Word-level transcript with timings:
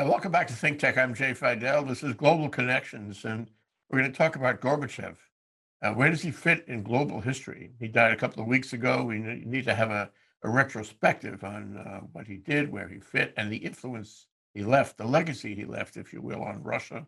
Yeah, 0.00 0.08
welcome 0.08 0.32
back 0.32 0.46
to 0.46 0.54
Think 0.54 0.78
Tech. 0.78 0.96
I'm 0.96 1.12
Jay 1.12 1.34
Fidel. 1.34 1.84
This 1.84 2.02
is 2.02 2.14
Global 2.14 2.48
Connections, 2.48 3.26
and 3.26 3.50
we're 3.90 3.98
going 3.98 4.10
to 4.10 4.16
talk 4.16 4.34
about 4.34 4.62
Gorbachev. 4.62 5.16
Uh, 5.82 5.92
where 5.92 6.08
does 6.08 6.22
he 6.22 6.30
fit 6.30 6.64
in 6.68 6.82
global 6.82 7.20
history? 7.20 7.72
He 7.78 7.86
died 7.86 8.12
a 8.12 8.16
couple 8.16 8.42
of 8.42 8.48
weeks 8.48 8.72
ago. 8.72 9.04
We 9.04 9.18
need 9.18 9.66
to 9.66 9.74
have 9.74 9.90
a, 9.90 10.10
a 10.42 10.48
retrospective 10.48 11.44
on 11.44 11.76
uh, 11.76 12.00
what 12.12 12.26
he 12.26 12.38
did, 12.38 12.72
where 12.72 12.88
he 12.88 12.98
fit, 12.98 13.34
and 13.36 13.52
the 13.52 13.58
influence 13.58 14.28
he 14.54 14.62
left, 14.62 14.96
the 14.96 15.04
legacy 15.04 15.54
he 15.54 15.66
left, 15.66 15.98
if 15.98 16.14
you 16.14 16.22
will, 16.22 16.42
on 16.42 16.62
Russia 16.62 17.06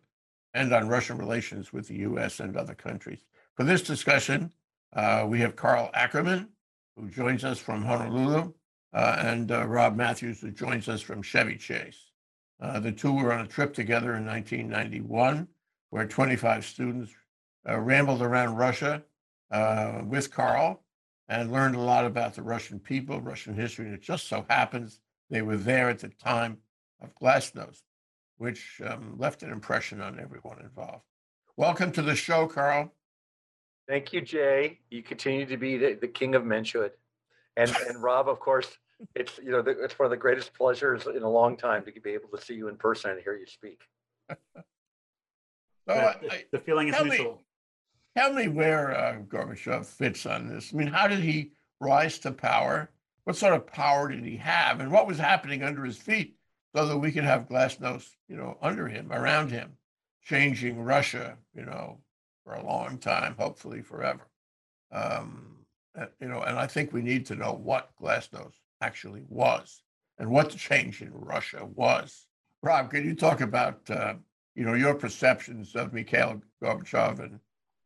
and 0.53 0.71
on 0.71 0.87
Russian 0.87 1.17
relations 1.17 1.73
with 1.73 1.87
the 1.87 1.97
US 1.97 2.41
and 2.41 2.55
other 2.55 2.75
countries. 2.75 3.23
For 3.55 3.63
this 3.63 3.81
discussion, 3.81 4.51
uh, 4.95 5.25
we 5.27 5.39
have 5.39 5.55
Carl 5.55 5.89
Ackerman, 5.95 6.47
who 6.95 7.09
joins 7.09 7.43
us 7.43 7.57
from 7.57 7.81
Honolulu, 7.81 8.53
uh, 8.93 9.15
and 9.17 9.51
uh, 9.51 9.65
Rob 9.65 9.95
Matthews, 9.95 10.41
who 10.41 10.51
joins 10.51 10.87
us 10.87 11.01
from 11.01 11.23
Chevy 11.23 11.57
Chase. 11.57 12.12
Uh, 12.61 12.79
the 12.79 12.91
two 12.91 13.13
were 13.13 13.33
on 13.33 13.45
a 13.45 13.47
trip 13.47 13.73
together 13.73 14.15
in 14.15 14.25
1991, 14.25 15.47
where 15.89 16.07
25 16.07 16.65
students 16.65 17.11
uh, 17.67 17.79
rambled 17.79 18.21
around 18.21 18.55
Russia 18.55 19.03
uh, 19.51 20.01
with 20.05 20.31
Carl 20.31 20.83
and 21.27 21.51
learned 21.51 21.75
a 21.75 21.81
lot 21.81 22.05
about 22.05 22.33
the 22.33 22.41
Russian 22.41 22.79
people, 22.79 23.21
Russian 23.21 23.53
history. 23.53 23.85
And 23.85 23.93
it 23.93 24.01
just 24.01 24.27
so 24.27 24.45
happens 24.49 24.99
they 25.29 25.41
were 25.41 25.57
there 25.57 25.89
at 25.89 25.99
the 25.99 26.09
time 26.09 26.57
of 27.01 27.15
Glasnost, 27.15 27.81
which 28.37 28.81
um, 28.85 29.15
left 29.17 29.43
an 29.43 29.51
impression 29.51 30.01
on 30.01 30.19
everyone 30.19 30.59
involved. 30.61 31.03
Welcome 31.57 31.91
to 31.93 32.01
the 32.01 32.15
show, 32.15 32.47
Carl. 32.47 32.93
Thank 33.87 34.13
you, 34.13 34.21
Jay. 34.21 34.79
You 34.89 35.03
continue 35.03 35.45
to 35.45 35.57
be 35.57 35.77
the, 35.77 35.97
the 35.99 36.07
king 36.07 36.35
of 36.35 36.43
Menshud. 36.43 36.91
And, 37.57 37.75
and 37.87 38.01
Rob, 38.01 38.27
of 38.27 38.39
course, 38.39 38.67
it's 39.15 39.39
you 39.43 39.51
know 39.51 39.61
the, 39.61 39.71
it's 39.83 39.97
one 39.97 40.05
of 40.05 40.11
the 40.11 40.17
greatest 40.17 40.53
pleasures 40.53 41.07
in 41.07 41.23
a 41.23 41.29
long 41.29 41.57
time 41.57 41.83
to 41.83 41.91
be 42.01 42.11
able 42.11 42.29
to 42.29 42.41
see 42.43 42.53
you 42.53 42.67
in 42.67 42.75
person 42.75 43.11
and 43.11 43.21
hear 43.21 43.35
you 43.35 43.45
speak. 43.45 43.81
so 44.29 44.35
I, 45.89 46.45
the 46.51 46.59
feeling 46.59 46.89
is 46.89 46.95
tell 46.95 47.05
mutual. 47.05 47.33
Me, 47.33 47.41
tell 48.17 48.33
me 48.33 48.47
where 48.47 48.95
uh, 48.95 49.17
Gorbachev 49.27 49.85
fits 49.85 50.25
on 50.25 50.47
this. 50.47 50.71
I 50.73 50.77
mean, 50.77 50.87
how 50.87 51.07
did 51.07 51.19
he 51.19 51.51
rise 51.79 52.19
to 52.19 52.31
power? 52.31 52.89
What 53.25 53.35
sort 53.35 53.53
of 53.53 53.67
power 53.67 54.09
did 54.09 54.25
he 54.25 54.37
have, 54.37 54.81
and 54.81 54.91
what 54.91 55.07
was 55.07 55.17
happening 55.17 55.63
under 55.63 55.85
his 55.85 55.97
feet, 55.97 56.35
so 56.75 56.85
that 56.85 56.97
we 56.97 57.11
could 57.11 57.23
have 57.23 57.47
Glasnost, 57.47 58.09
you 58.27 58.35
know, 58.35 58.57
under 58.61 58.87
him, 58.87 59.11
around 59.13 59.49
him, 59.49 59.77
changing 60.23 60.81
Russia, 60.81 61.37
you 61.55 61.63
know, 61.63 61.99
for 62.43 62.53
a 62.53 62.65
long 62.65 62.97
time, 62.97 63.35
hopefully 63.37 63.81
forever. 63.81 64.27
Um, 64.91 65.65
you 66.19 66.27
know, 66.27 66.41
and 66.41 66.57
I 66.57 66.67
think 66.67 66.91
we 66.91 67.01
need 67.01 67.27
to 67.27 67.35
know 67.35 67.53
what 67.53 67.91
Glasnost 68.01 68.53
actually 68.83 69.23
was 69.29 69.81
and 70.19 70.29
what 70.29 70.49
the 70.51 70.57
change 70.57 71.01
in 71.01 71.11
Russia 71.13 71.65
was. 71.75 72.27
Rob, 72.61 72.91
can 72.91 73.05
you 73.05 73.15
talk 73.15 73.41
about 73.41 73.89
uh, 73.89 74.15
you 74.55 74.65
know 74.65 74.73
your 74.73 74.95
perceptions 74.95 75.75
of 75.75 75.93
Mikhail 75.93 76.41
Gorbachev 76.61 77.19
and 77.19 77.39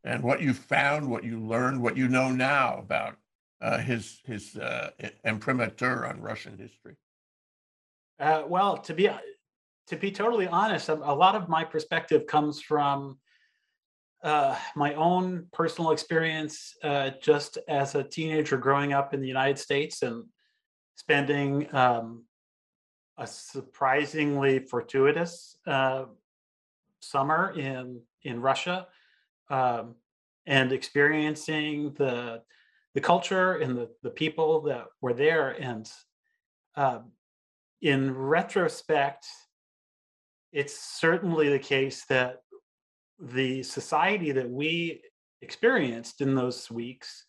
and 0.03 0.24
what 0.24 0.41
you 0.41 0.53
found, 0.53 1.09
what 1.09 1.24
you 1.24 1.40
learned, 1.40 1.81
what 1.81 1.97
you 1.97 2.08
know 2.08 2.30
now 2.31 2.78
about 2.78 3.16
uh, 3.62 3.78
his 3.80 4.22
his 4.25 4.56
uh, 4.56 4.91
imprimatur 5.25 6.06
on 6.06 6.22
Russian 6.22 6.58
history? 6.58 6.96
Uh, 8.19 8.44
well, 8.47 8.78
to 8.78 8.94
be 8.94 9.09
to 9.88 9.96
be 9.96 10.12
totally 10.12 10.47
honest, 10.47 10.90
a 10.90 10.96
lot 10.96 11.35
of 11.35 11.47
my 11.47 11.64
perspective 11.64 12.28
comes 12.28 12.62
from 12.62 13.18
uh, 14.24 14.56
my 14.75 14.94
own 14.96 15.47
personal 15.53 15.91
experience 15.91 16.75
uh, 16.84 17.12
just 17.22 17.58
as 17.68 17.96
a 17.96 18.03
teenager 18.03 18.58
growing 18.58 18.91
up 18.91 19.14
in 19.14 19.22
the 19.22 19.28
United 19.28 19.58
States 19.58 20.02
and 20.02 20.25
spending 20.97 21.74
um, 21.75 22.24
a 23.18 23.25
surprisingly 23.25 24.59
fortuitous 24.59 25.56
uh, 25.66 26.06
summer 27.00 27.53
in 27.58 28.02
in 28.24 28.41
Russia 28.41 28.88
um, 29.50 29.96
and 30.46 30.74
experiencing 30.74 31.94
the 31.97 32.41
the 32.96 33.02
culture 33.02 33.53
and 33.58 33.78
the 33.78 33.90
the 34.03 34.09
people 34.09 34.62
that 34.62 34.85
were 35.02 35.13
there 35.13 35.52
and 35.52 35.90
um, 36.75 37.12
in 37.81 38.14
retrospect 38.14 39.25
it's 40.52 40.79
certainly 40.79 41.50
the 41.50 41.59
case 41.59 42.06
that 42.06 42.41
the 43.19 43.62
society 43.62 44.31
that 44.31 44.50
we 44.50 45.02
experienced 45.41 46.22
in 46.22 46.34
those 46.34 46.72
weeks 46.72 47.25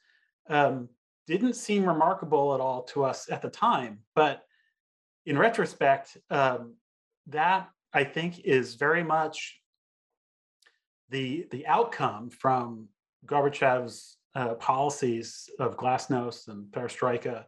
um, 0.48 0.88
didn't 1.28 1.54
seem 1.54 1.84
remarkable 1.84 2.54
at 2.54 2.60
all 2.60 2.82
to 2.84 3.04
us 3.04 3.30
at 3.30 3.42
the 3.42 3.50
time. 3.50 4.00
But 4.14 4.42
in 5.26 5.38
retrospect, 5.38 6.16
um, 6.30 6.74
that 7.26 7.68
I 7.92 8.04
think 8.04 8.40
is 8.40 8.74
very 8.74 9.04
much 9.04 9.60
the 11.10 11.46
the 11.50 11.66
outcome 11.66 12.30
from 12.30 12.88
Gorbachev's 13.26 14.16
uh, 14.34 14.54
policies 14.54 15.50
of 15.58 15.76
glasnost 15.76 16.48
and 16.48 16.66
perestroika. 16.72 17.44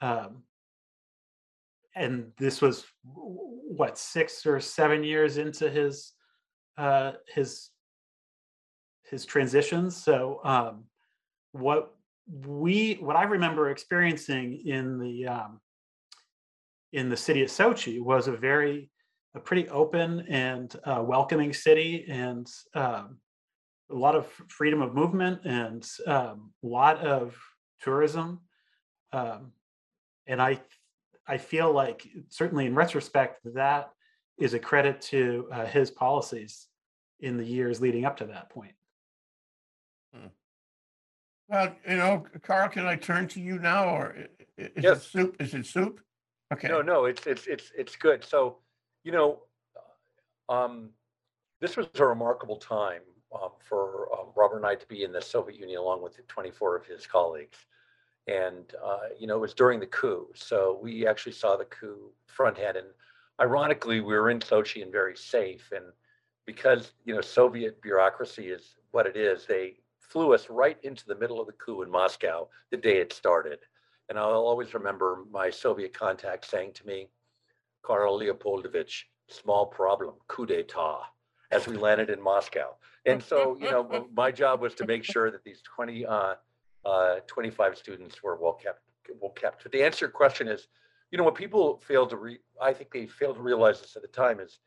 Um, 0.00 0.42
and 1.96 2.32
this 2.38 2.60
was 2.60 2.84
what 3.04 3.96
six 3.96 4.44
or 4.44 4.60
seven 4.60 5.04
years 5.04 5.38
into 5.38 5.70
his 5.70 6.12
uh, 6.76 7.12
his 7.32 7.70
his 9.08 9.24
transitions. 9.24 9.96
So 9.96 10.40
um, 10.44 10.84
what 11.52 11.94
we 12.26 12.94
what 13.00 13.16
I 13.16 13.24
remember 13.24 13.70
experiencing 13.70 14.62
in 14.66 14.98
the 14.98 15.26
um, 15.26 15.60
in 16.92 17.08
the 17.08 17.16
city 17.16 17.42
of 17.42 17.48
Sochi 17.48 18.00
was 18.00 18.28
a 18.28 18.32
very 18.32 18.90
a 19.34 19.40
pretty 19.40 19.68
open 19.68 20.20
and 20.28 20.74
uh, 20.84 21.02
welcoming 21.02 21.52
city 21.52 22.06
and 22.08 22.48
um, 22.74 23.18
a 23.90 23.94
lot 23.94 24.14
of 24.14 24.26
freedom 24.48 24.80
of 24.80 24.94
movement 24.94 25.40
and 25.44 25.86
um, 26.06 26.52
a 26.62 26.66
lot 26.66 26.98
of 26.98 27.36
tourism 27.82 28.40
um, 29.12 29.52
and 30.26 30.40
I 30.40 30.60
I 31.26 31.38
feel 31.38 31.72
like 31.72 32.06
certainly 32.28 32.66
in 32.66 32.74
retrospect 32.74 33.40
that 33.54 33.90
is 34.38 34.54
a 34.54 34.58
credit 34.58 35.00
to 35.00 35.48
uh, 35.52 35.66
his 35.66 35.90
policies 35.90 36.66
in 37.20 37.36
the 37.36 37.44
years 37.44 37.80
leading 37.80 38.04
up 38.04 38.16
to 38.18 38.26
that 38.26 38.50
point. 38.50 38.74
Well, 41.48 41.74
you 41.88 41.96
know, 41.96 42.24
Carl, 42.42 42.68
can 42.68 42.86
I 42.86 42.96
turn 42.96 43.28
to 43.28 43.40
you 43.40 43.58
now, 43.58 43.88
or 43.88 44.16
is 44.56 44.70
yes. 44.82 44.98
it 44.98 45.02
soup? 45.02 45.36
Is 45.40 45.54
it 45.54 45.66
soup? 45.66 46.00
Okay. 46.52 46.68
No, 46.68 46.80
no, 46.80 47.04
it's 47.04 47.26
it's 47.26 47.46
it's 47.46 47.70
it's 47.76 47.96
good. 47.96 48.24
So, 48.24 48.58
you 49.02 49.12
know, 49.12 49.40
um, 50.48 50.90
this 51.60 51.76
was 51.76 51.86
a 51.96 52.06
remarkable 52.06 52.56
time 52.56 53.02
um, 53.34 53.50
for 53.58 54.08
um, 54.12 54.28
Robert 54.36 54.58
and 54.58 54.66
I 54.66 54.74
to 54.74 54.86
be 54.86 55.04
in 55.04 55.12
the 55.12 55.20
Soviet 55.20 55.58
Union 55.58 55.78
along 55.78 56.02
with 56.02 56.26
24 56.28 56.76
of 56.76 56.86
his 56.86 57.06
colleagues, 57.06 57.58
and 58.26 58.72
uh, 58.82 59.08
you 59.18 59.26
know, 59.26 59.36
it 59.36 59.40
was 59.40 59.54
during 59.54 59.80
the 59.80 59.86
coup. 59.86 60.28
So 60.34 60.78
we 60.82 61.06
actually 61.06 61.32
saw 61.32 61.56
the 61.56 61.66
coup 61.66 62.10
fronthand, 62.26 62.78
and 62.78 62.86
ironically, 63.40 64.00
we 64.00 64.14
were 64.14 64.30
in 64.30 64.40
Sochi 64.40 64.82
and 64.82 64.92
very 64.92 65.16
safe, 65.16 65.72
and 65.74 65.86
because 66.46 66.92
you 67.04 67.14
know 67.14 67.20
Soviet 67.20 67.82
bureaucracy 67.82 68.48
is 68.48 68.76
what 68.92 69.06
it 69.06 69.16
is, 69.16 69.44
they 69.46 69.74
flew 70.08 70.34
us 70.34 70.50
right 70.50 70.78
into 70.82 71.06
the 71.06 71.16
middle 71.16 71.40
of 71.40 71.46
the 71.46 71.52
coup 71.52 71.82
in 71.82 71.90
Moscow 71.90 72.48
the 72.70 72.76
day 72.76 72.98
it 72.98 73.12
started. 73.12 73.58
And 74.08 74.18
I'll 74.18 74.46
always 74.46 74.74
remember 74.74 75.24
my 75.30 75.50
Soviet 75.50 75.94
contact 75.94 76.44
saying 76.48 76.72
to 76.74 76.86
me, 76.86 77.08
Karl 77.82 78.18
Leopoldovich, 78.18 79.04
small 79.28 79.66
problem, 79.66 80.14
coup 80.28 80.46
d'etat, 80.46 81.00
as 81.50 81.66
we 81.66 81.76
landed 81.76 82.10
in 82.10 82.20
Moscow. 82.20 82.74
And 83.06 83.22
so, 83.22 83.56
you 83.60 83.70
know, 83.70 84.08
my 84.14 84.30
job 84.30 84.60
was 84.60 84.74
to 84.74 84.86
make 84.86 85.04
sure 85.04 85.30
that 85.30 85.44
these 85.44 85.62
20, 85.62 86.06
uh, 86.06 86.34
uh, 86.84 87.16
25 87.26 87.76
students 87.76 88.22
were 88.22 88.36
well 88.36 88.54
kept. 88.54 88.80
Well 89.20 89.32
kept. 89.32 89.62
But 89.62 89.72
the 89.72 89.82
answer 89.82 89.98
to 89.98 90.02
your 90.02 90.10
question 90.10 90.48
is, 90.48 90.68
you 91.10 91.18
know, 91.18 91.24
what 91.24 91.34
people 91.34 91.80
fail 91.86 92.06
to 92.06 92.16
re, 92.16 92.38
I 92.60 92.72
think 92.72 92.90
they 92.90 93.06
failed 93.06 93.36
to 93.36 93.42
realize 93.42 93.80
this 93.80 93.96
at 93.96 94.02
the 94.02 94.08
time 94.08 94.40
is 94.40 94.58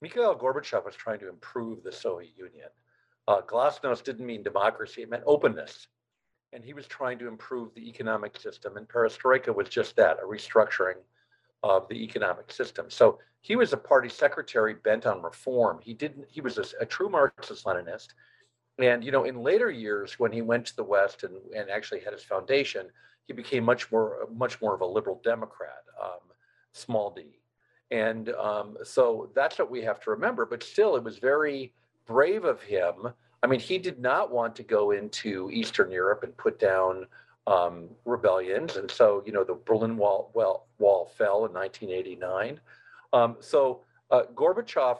Mikhail 0.00 0.34
Gorbachev 0.34 0.84
was 0.84 0.96
trying 0.96 1.20
to 1.20 1.28
improve 1.28 1.84
the 1.84 1.92
Soviet 1.92 2.32
Union. 2.36 2.68
Uh, 3.28 3.40
Glasnost 3.42 4.04
didn't 4.04 4.26
mean 4.26 4.42
democracy, 4.42 5.02
it 5.02 5.10
meant 5.10 5.22
openness. 5.26 5.86
And 6.52 6.62
he 6.64 6.74
was 6.74 6.86
trying 6.86 7.18
to 7.18 7.28
improve 7.28 7.74
the 7.74 7.88
economic 7.88 8.38
system. 8.38 8.76
And 8.76 8.86
perestroika 8.86 9.54
was 9.54 9.68
just 9.68 9.96
that, 9.96 10.18
a 10.22 10.26
restructuring 10.26 10.96
of 11.62 11.88
the 11.88 12.02
economic 12.02 12.50
system. 12.50 12.90
So 12.90 13.18
he 13.40 13.56
was 13.56 13.72
a 13.72 13.76
party 13.76 14.08
secretary 14.08 14.74
bent 14.74 15.06
on 15.06 15.22
reform. 15.22 15.78
He 15.82 15.94
didn't, 15.94 16.26
he 16.28 16.40
was 16.40 16.58
a, 16.58 16.64
a 16.80 16.86
true 16.86 17.08
Marxist 17.08 17.64
Leninist. 17.64 18.08
And, 18.78 19.04
you 19.04 19.12
know, 19.12 19.24
in 19.24 19.36
later 19.36 19.70
years, 19.70 20.18
when 20.18 20.32
he 20.32 20.42
went 20.42 20.66
to 20.66 20.76
the 20.76 20.84
West 20.84 21.24
and, 21.24 21.36
and 21.56 21.70
actually 21.70 22.00
had 22.00 22.12
his 22.12 22.22
foundation, 22.22 22.88
he 23.26 23.32
became 23.32 23.64
much 23.64 23.90
more, 23.92 24.28
much 24.34 24.60
more 24.60 24.74
of 24.74 24.80
a 24.80 24.86
liberal 24.86 25.20
Democrat, 25.24 25.84
um, 26.02 26.20
small 26.72 27.10
d. 27.10 27.38
And 27.90 28.30
um, 28.30 28.76
so 28.82 29.30
that's 29.34 29.58
what 29.58 29.70
we 29.70 29.82
have 29.82 30.00
to 30.00 30.10
remember. 30.10 30.46
But 30.46 30.62
still, 30.62 30.96
it 30.96 31.04
was 31.04 31.18
very 31.18 31.72
brave 32.06 32.44
of 32.44 32.62
him. 32.62 33.12
I 33.42 33.46
mean, 33.46 33.60
he 33.60 33.78
did 33.78 33.98
not 33.98 34.30
want 34.30 34.54
to 34.56 34.62
go 34.62 34.92
into 34.92 35.50
Eastern 35.50 35.90
Europe 35.90 36.22
and 36.22 36.36
put 36.36 36.58
down 36.58 37.06
um, 37.46 37.88
rebellions. 38.04 38.76
And 38.76 38.90
so, 38.90 39.22
you 39.26 39.32
know, 39.32 39.44
the 39.44 39.58
Berlin 39.64 39.96
Wall, 39.96 40.30
well, 40.34 40.66
wall 40.78 41.10
fell 41.16 41.44
in 41.46 41.52
1989. 41.52 42.60
Um, 43.12 43.36
so 43.40 43.80
uh, 44.10 44.22
Gorbachev, 44.34 44.98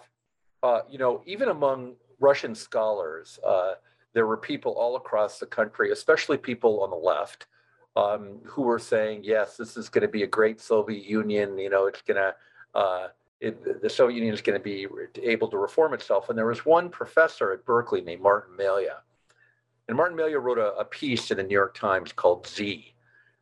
uh, 0.62 0.80
you 0.90 0.98
know, 0.98 1.22
even 1.26 1.48
among 1.48 1.94
Russian 2.18 2.54
scholars, 2.54 3.38
uh, 3.46 3.74
there 4.12 4.26
were 4.26 4.36
people 4.36 4.72
all 4.72 4.96
across 4.96 5.38
the 5.38 5.46
country, 5.46 5.90
especially 5.92 6.36
people 6.36 6.82
on 6.82 6.90
the 6.90 6.96
left, 6.96 7.46
um, 7.96 8.38
who 8.44 8.62
were 8.62 8.78
saying, 8.78 9.20
yes, 9.22 9.56
this 9.56 9.76
is 9.76 9.88
going 9.88 10.02
to 10.02 10.08
be 10.08 10.22
a 10.22 10.26
great 10.26 10.60
Soviet 10.60 11.04
Union. 11.04 11.58
You 11.58 11.70
know, 11.70 11.86
it's 11.86 12.02
going 12.02 12.16
to, 12.16 12.34
uh, 12.78 13.08
it, 13.42 13.82
the 13.82 13.90
Soviet 13.90 14.16
Union 14.16 14.32
is 14.32 14.40
going 14.40 14.58
to 14.58 14.62
be 14.62 14.86
able 15.20 15.48
to 15.48 15.58
reform 15.58 15.94
itself. 15.94 16.28
And 16.28 16.38
there 16.38 16.46
was 16.46 16.64
one 16.64 16.88
professor 16.88 17.52
at 17.52 17.64
Berkeley 17.64 18.00
named 18.00 18.22
Martin 18.22 18.56
Malia. 18.56 18.98
And 19.88 19.96
Martin 19.96 20.16
Malia 20.16 20.38
wrote 20.38 20.58
a, 20.58 20.72
a 20.76 20.84
piece 20.84 21.30
in 21.32 21.38
the 21.38 21.42
New 21.42 21.52
York 21.52 21.76
Times 21.76 22.12
called 22.12 22.46
Z, 22.46 22.94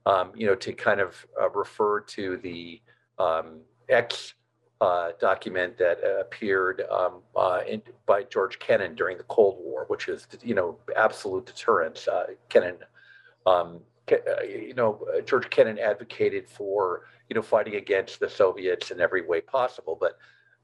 um, 0.06 0.32
you 0.34 0.46
know, 0.46 0.54
to 0.54 0.72
kind 0.72 1.00
of 1.00 1.26
uh, 1.40 1.50
refer 1.50 2.00
to 2.00 2.38
the 2.38 2.80
um, 3.18 3.60
X 3.90 4.34
uh, 4.80 5.10
document 5.20 5.76
that 5.76 5.98
uh, 6.02 6.20
appeared 6.20 6.82
um, 6.90 7.20
uh, 7.36 7.60
in, 7.68 7.82
by 8.06 8.22
George 8.22 8.58
Kennan 8.58 8.94
during 8.94 9.18
the 9.18 9.24
Cold 9.24 9.58
War, 9.60 9.84
which 9.88 10.08
is, 10.08 10.26
you 10.42 10.54
know, 10.54 10.78
absolute 10.96 11.44
deterrence. 11.44 12.08
Uh, 12.08 12.28
Kennan, 12.48 12.78
um, 13.44 13.80
you 14.42 14.74
know, 14.74 15.06
uh, 15.16 15.20
George 15.20 15.48
Kennan 15.50 15.78
advocated 15.78 16.48
for, 16.48 17.06
you 17.28 17.34
know, 17.34 17.42
fighting 17.42 17.76
against 17.76 18.20
the 18.20 18.28
Soviets 18.28 18.90
in 18.90 19.00
every 19.00 19.26
way 19.26 19.40
possible. 19.40 19.96
But 19.98 20.18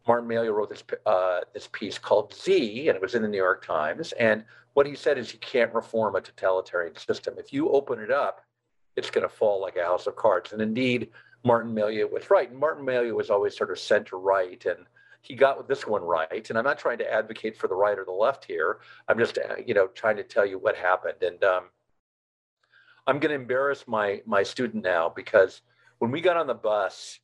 Martin 0.06 0.28
Malia 0.28 0.52
wrote 0.52 0.70
this 0.70 0.84
uh, 1.04 1.40
this 1.52 1.69
piece 1.72 1.98
called 1.98 2.34
Z, 2.34 2.88
and 2.88 2.96
it 2.96 3.02
was 3.02 3.14
in 3.14 3.22
the 3.22 3.28
New 3.28 3.37
York 3.37 3.64
Times. 3.64 4.12
And 4.12 4.44
what 4.75 4.87
he 4.87 4.94
said 4.94 5.19
is, 5.19 5.32
you 5.32 5.38
can't 5.38 5.72
reform 5.75 6.16
a 6.16 6.20
totalitarian 6.20 6.96
system. 6.96 7.34
If 7.38 7.52
you 7.52 7.70
open 7.70 7.98
it 8.00 8.10
up, 8.10 8.43
it's 8.96 9.10
going 9.10 9.28
to 9.28 9.34
fall 9.34 9.60
like 9.60 9.76
a 9.76 9.84
house 9.84 10.06
of 10.06 10.16
cards. 10.16 10.52
And 10.52 10.62
indeed, 10.62 11.10
Martin 11.44 11.75
Malia 11.75 12.06
was 12.06 12.31
right. 12.31 12.50
And 12.50 12.58
Martin 12.58 12.84
Malia 12.84 13.14
was 13.14 13.31
always 13.31 13.56
sort 13.56 13.70
of 13.70 13.78
center 13.78 14.19
right, 14.19 14.64
and 14.66 14.87
he 15.22 15.34
got 15.34 15.66
this 15.66 15.87
one 15.87 16.02
right. 16.02 16.49
And 16.49 16.58
I'm 16.58 16.64
not 16.64 16.78
trying 16.78 16.99
to 16.99 17.12
advocate 17.12 17.56
for 17.56 17.66
the 17.66 17.75
right 17.75 17.99
or 17.99 18.04
the 18.04 18.12
left 18.12 18.44
here. 18.44 18.78
I'm 19.08 19.19
just, 19.19 19.38
uh, 19.38 19.56
you 19.64 19.75
know, 19.75 19.88
trying 19.88 20.16
to 20.16 20.22
tell 20.22 20.46
you 20.46 20.58
what 20.58 20.76
happened. 20.76 21.22
And 21.22 21.42
um, 21.42 21.64
I'm 23.06 23.18
going 23.18 23.30
to 23.30 23.36
embarrass 23.36 23.84
my 23.86 24.22
my 24.26 24.42
student 24.42 24.82
now 24.82 25.08
because 25.08 25.62
when 25.98 26.10
we 26.10 26.20
got 26.20 26.36
on 26.36 26.46
the 26.46 26.54
bus 26.54 27.20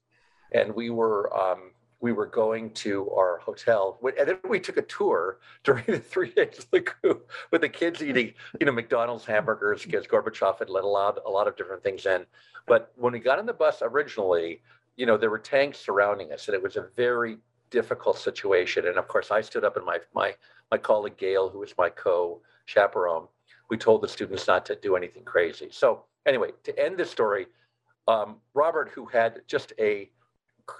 and 0.52 0.74
we 0.74 0.90
were 0.90 1.34
um, 1.36 1.72
we 2.00 2.12
were 2.12 2.26
going 2.26 2.70
to 2.70 3.08
our 3.10 3.38
hotel, 3.38 3.98
and 4.18 4.28
then 4.28 4.38
we 4.48 4.58
took 4.60 4.76
a 4.76 4.82
tour 4.82 5.38
during 5.64 5.84
the 5.86 5.98
three 5.98 6.30
days 6.30 6.58
of 6.58 6.70
the 6.70 6.80
coup 6.80 7.22
with 7.50 7.60
the 7.60 7.68
kids 7.68 8.02
eating, 8.02 8.34
you 8.60 8.66
know, 8.66 8.72
McDonald's 8.72 9.24
hamburgers 9.24 9.84
because 9.84 10.06
Gorbachev 10.06 10.58
had 10.58 10.68
let 10.68 10.84
a 10.84 10.88
lot 10.88 11.18
a 11.24 11.30
lot 11.30 11.48
of 11.48 11.56
different 11.56 11.82
things 11.82 12.04
in. 12.06 12.26
But 12.66 12.92
when 12.96 13.12
we 13.12 13.18
got 13.20 13.38
on 13.38 13.46
the 13.46 13.52
bus 13.52 13.82
originally, 13.82 14.62
you 14.96 15.06
know, 15.06 15.16
there 15.16 15.30
were 15.30 15.38
tanks 15.38 15.78
surrounding 15.78 16.32
us, 16.32 16.48
and 16.48 16.54
it 16.54 16.62
was 16.62 16.76
a 16.76 16.88
very 16.96 17.38
difficult 17.70 18.18
situation. 18.18 18.86
And 18.86 18.98
of 18.98 19.08
course, 19.08 19.30
I 19.30 19.40
stood 19.40 19.64
up, 19.64 19.76
and 19.76 19.86
my 19.86 19.98
my 20.14 20.34
my 20.70 20.78
colleague 20.78 21.16
Gail, 21.16 21.48
who 21.48 21.60
was 21.60 21.74
my 21.78 21.88
co-chaperone, 21.88 23.28
we 23.72 23.78
told 23.78 24.02
the 24.02 24.08
students 24.08 24.46
not 24.46 24.66
to 24.66 24.76
do 24.76 24.96
anything 24.96 25.24
crazy. 25.24 25.68
So 25.70 26.04
anyway, 26.26 26.50
to 26.64 26.78
end 26.78 26.98
this 26.98 27.10
story, 27.10 27.46
um, 28.06 28.36
Robert, 28.52 28.90
who 28.94 29.06
had 29.06 29.40
just 29.46 29.72
a 29.78 30.10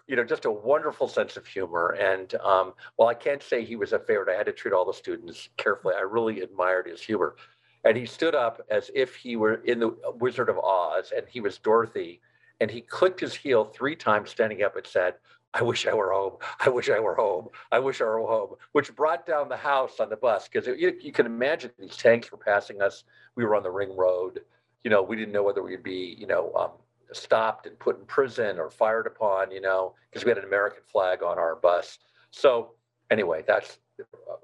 you 0.06 0.14
know 0.14 0.24
just 0.24 0.44
a 0.44 0.50
wonderful 0.50 1.08
sense 1.08 1.38
of 1.38 1.46
humor, 1.46 1.96
and 1.98 2.34
um, 2.34 2.74
while 2.96 3.08
I 3.08 3.14
can't 3.14 3.42
say 3.42 3.64
he 3.64 3.76
was 3.76 3.94
a 3.94 3.98
favorite, 3.98 4.28
I 4.28 4.36
had 4.36 4.44
to 4.44 4.52
treat 4.52 4.74
all 4.74 4.84
the 4.84 4.92
students 4.92 5.48
carefully. 5.56 5.94
I 5.96 6.02
really 6.02 6.42
admired 6.42 6.86
his 6.86 7.00
humor. 7.00 7.36
And 7.84 7.96
he 7.96 8.04
stood 8.04 8.34
up 8.34 8.60
as 8.70 8.90
if 8.94 9.16
he 9.16 9.36
were 9.36 9.54
in 9.64 9.80
the 9.80 9.96
Wizard 10.20 10.50
of 10.50 10.58
Oz 10.58 11.12
and 11.16 11.26
he 11.26 11.40
was 11.40 11.58
Dorothy. 11.58 12.20
And 12.60 12.70
he 12.70 12.80
clicked 12.82 13.18
his 13.18 13.34
heel 13.34 13.64
three 13.64 13.96
times, 13.96 14.30
standing 14.30 14.62
up 14.62 14.76
and 14.76 14.86
said, 14.86 15.14
I 15.54 15.62
wish 15.62 15.86
I 15.86 15.92
were 15.92 16.12
home. 16.12 16.34
I 16.60 16.70
wish 16.70 16.88
I 16.88 16.98
were 16.98 17.14
home. 17.14 17.48
I 17.70 17.78
wish 17.78 18.00
I 18.00 18.04
were 18.04 18.20
home, 18.20 18.54
which 18.72 18.94
brought 18.96 19.26
down 19.26 19.48
the 19.48 19.56
house 19.56 20.00
on 20.00 20.08
the 20.08 20.16
bus 20.16 20.48
because 20.48 20.66
you, 20.66 20.96
you 21.00 21.12
can 21.12 21.26
imagine 21.26 21.70
these 21.78 21.96
tanks 21.96 22.32
were 22.32 22.38
passing 22.38 22.80
us. 22.80 23.04
We 23.34 23.44
were 23.44 23.54
on 23.54 23.62
the 23.62 23.70
ring 23.70 23.94
road. 23.94 24.40
You 24.82 24.90
know, 24.90 25.02
we 25.02 25.16
didn't 25.16 25.32
know 25.32 25.42
whether 25.42 25.62
we'd 25.62 25.82
be, 25.82 26.16
you 26.18 26.26
know, 26.26 26.52
um, 26.54 26.70
stopped 27.12 27.66
and 27.66 27.78
put 27.78 27.98
in 27.98 28.06
prison 28.06 28.58
or 28.58 28.70
fired 28.70 29.06
upon, 29.06 29.50
you 29.50 29.60
know, 29.60 29.94
because 30.10 30.24
we 30.24 30.30
had 30.30 30.38
an 30.38 30.44
American 30.44 30.82
flag 30.90 31.22
on 31.22 31.38
our 31.38 31.56
bus. 31.56 31.98
So, 32.30 32.72
anyway, 33.10 33.44
that's 33.46 33.78
uh, 34.00 34.36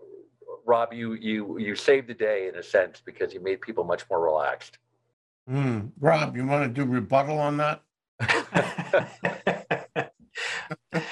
Rob, 0.67 0.93
you 0.93 1.15
you 1.15 1.59
you 1.59 1.75
saved 1.75 2.09
the 2.09 2.15
day 2.15 2.49
in 2.49 2.57
a 2.57 2.63
sense 2.63 3.01
because 3.03 3.33
you 3.33 3.41
made 3.41 3.63
people 3.63 3.85
much 3.85 4.05
more 4.11 4.21
relaxed. 4.21 4.79
Hmm. 5.49 5.87
Rob, 5.99 6.37
you 6.37 6.47
want 6.47 6.65
to 6.65 6.85
do 6.85 6.89
rebuttal 6.89 7.39
on 7.39 7.57
that? 7.57 7.83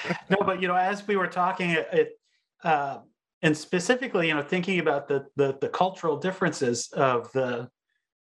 no, 0.29 0.37
but 0.45 0.61
you 0.61 0.67
know, 0.67 0.75
as 0.75 1.07
we 1.07 1.15
were 1.15 1.27
talking, 1.27 1.71
it, 1.71 2.19
uh, 2.63 2.99
and 3.41 3.55
specifically, 3.55 4.27
you 4.27 4.33
know, 4.33 4.41
thinking 4.41 4.79
about 4.79 5.07
the, 5.07 5.25
the 5.35 5.57
the 5.61 5.69
cultural 5.69 6.17
differences 6.17 6.89
of 6.93 7.31
the 7.33 7.69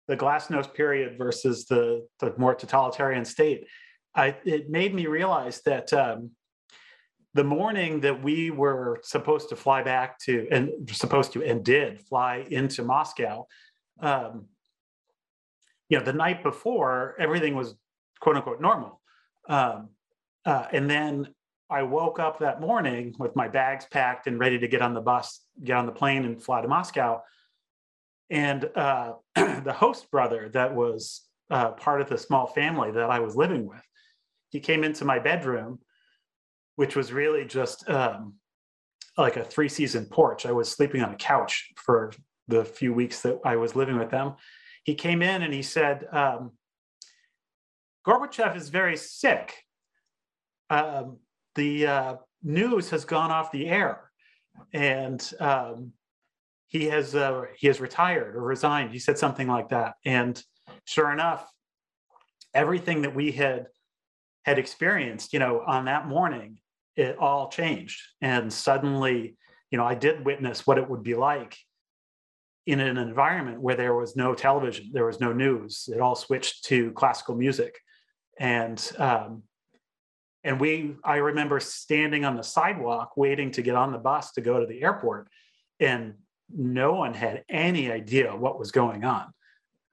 the 0.07 0.17
glasnost 0.17 0.73
period 0.73 1.17
versus 1.17 1.65
the 1.65 2.07
the 2.19 2.33
more 2.37 2.55
totalitarian 2.55 3.25
state, 3.25 3.67
I 4.15 4.35
it 4.45 4.69
made 4.69 4.93
me 4.93 5.07
realize 5.07 5.61
that 5.65 5.91
um, 5.93 6.31
the 7.33 7.43
morning 7.43 8.01
that 8.01 8.21
we 8.21 8.51
were 8.51 8.99
supposed 9.03 9.49
to 9.49 9.55
fly 9.55 9.83
back 9.83 10.19
to 10.19 10.47
and 10.51 10.71
supposed 10.91 11.33
to 11.33 11.43
and 11.43 11.63
did 11.63 12.01
fly 12.01 12.45
into 12.49 12.83
Moscow, 12.83 13.47
um, 14.01 14.45
you 15.89 15.97
know, 15.97 16.03
the 16.03 16.13
night 16.13 16.43
before 16.43 17.15
everything 17.19 17.55
was 17.55 17.75
quote 18.19 18.35
unquote 18.37 18.61
normal. 18.61 19.01
Um, 19.49 19.89
uh, 20.45 20.65
and 20.71 20.89
then 20.89 21.27
I 21.71 21.83
woke 21.83 22.19
up 22.19 22.39
that 22.39 22.59
morning 22.59 23.15
with 23.17 23.33
my 23.35 23.47
bags 23.47 23.85
packed 23.89 24.27
and 24.27 24.37
ready 24.37 24.59
to 24.59 24.67
get 24.67 24.81
on 24.81 24.93
the 24.93 24.99
bus, 24.99 25.39
get 25.63 25.77
on 25.77 25.85
the 25.85 25.93
plane, 25.93 26.25
and 26.25 26.43
fly 26.43 26.61
to 26.61 26.67
Moscow. 26.67 27.21
And 28.29 28.69
uh, 28.75 29.13
the 29.35 29.73
host 29.73 30.11
brother 30.11 30.49
that 30.49 30.75
was 30.75 31.21
uh, 31.49 31.71
part 31.71 32.01
of 32.01 32.09
the 32.09 32.17
small 32.17 32.45
family 32.45 32.91
that 32.91 33.09
I 33.09 33.19
was 33.19 33.37
living 33.37 33.65
with, 33.65 33.81
he 34.49 34.59
came 34.59 34.83
into 34.83 35.05
my 35.05 35.19
bedroom, 35.19 35.79
which 36.75 36.97
was 36.97 37.13
really 37.13 37.45
just 37.45 37.89
um, 37.89 38.33
like 39.17 39.37
a 39.37 39.43
three 39.43 39.69
season 39.69 40.05
porch. 40.05 40.45
I 40.45 40.51
was 40.51 40.69
sleeping 40.69 41.01
on 41.01 41.13
a 41.13 41.17
couch 41.17 41.71
for 41.77 42.11
the 42.49 42.65
few 42.65 42.93
weeks 42.93 43.21
that 43.21 43.39
I 43.45 43.55
was 43.55 43.77
living 43.77 43.97
with 43.97 44.09
them. 44.09 44.33
He 44.83 44.95
came 44.95 45.21
in 45.21 45.41
and 45.41 45.53
he 45.53 45.61
said, 45.61 46.05
um, 46.11 46.51
Gorbachev 48.05 48.57
is 48.57 48.67
very 48.67 48.97
sick. 48.97 49.53
Um, 50.69 51.17
the 51.55 51.87
uh, 51.87 52.15
news 52.43 52.89
has 52.89 53.05
gone 53.05 53.31
off 53.31 53.51
the 53.51 53.67
air, 53.67 54.11
and 54.73 55.31
um, 55.39 55.93
he 56.67 56.85
has 56.85 57.15
uh, 57.15 57.43
he 57.57 57.67
has 57.67 57.79
retired 57.79 58.35
or 58.35 58.41
resigned. 58.41 58.91
He 58.91 58.99
said 58.99 59.17
something 59.17 59.47
like 59.47 59.69
that, 59.69 59.95
and 60.05 60.41
sure 60.85 61.11
enough, 61.11 61.49
everything 62.53 63.01
that 63.03 63.15
we 63.15 63.31
had 63.31 63.67
had 64.43 64.57
experienced, 64.57 65.33
you 65.33 65.39
know, 65.39 65.61
on 65.65 65.85
that 65.85 66.07
morning, 66.07 66.59
it 66.95 67.17
all 67.17 67.49
changed, 67.49 68.01
and 68.21 68.51
suddenly, 68.51 69.35
you 69.69 69.77
know, 69.77 69.85
I 69.85 69.95
did 69.95 70.25
witness 70.25 70.65
what 70.65 70.77
it 70.77 70.89
would 70.89 71.03
be 71.03 71.15
like 71.15 71.57
in 72.67 72.79
an 72.79 72.97
environment 72.97 73.59
where 73.59 73.75
there 73.75 73.95
was 73.95 74.15
no 74.15 74.33
television, 74.33 74.91
there 74.93 75.05
was 75.05 75.19
no 75.19 75.33
news. 75.33 75.89
It 75.91 75.99
all 75.99 76.15
switched 76.15 76.65
to 76.65 76.91
classical 76.91 77.35
music, 77.35 77.79
and 78.39 78.91
um, 78.97 79.43
and 80.43 80.59
we, 80.59 80.95
I 81.03 81.17
remember 81.17 81.59
standing 81.59 82.25
on 82.25 82.35
the 82.35 82.43
sidewalk 82.43 83.15
waiting 83.15 83.51
to 83.51 83.61
get 83.61 83.75
on 83.75 83.91
the 83.91 83.97
bus 83.97 84.31
to 84.33 84.41
go 84.41 84.59
to 84.59 84.65
the 84.65 84.81
airport, 84.81 85.27
and 85.79 86.15
no 86.53 86.93
one 86.93 87.13
had 87.13 87.43
any 87.49 87.91
idea 87.91 88.35
what 88.35 88.59
was 88.59 88.71
going 88.71 89.03
on. 89.03 89.33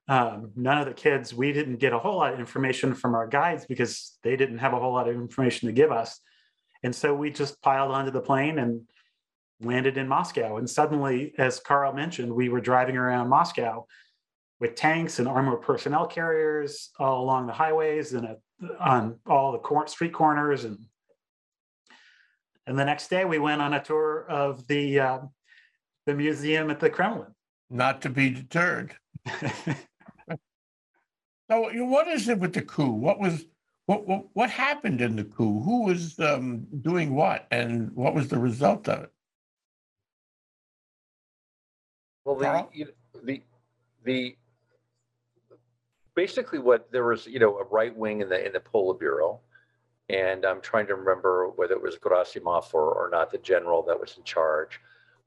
Um, 0.07 0.51
none 0.55 0.79
of 0.79 0.87
the 0.87 0.93
kids, 0.93 1.33
we 1.35 1.53
didn't 1.53 1.77
get 1.77 1.93
a 1.93 1.99
whole 1.99 2.17
lot 2.17 2.33
of 2.33 2.39
information 2.39 2.95
from 2.95 3.13
our 3.13 3.27
guides 3.27 3.65
because 3.67 4.17
they 4.23 4.35
didn't 4.35 4.57
have 4.57 4.73
a 4.73 4.79
whole 4.79 4.93
lot 4.93 5.07
of 5.07 5.15
information 5.15 5.67
to 5.67 5.73
give 5.73 5.91
us. 5.91 6.19
And 6.81 6.95
so 6.95 7.13
we 7.13 7.29
just 7.29 7.61
piled 7.61 7.91
onto 7.91 8.09
the 8.09 8.21
plane 8.21 8.57
and 8.57 8.81
landed 9.61 9.97
in 9.97 10.07
Moscow. 10.07 10.57
And 10.57 10.67
suddenly, 10.67 11.33
as 11.37 11.59
Carl 11.59 11.93
mentioned, 11.93 12.33
we 12.33 12.49
were 12.49 12.61
driving 12.61 12.97
around 12.97 13.29
Moscow 13.29 13.85
with 14.59 14.75
tanks 14.75 15.19
and 15.19 15.27
armored 15.27 15.61
personnel 15.61 16.05
carriers 16.05 16.89
all 16.99 17.23
along 17.23 17.47
the 17.47 17.53
highways 17.53 18.13
and 18.13 18.27
at, 18.27 18.39
on 18.79 19.17
all 19.25 19.51
the 19.51 19.57
cor- 19.57 19.87
street 19.87 20.13
corners. 20.13 20.65
And 20.65 20.77
and 22.67 22.77
the 22.77 22.85
next 22.85 23.09
day, 23.09 23.25
we 23.25 23.39
went 23.39 23.61
on 23.61 23.73
a 23.73 23.83
tour 23.83 24.25
of 24.29 24.67
the 24.67 24.99
uh, 24.99 25.19
the 26.05 26.13
museum 26.13 26.69
at 26.69 26.79
the 26.79 26.89
Kremlin. 26.89 27.33
Not 27.69 28.01
to 28.01 28.09
be 28.09 28.29
deterred. 28.29 28.95
So 31.49 31.71
you 31.71 31.79
know, 31.79 31.85
what 31.85 32.07
is 32.07 32.29
it 32.29 32.39
with 32.39 32.53
the 32.53 32.61
coup? 32.61 32.91
What 32.91 33.19
was 33.19 33.45
what 33.87 34.07
what, 34.07 34.25
what 34.33 34.49
happened 34.49 35.01
in 35.01 35.15
the 35.15 35.23
coup? 35.23 35.61
Who 35.61 35.85
was 35.85 36.19
um, 36.19 36.67
doing 36.81 37.15
what, 37.15 37.47
and 37.49 37.91
what 37.93 38.13
was 38.13 38.27
the 38.27 38.37
result 38.37 38.87
of 38.87 39.05
it? 39.05 39.11
Well, 42.23 42.35
the 42.35 42.45
Carl? 42.45 42.69
you 42.71 42.87
the 43.23 43.41
the 44.03 44.35
basically 46.19 46.59
what 46.59 46.91
there 46.91 47.05
was, 47.05 47.25
you 47.27 47.39
know, 47.39 47.53
a 47.59 47.63
right 47.63 47.95
wing 47.95 48.19
in 48.19 48.27
the 48.27 48.45
in 48.45 48.51
the 48.51 48.59
Politburo, 48.59 49.39
and 50.09 50.45
I'm 50.49 50.59
trying 50.59 50.87
to 50.87 50.95
remember 50.95 51.33
whether 51.55 51.75
it 51.75 51.81
was 51.81 51.95
Gerasimov 51.95 52.73
or, 52.73 52.87
or 52.99 53.09
not 53.09 53.31
the 53.31 53.37
general 53.53 53.81
that 53.83 53.97
was 54.03 54.17
in 54.17 54.23
charge. 54.35 54.81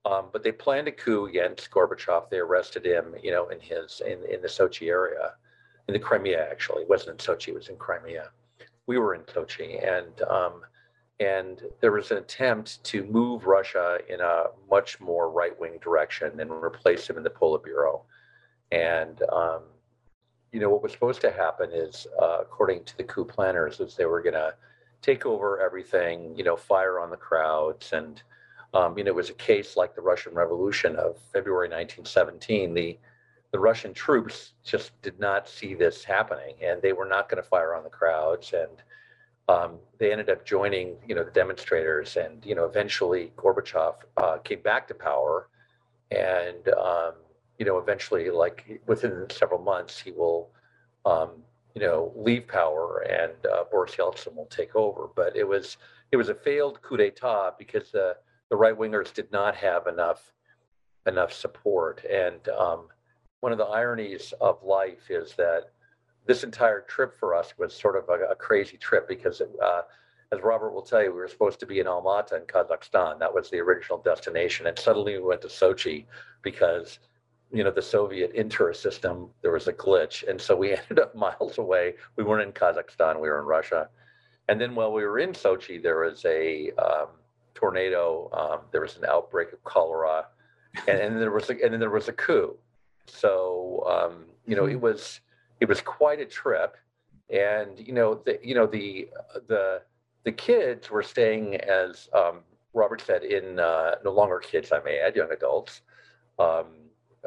Um, 0.05 0.25
but 0.33 0.43
they 0.43 0.53
planned 0.53 0.89
a 0.89 0.93
coup 0.93 1.23
against 1.33 1.71
Gorbachev. 1.71 2.29
They 2.29 2.41
arrested 2.47 2.85
him, 2.85 3.15
you 3.23 3.31
know, 3.31 3.49
in 3.49 3.59
his 3.59 4.03
in, 4.05 4.19
in 4.35 4.43
the 4.43 4.53
Sochi 4.59 4.89
area, 4.89 5.27
in 5.89 5.95
the 5.95 6.05
Crimea 6.09 6.43
actually. 6.55 6.83
It 6.83 6.91
wasn't 6.91 7.13
in 7.17 7.21
Sochi, 7.27 7.49
it 7.49 7.55
was 7.55 7.69
in 7.69 7.77
Crimea. 7.77 8.27
We 8.87 8.99
were 8.99 9.15
in 9.15 9.23
Sochi, 9.23 9.71
and 9.99 10.15
um, 10.39 10.55
and 11.21 11.63
there 11.81 11.93
was 11.93 12.11
an 12.11 12.19
attempt 12.19 12.85
to 12.91 12.99
move 13.05 13.47
Russia 13.47 13.89
in 14.13 14.21
a 14.21 14.37
much 14.69 15.01
more 15.01 15.31
right-wing 15.41 15.79
direction 15.87 16.39
and 16.41 16.51
replace 16.51 17.09
him 17.09 17.17
in 17.17 17.23
the 17.23 17.37
Politburo. 17.41 18.03
And 18.73 19.23
um, 19.41 19.63
you 20.53 20.61
know 20.61 20.69
what 20.69 20.83
was 20.83 20.93
supposed 20.93 21.21
to 21.23 21.31
happen 21.31 21.71
is, 21.73 22.07
uh, 22.21 22.39
according 22.41 22.85
to 22.85 22.97
the 22.97 23.05
coup 23.05 23.25
planners, 23.25 23.81
is 23.81 23.97
they 23.97 24.05
were 24.05 24.23
going 24.23 24.35
to 24.35 24.55
take 25.01 25.27
over 25.27 25.61
everything, 25.61 26.37
you 26.37 26.45
know, 26.45 26.57
fire 26.57 27.01
on 27.01 27.11
the 27.11 27.17
crowds, 27.17 27.93
and 27.93 28.23
um, 28.75 28.97
you 28.97 29.05
know, 29.05 29.11
it 29.11 29.15
was 29.15 29.31
a 29.31 29.35
case 29.35 29.77
like 29.77 29.95
the 29.95 30.01
Russian 30.01 30.35
Revolution 30.35 30.97
of 30.97 31.19
February 31.33 31.69
1917. 31.69 32.75
The 32.75 32.99
the 33.51 33.59
Russian 33.59 33.93
troops 33.93 34.55
just 34.65 35.01
did 35.03 35.19
not 35.21 35.47
see 35.49 35.75
this 35.75 36.05
happening, 36.05 36.55
and 36.63 36.81
they 36.81 36.95
were 36.95 37.07
not 37.07 37.29
going 37.29 37.43
to 37.43 37.49
fire 37.49 37.75
on 37.75 37.85
the 37.85 37.91
crowds, 37.91 38.55
and 38.55 38.83
um, 39.49 39.79
they 39.99 40.11
ended 40.11 40.31
up 40.31 40.45
joining, 40.47 40.97
you 41.07 41.15
know, 41.15 41.25
the 41.25 41.31
demonstrators, 41.31 42.17
and 42.17 42.45
you 42.45 42.55
know, 42.55 42.65
eventually 42.65 43.33
Gorbachev 43.37 43.95
uh, 44.17 44.39
came 44.39 44.61
back 44.63 44.89
to 44.89 44.95
power, 44.95 45.49
and 46.11 46.69
um, 46.69 47.15
you 47.63 47.67
know, 47.67 47.79
eventually, 47.79 48.29
like 48.29 48.83
within 48.89 49.25
several 49.31 49.63
months, 49.63 49.97
he 49.97 50.11
will, 50.11 50.51
um, 51.05 51.31
you 51.77 51.81
know, 51.81 52.13
leave 52.17 52.49
power, 52.49 53.07
and 53.09 53.35
uh, 53.47 53.63
Boris 53.71 53.95
Yeltsin 53.95 54.35
will 54.35 54.47
take 54.47 54.75
over. 54.75 55.09
But 55.15 55.37
it 55.37 55.47
was 55.47 55.77
it 56.11 56.17
was 56.17 56.29
a 56.29 56.35
failed 56.35 56.83
coup 56.83 56.97
d'état 56.97 57.57
because 57.57 57.93
the 57.93 58.17
the 58.51 58.57
right 58.57 58.77
wingers 58.77 59.15
did 59.15 59.31
not 59.31 59.55
have 59.55 59.87
enough 59.87 60.33
enough 61.07 61.33
support, 61.33 62.05
and 62.05 62.49
um, 62.49 62.89
one 63.39 63.53
of 63.53 63.59
the 63.59 63.65
ironies 63.65 64.35
of 64.41 64.61
life 64.65 65.09
is 65.09 65.35
that 65.37 65.71
this 66.27 66.43
entire 66.43 66.81
trip 66.81 67.15
for 67.15 67.33
us 67.33 67.55
was 67.59 67.73
sort 67.73 67.95
of 67.95 68.09
a, 68.09 68.33
a 68.33 68.35
crazy 68.35 68.77
trip 68.77 69.07
because, 69.07 69.41
uh, 69.41 69.83
as 70.33 70.41
Robert 70.43 70.73
will 70.73 70.83
tell 70.83 71.01
you, 71.01 71.13
we 71.13 71.19
were 71.19 71.29
supposed 71.29 71.61
to 71.61 71.67
be 71.67 71.79
in 71.79 71.87
Almaty 71.87 72.33
in 72.33 72.43
Kazakhstan. 72.43 73.21
That 73.21 73.33
was 73.33 73.51
the 73.51 73.61
original 73.61 73.99
destination, 73.99 74.67
and 74.67 74.77
suddenly 74.77 75.17
we 75.17 75.23
went 75.23 75.43
to 75.43 75.49
Sochi 75.49 76.07
because 76.43 76.99
you 77.53 77.63
know 77.63 77.71
the 77.71 77.83
Soviet 77.83 78.33
inter 78.33 78.73
system 78.73 79.29
there 79.43 79.53
was 79.53 79.69
a 79.69 79.73
glitch, 79.73 80.27
and 80.29 80.41
so 80.41 80.57
we 80.57 80.73
ended 80.77 80.99
up 80.99 81.15
miles 81.15 81.59
away. 81.59 81.95
We 82.17 82.25
weren't 82.25 82.47
in 82.47 82.53
Kazakhstan; 82.53 83.17
we 83.21 83.29
were 83.29 83.41
in 83.41 83.47
Russia. 83.47 83.89
And 84.49 84.61
then 84.61 84.75
while 84.75 84.93
we 84.93 85.05
were 85.05 85.19
in 85.19 85.33
Sochi, 85.33 85.81
there 85.81 86.01
was 86.01 86.25
a 86.25 86.73
um, 86.73 87.09
tornado. 87.55 88.29
Um, 88.33 88.61
there 88.73 88.81
was 88.81 88.97
an 88.97 89.05
outbreak 89.05 89.53
of 89.53 89.63
cholera, 89.65 90.27
and, 90.89 90.99
and 90.99 91.21
there 91.21 91.31
was 91.31 91.49
a, 91.51 91.53
and 91.53 91.73
then 91.73 91.81
there 91.81 91.91
was 91.91 92.09
a 92.09 92.13
coup. 92.13 92.57
So 93.07 93.85
um, 93.89 94.25
you 94.47 94.57
know 94.57 94.67
it 94.67 94.81
was 94.81 95.21
it 95.61 95.69
was 95.69 95.81
quite 95.81 96.21
a 96.21 96.27
trip, 96.27 96.77
and 97.31 97.79
you 97.79 97.93
know 97.93 98.15
the 98.15 98.39
you 98.43 98.55
know 98.55 98.67
the 98.67 99.09
the 99.47 99.83
the 100.25 100.33
kids 100.33 100.91
were 100.91 101.03
staying 101.03 101.57
as 101.57 102.09
um, 102.15 102.41
Robert 102.75 103.01
said 103.01 103.25
in 103.25 103.59
uh, 103.59 103.97
no 104.05 104.13
longer 104.13 104.39
kids 104.39 104.73
I 104.73 104.81
may 104.83 104.99
add 104.99 105.17
young 105.17 105.31
adults. 105.33 105.83
Um, 106.39 106.67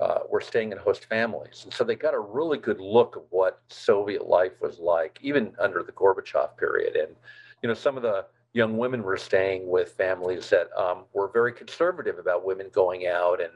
uh, 0.01 0.19
were 0.29 0.41
staying 0.41 0.71
in 0.71 0.77
host 0.77 1.05
families, 1.05 1.61
and 1.63 1.73
so 1.73 1.83
they 1.83 1.95
got 1.95 2.13
a 2.13 2.19
really 2.19 2.57
good 2.57 2.79
look 2.79 3.15
of 3.15 3.23
what 3.29 3.61
Soviet 3.69 4.27
life 4.27 4.53
was 4.61 4.79
like, 4.79 5.17
even 5.21 5.53
under 5.59 5.83
the 5.83 5.91
Gorbachev 5.93 6.57
period. 6.57 6.95
And 6.95 7.15
you 7.61 7.69
know, 7.69 7.73
some 7.73 7.97
of 7.97 8.03
the 8.03 8.25
young 8.53 8.77
women 8.77 9.03
were 9.03 9.17
staying 9.17 9.67
with 9.69 9.93
families 9.93 10.49
that 10.49 10.69
um, 10.77 11.05
were 11.13 11.29
very 11.29 11.53
conservative 11.53 12.19
about 12.19 12.45
women 12.45 12.67
going 12.71 13.07
out, 13.07 13.39
and 13.41 13.53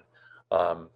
um, 0.51 0.89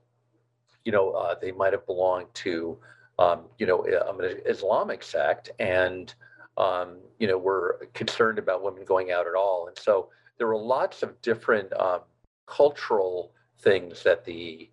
you 0.86 0.92
know, 0.92 1.12
uh, 1.12 1.36
they 1.40 1.52
might 1.52 1.74
have 1.74 1.86
belonged 1.86 2.34
to 2.36 2.78
um, 3.20 3.44
you 3.60 3.66
know, 3.66 3.86
um, 4.08 4.20
an 4.20 4.42
Islamic 4.46 5.04
sect, 5.04 5.52
and 5.60 6.14
um, 6.58 6.98
you 7.20 7.28
know, 7.28 7.38
were 7.38 7.88
concerned 7.94 8.40
about 8.40 8.64
women 8.64 8.84
going 8.86 9.12
out 9.12 9.28
at 9.28 9.36
all. 9.36 9.68
And 9.68 9.78
so 9.78 10.10
there 10.38 10.48
were 10.48 10.58
lots 10.58 11.04
of 11.04 11.20
different 11.22 11.72
um, 11.80 12.02
cultural 12.46 13.32
things 13.60 14.04
that 14.04 14.26
the 14.26 14.70
uh, 14.70 14.73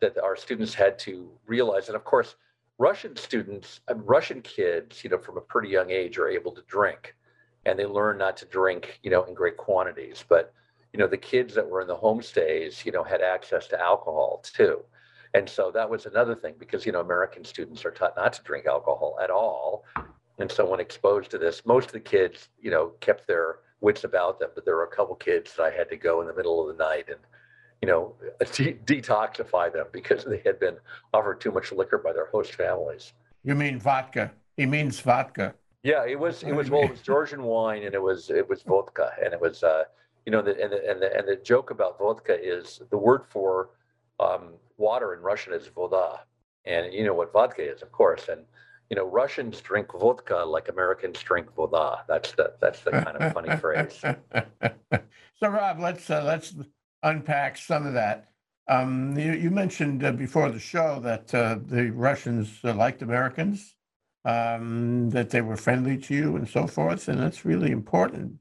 that 0.00 0.18
our 0.22 0.36
students 0.36 0.74
had 0.74 0.98
to 1.00 1.30
realize. 1.46 1.88
And 1.88 1.96
of 1.96 2.04
course, 2.04 2.36
Russian 2.78 3.14
students, 3.16 3.80
uh, 3.88 3.94
Russian 3.94 4.42
kids, 4.42 5.04
you 5.04 5.10
know, 5.10 5.18
from 5.18 5.36
a 5.36 5.40
pretty 5.40 5.68
young 5.68 5.90
age, 5.90 6.18
are 6.18 6.28
able 6.28 6.52
to 6.52 6.62
drink, 6.62 7.14
and 7.66 7.78
they 7.78 7.86
learn 7.86 8.18
not 8.18 8.36
to 8.38 8.46
drink, 8.46 8.98
you 9.02 9.10
know, 9.10 9.22
in 9.24 9.34
great 9.34 9.56
quantities. 9.56 10.24
But 10.28 10.52
you 10.92 10.98
know, 10.98 11.06
the 11.06 11.16
kids 11.16 11.54
that 11.54 11.68
were 11.68 11.80
in 11.80 11.88
the 11.88 11.96
homestays, 11.96 12.84
you 12.84 12.92
know, 12.92 13.02
had 13.02 13.22
access 13.22 13.66
to 13.68 13.80
alcohol 13.80 14.42
too. 14.44 14.82
And 15.34 15.48
so 15.48 15.70
that 15.70 15.88
was 15.88 16.04
another 16.04 16.34
thing 16.34 16.54
because, 16.58 16.84
you 16.84 16.92
know, 16.92 17.00
American 17.00 17.44
students 17.44 17.84
are 17.86 17.90
taught 17.90 18.16
not 18.16 18.34
to 18.34 18.42
drink 18.42 18.66
alcohol 18.66 19.18
at 19.22 19.30
all. 19.30 19.84
And 20.38 20.50
so 20.52 20.68
when 20.68 20.80
exposed 20.80 21.30
to 21.30 21.38
this, 21.38 21.64
most 21.64 21.86
of 21.86 21.92
the 21.92 22.00
kids, 22.00 22.50
you 22.60 22.70
know, 22.70 22.92
kept 23.00 23.26
their 23.26 23.60
wits 23.80 24.04
about 24.04 24.38
them. 24.38 24.50
But 24.54 24.66
there 24.66 24.76
were 24.76 24.84
a 24.84 24.96
couple 24.96 25.14
kids 25.14 25.54
that 25.56 25.62
I 25.62 25.70
had 25.70 25.88
to 25.88 25.96
go 25.96 26.20
in 26.20 26.26
the 26.26 26.34
middle 26.34 26.60
of 26.60 26.76
the 26.76 26.82
night 26.82 27.06
and, 27.08 27.20
you 27.82 27.88
know, 27.88 28.14
de- 28.52 28.74
detoxify 28.86 29.72
them 29.72 29.86
because 29.92 30.24
they 30.24 30.40
had 30.44 30.58
been 30.58 30.76
offered 31.12 31.40
too 31.40 31.50
much 31.50 31.72
liquor 31.72 31.98
by 31.98 32.12
their 32.12 32.26
host 32.26 32.54
families. 32.54 33.12
You 33.44 33.54
mean 33.54 33.78
vodka? 33.78 34.32
He 34.56 34.66
means 34.66 35.00
vodka. 35.00 35.54
Yeah, 35.82 36.06
it 36.06 36.18
was 36.18 36.44
it 36.44 36.52
was 36.52 36.70
well, 36.70 36.82
it 36.82 36.90
was 36.92 37.00
Georgian 37.00 37.42
wine 37.42 37.82
and 37.82 37.94
it 37.94 38.02
was 38.02 38.30
it 38.30 38.48
was 38.48 38.62
vodka 38.62 39.10
and 39.22 39.34
it 39.34 39.40
was 39.40 39.64
uh 39.64 39.82
you 40.24 40.30
know 40.30 40.40
the 40.40 40.52
and 40.62 40.72
the 40.72 40.90
and 40.90 41.02
the, 41.02 41.16
and 41.16 41.26
the 41.26 41.36
joke 41.36 41.70
about 41.70 41.98
vodka 41.98 42.38
is 42.40 42.80
the 42.90 42.96
word 42.96 43.24
for 43.28 43.70
um, 44.20 44.54
water 44.76 45.14
in 45.14 45.20
Russian 45.20 45.52
is 45.52 45.66
voda. 45.66 46.20
And 46.64 46.92
you 46.92 47.04
know 47.04 47.14
what 47.14 47.32
vodka 47.32 47.62
is, 47.62 47.82
of 47.82 47.90
course. 47.90 48.28
And 48.28 48.42
you 48.90 48.96
know, 48.96 49.06
Russians 49.06 49.60
drink 49.60 49.92
vodka 49.92 50.36
like 50.36 50.68
Americans 50.68 51.20
drink 51.20 51.52
voda. 51.56 52.04
That's 52.06 52.32
the 52.32 52.54
that's 52.60 52.82
the 52.82 52.92
kind 52.92 53.16
of 53.16 53.32
funny 53.32 53.56
phrase. 53.56 53.98
so, 55.40 55.48
Rob, 55.48 55.80
let's 55.80 56.08
uh, 56.08 56.22
let's 56.24 56.54
unpack 57.02 57.56
some 57.56 57.86
of 57.86 57.94
that. 57.94 58.28
Um, 58.68 59.18
you, 59.18 59.32
you 59.32 59.50
mentioned 59.50 60.04
uh, 60.04 60.12
before 60.12 60.50
the 60.50 60.60
show 60.60 61.00
that 61.00 61.34
uh, 61.34 61.58
the 61.64 61.90
Russians 61.90 62.58
uh, 62.64 62.74
liked 62.74 63.02
Americans, 63.02 63.74
um, 64.24 65.10
that 65.10 65.30
they 65.30 65.40
were 65.40 65.56
friendly 65.56 65.98
to 65.98 66.14
you, 66.14 66.36
and 66.36 66.48
so 66.48 66.66
forth, 66.66 67.08
and 67.08 67.20
that's 67.20 67.44
really 67.44 67.70
important. 67.70 68.36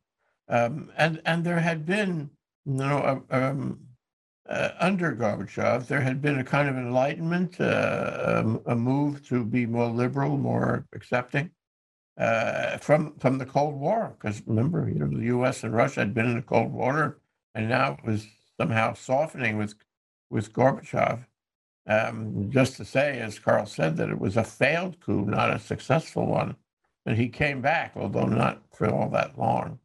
Um, 0.48 0.92
and 0.98 1.22
and 1.26 1.44
there 1.44 1.60
had 1.60 1.86
been, 1.86 2.30
you 2.66 2.74
know, 2.74 3.24
um, 3.32 3.80
uh, 4.48 4.70
under 4.80 5.16
Gorbachev, 5.16 5.88
there 5.88 6.02
had 6.02 6.22
been 6.22 6.40
a 6.40 6.44
kind 6.44 6.70
of 6.70 6.76
enlightenment, 6.76 7.60
uh, 7.60 8.42
um, 8.44 8.62
a 8.66 8.76
move 8.76 9.26
to 9.30 9.44
be 9.46 9.66
more 9.66 9.88
liberal, 9.90 10.38
more 10.38 10.86
accepting 10.94 11.50
uh, 12.18 12.78
from 12.78 13.18
from 13.20 13.38
the 13.38 13.46
Cold 13.46 13.80
War. 13.80 14.16
Because 14.20 14.42
remember, 14.46 14.90
you 14.90 15.00
know, 15.00 15.08
the 15.08 15.26
U.S. 15.26 15.64
and 15.64 15.74
Russia 15.74 16.02
had 16.02 16.14
been 16.14 16.28
in 16.28 16.36
the 16.36 16.42
Cold 16.42 16.72
War, 16.72 17.20
and 17.56 17.70
now 17.70 17.94
it 17.94 18.06
was 18.06 18.28
somehow 18.62 18.94
softening 18.94 19.58
with 19.58 19.74
with 20.30 20.54
Gorbachev. 20.54 21.26
Um, 21.88 22.52
just 22.52 22.78
to 22.78 22.86
say, 22.86 23.20
as 23.20 23.40
Carl 23.40 23.66
said, 23.66 23.98
that 23.98 24.12
it 24.12 24.20
was 24.20 24.38
a 24.38 24.44
failed 24.44 25.00
coup, 25.00 25.26
not 25.26 25.54
a 25.54 25.58
successful 25.58 26.28
one, 26.28 26.56
and 27.08 27.18
he 27.18 27.28
came 27.28 27.60
back, 27.60 27.94
although 27.96 28.28
not 28.28 28.62
for 28.72 28.88
all 28.88 29.10
that 29.10 29.38
long. 29.38 29.80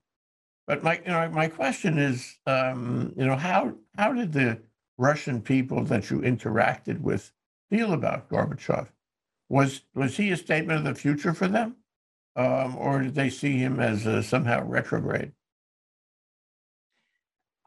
But 0.66 0.82
my, 0.82 0.98
you 0.98 1.10
know, 1.10 1.30
my 1.30 1.48
question 1.48 1.98
is, 1.98 2.38
um, 2.46 3.14
you 3.16 3.24
know, 3.24 3.36
how 3.36 3.76
how 3.96 4.12
did 4.12 4.32
the 4.32 4.60
Russian 4.98 5.40
people 5.40 5.82
that 5.84 6.10
you 6.10 6.20
interacted 6.20 7.00
with 7.00 7.32
feel 7.70 7.94
about 7.94 8.28
Gorbachev? 8.28 8.88
Was 9.48 9.80
was 9.94 10.18
he 10.18 10.30
a 10.32 10.36
statement 10.36 10.80
of 10.80 10.84
the 10.84 11.00
future 11.00 11.32
for 11.32 11.48
them, 11.48 11.76
um, 12.36 12.76
or 12.76 13.00
did 13.00 13.14
they 13.14 13.30
see 13.30 13.56
him 13.56 13.80
as 13.80 14.06
uh, 14.06 14.20
somehow 14.20 14.64
retrograde? 14.64 15.32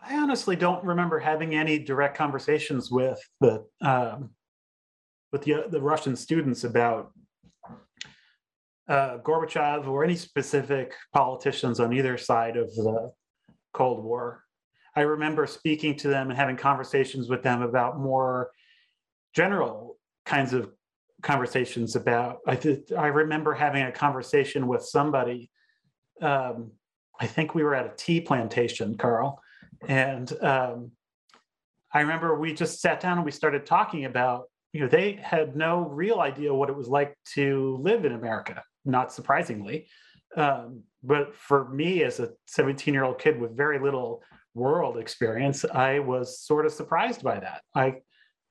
I 0.01 0.15
honestly 0.15 0.55
don't 0.55 0.83
remember 0.83 1.19
having 1.19 1.55
any 1.55 1.79
direct 1.79 2.17
conversations 2.17 2.89
with 2.89 3.19
the 3.41 3.65
um, 3.81 4.31
with 5.31 5.43
the 5.43 5.65
the 5.69 5.81
Russian 5.81 6.15
students 6.15 6.63
about 6.63 7.11
uh, 8.87 9.17
Gorbachev 9.19 9.87
or 9.87 10.03
any 10.03 10.15
specific 10.15 10.93
politicians 11.13 11.79
on 11.79 11.93
either 11.93 12.17
side 12.17 12.57
of 12.57 12.73
the 12.75 13.11
Cold 13.73 14.03
War. 14.03 14.43
I 14.95 15.01
remember 15.01 15.45
speaking 15.45 15.95
to 15.97 16.07
them 16.07 16.29
and 16.29 16.37
having 16.37 16.57
conversations 16.57 17.29
with 17.29 17.43
them 17.43 17.61
about 17.61 17.99
more 17.99 18.49
general 19.35 19.97
kinds 20.25 20.53
of 20.53 20.71
conversations 21.21 21.95
about. 21.95 22.37
I 22.47 22.55
th- 22.55 22.91
I 22.97 23.07
remember 23.07 23.53
having 23.53 23.83
a 23.83 23.91
conversation 23.91 24.67
with 24.67 24.83
somebody. 24.83 25.51
Um, 26.21 26.71
I 27.19 27.27
think 27.27 27.53
we 27.53 27.63
were 27.63 27.75
at 27.75 27.85
a 27.85 27.95
tea 27.95 28.21
plantation, 28.21 28.97
Carl, 28.97 29.39
and 29.87 30.31
um, 30.43 30.91
I 31.93 32.01
remember 32.01 32.37
we 32.37 32.53
just 32.53 32.81
sat 32.81 32.99
down 32.99 33.17
and 33.17 33.25
we 33.25 33.31
started 33.31 33.65
talking 33.65 34.05
about. 34.05 34.45
You 34.71 34.81
know, 34.81 34.87
they 34.87 35.13
had 35.13 35.55
no 35.55 35.79
real 35.79 36.19
idea 36.19 36.53
what 36.53 36.69
it 36.69 36.75
was 36.75 36.87
like 36.87 37.17
to 37.33 37.79
live 37.81 38.05
in 38.05 38.11
America 38.11 38.61
not 38.85 39.13
surprisingly. 39.13 39.87
Um, 40.35 40.83
but 41.03 41.35
for 41.35 41.69
me 41.69 42.03
as 42.03 42.19
a 42.19 42.29
17 42.47 42.93
year 42.93 43.03
old 43.03 43.19
kid 43.19 43.39
with 43.39 43.55
very 43.55 43.79
little 43.79 44.23
world 44.53 44.97
experience, 44.97 45.65
I 45.65 45.99
was 45.99 46.41
sort 46.41 46.65
of 46.65 46.73
surprised 46.73 47.23
by 47.23 47.39
that. 47.39 47.61
I 47.73 47.95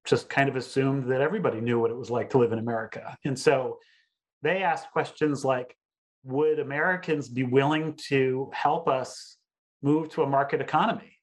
just 0.06 0.28
kind 0.28 0.48
of 0.48 0.56
assumed 0.56 1.10
that 1.10 1.20
everybody 1.20 1.60
knew 1.60 1.78
what 1.78 1.90
it 1.90 1.96
was 1.96 2.10
like 2.10 2.30
to 2.30 2.38
live 2.38 2.52
in 2.52 2.58
America. 2.58 3.16
And 3.24 3.38
so 3.38 3.78
they 4.42 4.62
asked 4.62 4.90
questions 4.92 5.44
like 5.44 5.76
Would 6.24 6.58
Americans 6.58 7.28
be 7.28 7.44
willing 7.44 7.98
to 8.08 8.50
help 8.54 8.88
us 8.88 9.36
move 9.82 10.08
to 10.10 10.22
a 10.22 10.26
market 10.26 10.60
economy? 10.60 11.17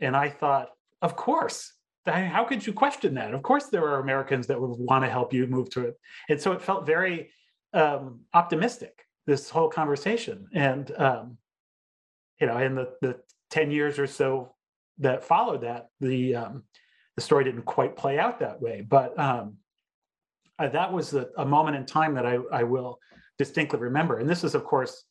And 0.00 0.16
I 0.16 0.28
thought, 0.28 0.70
Of 1.02 1.16
course. 1.16 1.72
How 2.06 2.44
could 2.44 2.66
you 2.66 2.72
question 2.72 3.14
that? 3.14 3.34
Of 3.34 3.42
course, 3.42 3.66
there 3.66 3.84
are 3.86 4.00
Americans 4.00 4.46
that 4.46 4.58
would 4.58 4.78
want 4.78 5.04
to 5.04 5.10
help 5.10 5.34
you 5.34 5.46
move 5.46 5.68
to 5.70 5.88
it. 5.88 6.00
And 6.30 6.40
so 6.40 6.52
it 6.52 6.62
felt 6.62 6.86
very 6.86 7.30
um, 7.74 8.20
optimistic, 8.32 9.04
this 9.26 9.50
whole 9.50 9.68
conversation. 9.68 10.46
And, 10.54 10.90
um, 10.96 11.36
you 12.40 12.46
know, 12.46 12.56
in 12.56 12.74
the, 12.76 12.94
the 13.02 13.16
10 13.50 13.70
years 13.70 13.98
or 13.98 14.06
so 14.06 14.54
that 15.00 15.22
followed 15.22 15.60
that, 15.62 15.88
the, 16.00 16.34
um, 16.34 16.62
the 17.16 17.20
story 17.20 17.44
didn't 17.44 17.62
quite 17.62 17.94
play 17.94 18.18
out 18.18 18.40
that 18.40 18.62
way. 18.62 18.80
But 18.80 19.18
um, 19.18 19.56
uh, 20.58 20.68
that 20.68 20.92
was 20.92 21.14
a, 21.14 21.28
a, 21.36 21.44
moment 21.44 21.76
in 21.76 21.84
time 21.84 22.14
that 22.14 22.26
I, 22.26 22.38
I 22.52 22.62
will 22.62 22.98
distinctly 23.38 23.78
remember. 23.78 24.18
And 24.18 24.28
this 24.28 24.44
is, 24.44 24.54
of 24.54 24.64
course, 24.64 25.04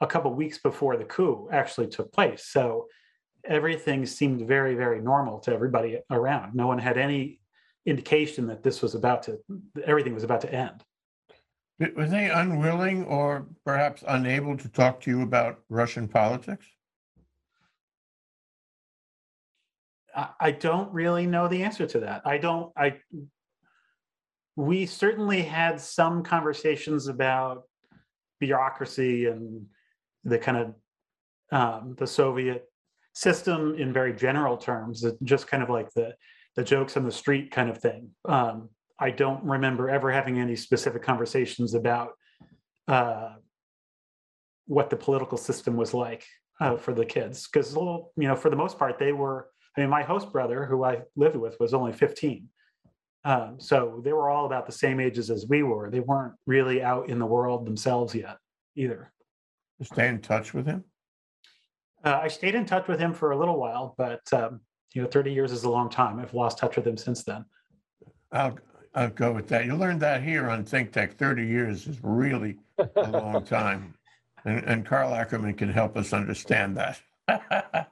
a 0.00 0.06
couple 0.06 0.32
weeks 0.34 0.58
before 0.58 0.96
the 0.96 1.04
coup 1.04 1.48
actually 1.52 1.88
took 1.88 2.12
place. 2.12 2.46
So 2.46 2.86
everything 3.44 4.06
seemed 4.06 4.46
very, 4.46 4.74
very 4.74 5.00
normal 5.00 5.38
to 5.40 5.52
everybody 5.52 6.00
around. 6.10 6.54
No 6.54 6.66
one 6.66 6.78
had 6.78 6.98
any 6.98 7.40
indication 7.86 8.46
that 8.48 8.62
this 8.62 8.82
was 8.82 8.94
about 8.94 9.22
to, 9.24 9.38
everything 9.84 10.14
was 10.14 10.24
about 10.24 10.40
to 10.42 10.52
end. 10.52 10.84
Were 11.78 12.06
they 12.06 12.28
unwilling 12.28 13.04
or 13.04 13.46
perhaps 13.64 14.02
unable 14.06 14.56
to 14.56 14.68
talk 14.68 15.00
to 15.02 15.10
you 15.10 15.22
about 15.22 15.60
Russian 15.68 16.08
politics? 16.08 16.66
I 20.40 20.50
don't 20.50 20.92
really 20.92 21.26
know 21.26 21.46
the 21.46 21.62
answer 21.62 21.86
to 21.86 22.00
that. 22.00 22.22
I 22.24 22.38
don't, 22.38 22.72
I, 22.76 22.96
we 24.56 24.84
certainly 24.84 25.42
had 25.42 25.80
some 25.80 26.24
conversations 26.24 27.06
about 27.06 27.62
bureaucracy 28.40 29.26
and 29.26 29.66
the 30.24 30.38
kind 30.38 30.56
of 30.56 30.74
um, 31.52 31.94
the 31.96 32.06
Soviet 32.06 32.68
system 33.18 33.74
in 33.74 33.92
very 33.92 34.12
general 34.12 34.56
terms, 34.56 35.04
just 35.24 35.48
kind 35.48 35.62
of 35.62 35.68
like 35.68 35.92
the 35.94 36.14
the 36.54 36.62
jokes 36.62 36.96
on 36.96 37.04
the 37.04 37.12
street 37.12 37.50
kind 37.50 37.68
of 37.68 37.78
thing. 37.78 38.10
Um, 38.24 38.68
I 38.98 39.10
don't 39.10 39.44
remember 39.44 39.90
ever 39.90 40.10
having 40.10 40.38
any 40.38 40.56
specific 40.56 41.02
conversations 41.02 41.74
about 41.74 42.12
uh, 42.86 43.34
what 44.66 44.90
the 44.90 44.96
political 44.96 45.38
system 45.38 45.76
was 45.76 45.94
like 45.94 46.24
uh, 46.60 46.76
for 46.76 46.94
the 46.94 47.04
kids, 47.04 47.48
because 47.48 47.74
you 47.74 48.28
know, 48.28 48.36
for 48.36 48.50
the 48.50 48.56
most 48.56 48.78
part, 48.78 48.98
they 48.98 49.12
were. 49.12 49.48
I 49.76 49.82
mean, 49.82 49.90
my 49.90 50.02
host 50.02 50.32
brother, 50.32 50.64
who 50.64 50.82
I 50.84 51.02
lived 51.14 51.36
with, 51.36 51.56
was 51.60 51.72
only 51.72 51.92
15. 51.92 52.48
Um, 53.24 53.56
so 53.58 54.00
they 54.04 54.12
were 54.12 54.28
all 54.28 54.46
about 54.46 54.66
the 54.66 54.72
same 54.72 54.98
ages 54.98 55.30
as 55.30 55.46
we 55.48 55.62
were. 55.62 55.88
They 55.90 56.00
weren't 56.00 56.34
really 56.46 56.82
out 56.82 57.08
in 57.08 57.20
the 57.20 57.26
world 57.26 57.64
themselves 57.64 58.12
yet 58.14 58.38
either. 58.74 59.12
Stay 59.82 60.08
in 60.08 60.20
touch 60.20 60.52
with 60.52 60.66
him? 60.66 60.82
Uh, 62.04 62.20
I 62.22 62.28
stayed 62.28 62.54
in 62.54 62.64
touch 62.64 62.88
with 62.88 63.00
him 63.00 63.12
for 63.12 63.32
a 63.32 63.38
little 63.38 63.58
while, 63.58 63.94
but 63.98 64.20
um, 64.32 64.60
you 64.94 65.02
know, 65.02 65.08
30 65.08 65.32
years 65.32 65.52
is 65.52 65.64
a 65.64 65.70
long 65.70 65.90
time. 65.90 66.18
I've 66.18 66.34
lost 66.34 66.58
touch 66.58 66.76
with 66.76 66.86
him 66.86 66.96
since 66.96 67.24
then. 67.24 67.44
I'll 68.32 68.58
I'll 68.94 69.10
go 69.10 69.32
with 69.32 69.48
that. 69.48 69.66
You 69.66 69.76
learned 69.76 70.00
that 70.00 70.22
here 70.22 70.48
on 70.48 70.64
Think 70.64 70.92
Tech. 70.92 71.16
30 71.16 71.46
years 71.46 71.86
is 71.86 71.98
really 72.02 72.56
a 72.78 73.10
long 73.10 73.44
time. 73.44 73.94
And, 74.44 74.64
and 74.64 74.86
Carl 74.86 75.14
Ackerman 75.14 75.54
can 75.54 75.70
help 75.70 75.96
us 75.96 76.12
understand 76.12 76.76
that. 76.76 77.88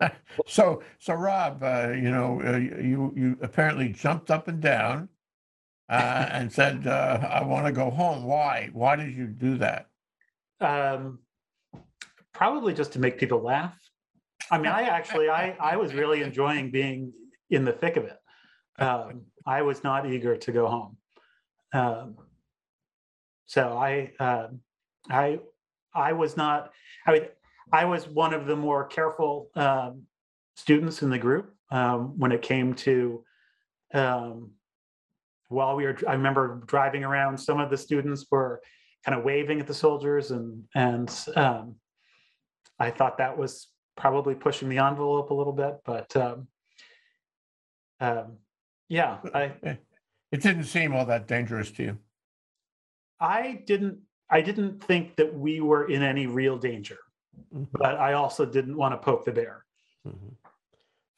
so, 0.46 0.82
so 0.98 1.14
Rob, 1.14 1.62
uh, 1.62 1.92
you 1.94 2.10
know, 2.10 2.42
uh, 2.44 2.58
you 2.58 3.12
you 3.16 3.38
apparently 3.40 3.88
jumped 3.88 4.30
up 4.30 4.48
and 4.48 4.60
down 4.60 5.08
uh, 5.88 6.28
and 6.30 6.52
said, 6.52 6.86
uh, 6.86 7.26
"I 7.28 7.42
want 7.44 7.66
to 7.66 7.72
go 7.72 7.90
home." 7.90 8.24
Why? 8.24 8.68
Why 8.72 8.96
did 8.96 9.16
you 9.16 9.26
do 9.26 9.56
that? 9.58 9.88
Um, 10.60 11.20
probably 12.36 12.74
just 12.74 12.92
to 12.92 12.98
make 12.98 13.18
people 13.18 13.40
laugh. 13.42 13.74
I 14.50 14.58
mean, 14.58 14.68
I 14.68 14.82
actually, 14.82 15.28
I 15.30 15.56
I 15.58 15.76
was 15.76 15.94
really 15.94 16.22
enjoying 16.22 16.70
being 16.70 17.12
in 17.50 17.64
the 17.64 17.72
thick 17.72 17.96
of 17.96 18.04
it. 18.04 18.18
Um, 18.78 19.22
I 19.46 19.62
was 19.62 19.82
not 19.82 20.06
eager 20.06 20.36
to 20.36 20.52
go 20.52 20.68
home. 20.68 20.96
Um, 21.72 22.16
so 23.46 23.76
I, 23.76 24.12
uh, 24.20 24.48
I, 25.08 25.40
I 25.94 26.12
was 26.12 26.36
not. 26.36 26.72
I 27.06 27.12
mean, 27.12 27.22
I 27.72 27.84
was 27.84 28.06
one 28.08 28.34
of 28.34 28.46
the 28.46 28.56
more 28.56 28.84
careful 28.84 29.50
um, 29.54 30.02
students 30.56 31.02
in 31.02 31.10
the 31.10 31.18
group 31.18 31.54
um, 31.70 32.18
when 32.18 32.32
it 32.32 32.42
came 32.42 32.74
to. 32.74 33.24
Um, 33.94 34.50
while 35.48 35.76
we 35.76 35.84
were, 35.84 35.96
I 36.08 36.12
remember 36.12 36.60
driving 36.66 37.04
around. 37.04 37.38
Some 37.38 37.60
of 37.60 37.70
the 37.70 37.76
students 37.76 38.26
were 38.30 38.60
kind 39.04 39.16
of 39.16 39.24
waving 39.24 39.60
at 39.60 39.66
the 39.66 39.74
soldiers, 39.74 40.32
and 40.32 40.64
and 40.74 41.08
I 42.78 42.90
thought 42.90 43.18
that 43.18 43.36
was 43.38 43.68
probably 43.96 44.34
pushing 44.34 44.68
the 44.68 44.78
envelope 44.78 45.30
a 45.30 45.34
little 45.34 45.52
bit, 45.52 45.76
but 45.84 46.14
um, 46.16 46.48
um, 48.00 48.36
yeah, 48.88 49.18
I 49.34 49.52
it 50.32 50.42
didn't 50.42 50.64
seem 50.64 50.94
all 50.94 51.06
that 51.06 51.26
dangerous 51.26 51.70
to 51.72 51.82
you. 51.82 51.98
I 53.20 53.62
didn't 53.66 53.98
I 54.28 54.40
didn't 54.40 54.82
think 54.82 55.16
that 55.16 55.32
we 55.34 55.60
were 55.60 55.88
in 55.88 56.02
any 56.02 56.26
real 56.26 56.58
danger, 56.58 56.98
mm-hmm. 57.54 57.64
but 57.72 57.96
I 57.96 58.14
also 58.14 58.44
didn't 58.44 58.76
want 58.76 58.92
to 58.92 58.98
poke 58.98 59.24
the 59.24 59.32
bear. 59.32 59.64
Mm-hmm. 60.06 60.34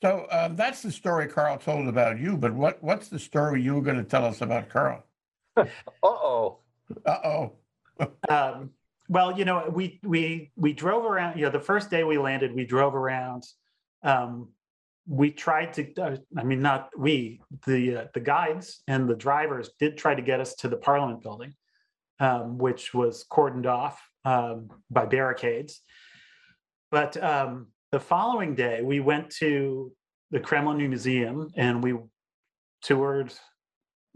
So 0.02 0.26
um, 0.30 0.54
that's 0.54 0.82
the 0.82 0.92
story 0.92 1.26
Carl 1.26 1.58
told 1.58 1.88
about 1.88 2.18
you. 2.18 2.36
But 2.36 2.54
what 2.54 2.82
what's 2.82 3.08
the 3.08 3.18
story 3.18 3.62
you 3.62 3.74
were 3.74 3.82
going 3.82 3.96
to 3.96 4.04
tell 4.04 4.24
us 4.24 4.40
about 4.40 4.68
Carl? 4.68 5.04
uh 5.56 5.64
oh. 6.02 6.58
Uh 7.04 7.18
oh. 7.24 7.52
um, 8.28 8.70
well, 9.08 9.36
you 9.36 9.44
know, 9.44 9.70
we 9.72 9.98
we 10.02 10.52
we 10.56 10.72
drove 10.72 11.04
around. 11.04 11.38
You 11.38 11.46
know, 11.46 11.50
the 11.50 11.60
first 11.60 11.90
day 11.90 12.04
we 12.04 12.18
landed, 12.18 12.54
we 12.54 12.64
drove 12.64 12.94
around. 12.94 13.44
Um, 14.02 14.50
we 15.06 15.30
tried 15.30 15.72
to. 15.74 15.94
Uh, 15.94 16.16
I 16.36 16.44
mean, 16.44 16.60
not 16.60 16.90
we. 16.96 17.40
The 17.66 17.96
uh, 17.96 18.04
the 18.12 18.20
guides 18.20 18.82
and 18.86 19.08
the 19.08 19.16
drivers 19.16 19.70
did 19.78 19.96
try 19.96 20.14
to 20.14 20.22
get 20.22 20.40
us 20.40 20.54
to 20.56 20.68
the 20.68 20.76
Parliament 20.76 21.22
building, 21.22 21.54
um, 22.20 22.58
which 22.58 22.92
was 22.92 23.24
cordoned 23.30 23.66
off 23.66 24.00
um, 24.26 24.68
by 24.90 25.06
barricades. 25.06 25.80
But 26.90 27.22
um, 27.22 27.68
the 27.92 28.00
following 28.00 28.54
day, 28.54 28.82
we 28.82 29.00
went 29.00 29.30
to 29.36 29.92
the 30.30 30.40
Kremlin 30.40 30.76
Museum 30.76 31.50
and 31.56 31.82
we 31.82 31.96
toured 32.82 33.32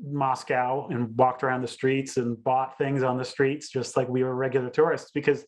Moscow 0.00 0.88
and 0.88 1.16
walked 1.16 1.42
around 1.42 1.62
the 1.62 1.68
streets 1.68 2.16
and 2.16 2.42
bought 2.42 2.78
things 2.78 3.02
on 3.02 3.16
the 3.16 3.24
streets 3.24 3.68
just 3.68 3.96
like 3.96 4.08
we 4.08 4.22
were 4.24 4.34
regular 4.34 4.70
tourists 4.70 5.10
because 5.12 5.44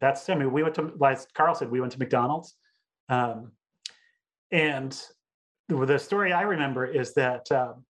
that's 0.00 0.28
I 0.28 0.34
mean 0.34 0.52
we 0.52 0.62
went 0.62 0.74
to 0.76 0.92
like 0.98 1.18
Carl 1.34 1.54
said 1.54 1.70
we 1.70 1.80
went 1.80 1.92
to 1.92 1.98
McDonald's. 1.98 2.54
Um, 3.08 3.52
and 4.50 5.00
the 5.68 5.98
story 5.98 6.32
I 6.32 6.42
remember 6.42 6.84
is 6.84 7.14
that 7.14 7.50
um, 7.50 7.84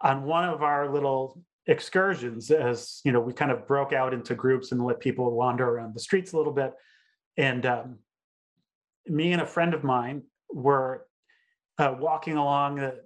on 0.00 0.22
one 0.24 0.48
of 0.48 0.62
our 0.62 0.92
little 0.92 1.42
excursions 1.66 2.50
as 2.50 3.00
you 3.04 3.12
know 3.12 3.20
we 3.20 3.32
kind 3.32 3.50
of 3.50 3.66
broke 3.66 3.92
out 3.92 4.14
into 4.14 4.34
groups 4.34 4.72
and 4.72 4.82
let 4.82 5.00
people 5.00 5.30
wander 5.32 5.68
around 5.68 5.94
the 5.94 6.00
streets 6.00 6.32
a 6.32 6.36
little 6.36 6.52
bit. 6.52 6.72
And 7.36 7.66
um, 7.66 7.98
me 9.06 9.32
and 9.32 9.42
a 9.42 9.46
friend 9.46 9.74
of 9.74 9.84
mine 9.84 10.22
were 10.52 11.06
uh, 11.78 11.94
walking 11.98 12.36
along 12.36 12.76
the, 12.76 12.96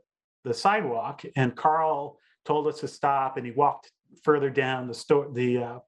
the 0.44 0.54
sidewalk 0.54 1.22
and 1.36 1.56
Carl 1.56 2.18
told 2.44 2.66
us 2.66 2.80
to 2.80 2.88
stop 2.88 3.36
and 3.36 3.46
he 3.46 3.52
walked 3.52 3.90
further 4.22 4.50
down 4.50 4.86
the 4.86 4.94
store 4.94 5.28
the 5.32 5.58
uh, 5.58 5.78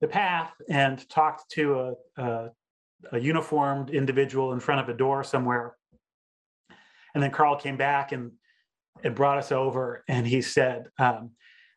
the 0.00 0.08
path 0.08 0.52
and 0.68 1.08
talked 1.08 1.50
to 1.50 1.80
a, 1.80 2.22
a, 2.22 2.50
a 3.12 3.18
uniformed 3.18 3.90
individual 3.90 4.52
in 4.52 4.60
front 4.60 4.80
of 4.80 4.88
a 4.88 4.96
door 4.96 5.24
somewhere. 5.24 5.74
And 7.14 7.22
then 7.22 7.32
Carl 7.32 7.56
came 7.56 7.76
back 7.76 8.12
and 8.12 8.32
and 9.02 9.14
brought 9.14 9.38
us 9.38 9.52
over 9.52 10.04
and 10.08 10.26
he 10.26 10.42
said 10.42 10.88
um, 10.98 11.30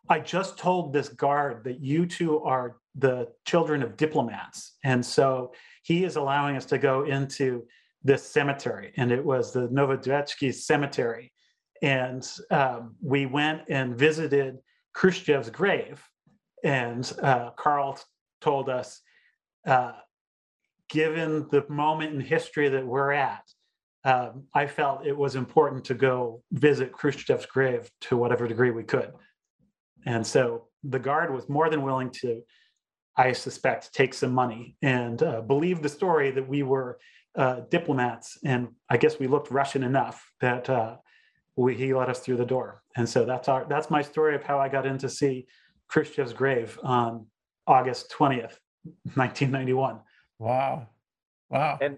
I 0.09 0.19
just 0.19 0.57
told 0.57 0.91
this 0.91 1.09
guard 1.09 1.63
that 1.65 1.79
you 1.79 2.05
two 2.05 2.39
are 2.43 2.77
the 2.95 3.29
children 3.45 3.83
of 3.83 3.95
diplomats 3.95 4.77
and 4.83 5.05
so 5.05 5.53
he 5.83 6.03
is 6.03 6.15
allowing 6.15 6.57
us 6.57 6.65
to 6.65 6.77
go 6.77 7.03
into 7.03 7.63
this 8.03 8.27
cemetery. 8.27 8.93
And 8.97 9.11
it 9.11 9.23
was 9.23 9.53
the 9.53 9.67
Novodevitsky 9.67 10.53
cemetery 10.53 11.31
and 11.81 12.27
um, 12.49 12.95
we 13.01 13.25
went 13.25 13.61
and 13.69 13.97
visited 13.97 14.59
Khrushchev's 14.95 15.49
grave. 15.49 16.03
And 16.63 17.11
uh, 17.21 17.51
Carl 17.51 17.99
told 18.39 18.69
us, 18.69 19.01
uh, 19.65 19.93
given 20.89 21.47
the 21.49 21.65
moment 21.69 22.13
in 22.13 22.19
history 22.19 22.69
that 22.69 22.85
we're 22.85 23.11
at, 23.11 23.43
um, 24.03 24.43
I 24.53 24.67
felt 24.67 25.05
it 25.05 25.17
was 25.17 25.35
important 25.35 25.85
to 25.85 25.93
go 25.93 26.43
visit 26.51 26.91
Khrushchev's 26.91 27.45
grave 27.45 27.89
to 28.01 28.17
whatever 28.17 28.47
degree 28.47 28.71
we 28.71 28.83
could. 28.83 29.11
And 30.05 30.25
so 30.25 30.67
the 30.83 30.99
guard 30.99 31.33
was 31.33 31.47
more 31.49 31.69
than 31.69 31.83
willing 31.83 32.09
to. 32.21 32.41
I 33.17 33.33
suspect, 33.33 33.93
take 33.93 34.13
some 34.13 34.33
money 34.33 34.77
and 34.81 35.21
uh, 35.21 35.41
believe 35.41 35.81
the 35.81 35.89
story 35.89 36.31
that 36.31 36.47
we 36.47 36.63
were 36.63 36.97
uh, 37.35 37.61
diplomats. 37.69 38.37
And 38.43 38.69
I 38.89 38.97
guess 38.97 39.19
we 39.19 39.27
looked 39.27 39.51
Russian 39.51 39.83
enough 39.83 40.25
that 40.39 40.69
uh, 40.69 40.95
we, 41.55 41.75
he 41.75 41.93
let 41.93 42.09
us 42.09 42.19
through 42.19 42.37
the 42.37 42.45
door. 42.45 42.83
And 42.95 43.07
so 43.07 43.25
that's 43.25 43.47
our 43.47 43.65
that's 43.65 43.89
my 43.89 44.01
story 44.01 44.35
of 44.35 44.43
how 44.43 44.59
I 44.59 44.69
got 44.69 44.85
in 44.85 44.97
to 44.99 45.09
see 45.09 45.47
Khrushchev's 45.89 46.33
grave 46.33 46.79
on 46.83 47.25
August 47.67 48.13
20th, 48.17 48.57
1991. 49.15 49.99
Wow. 50.39 50.87
Wow. 51.49 51.77
And 51.81 51.97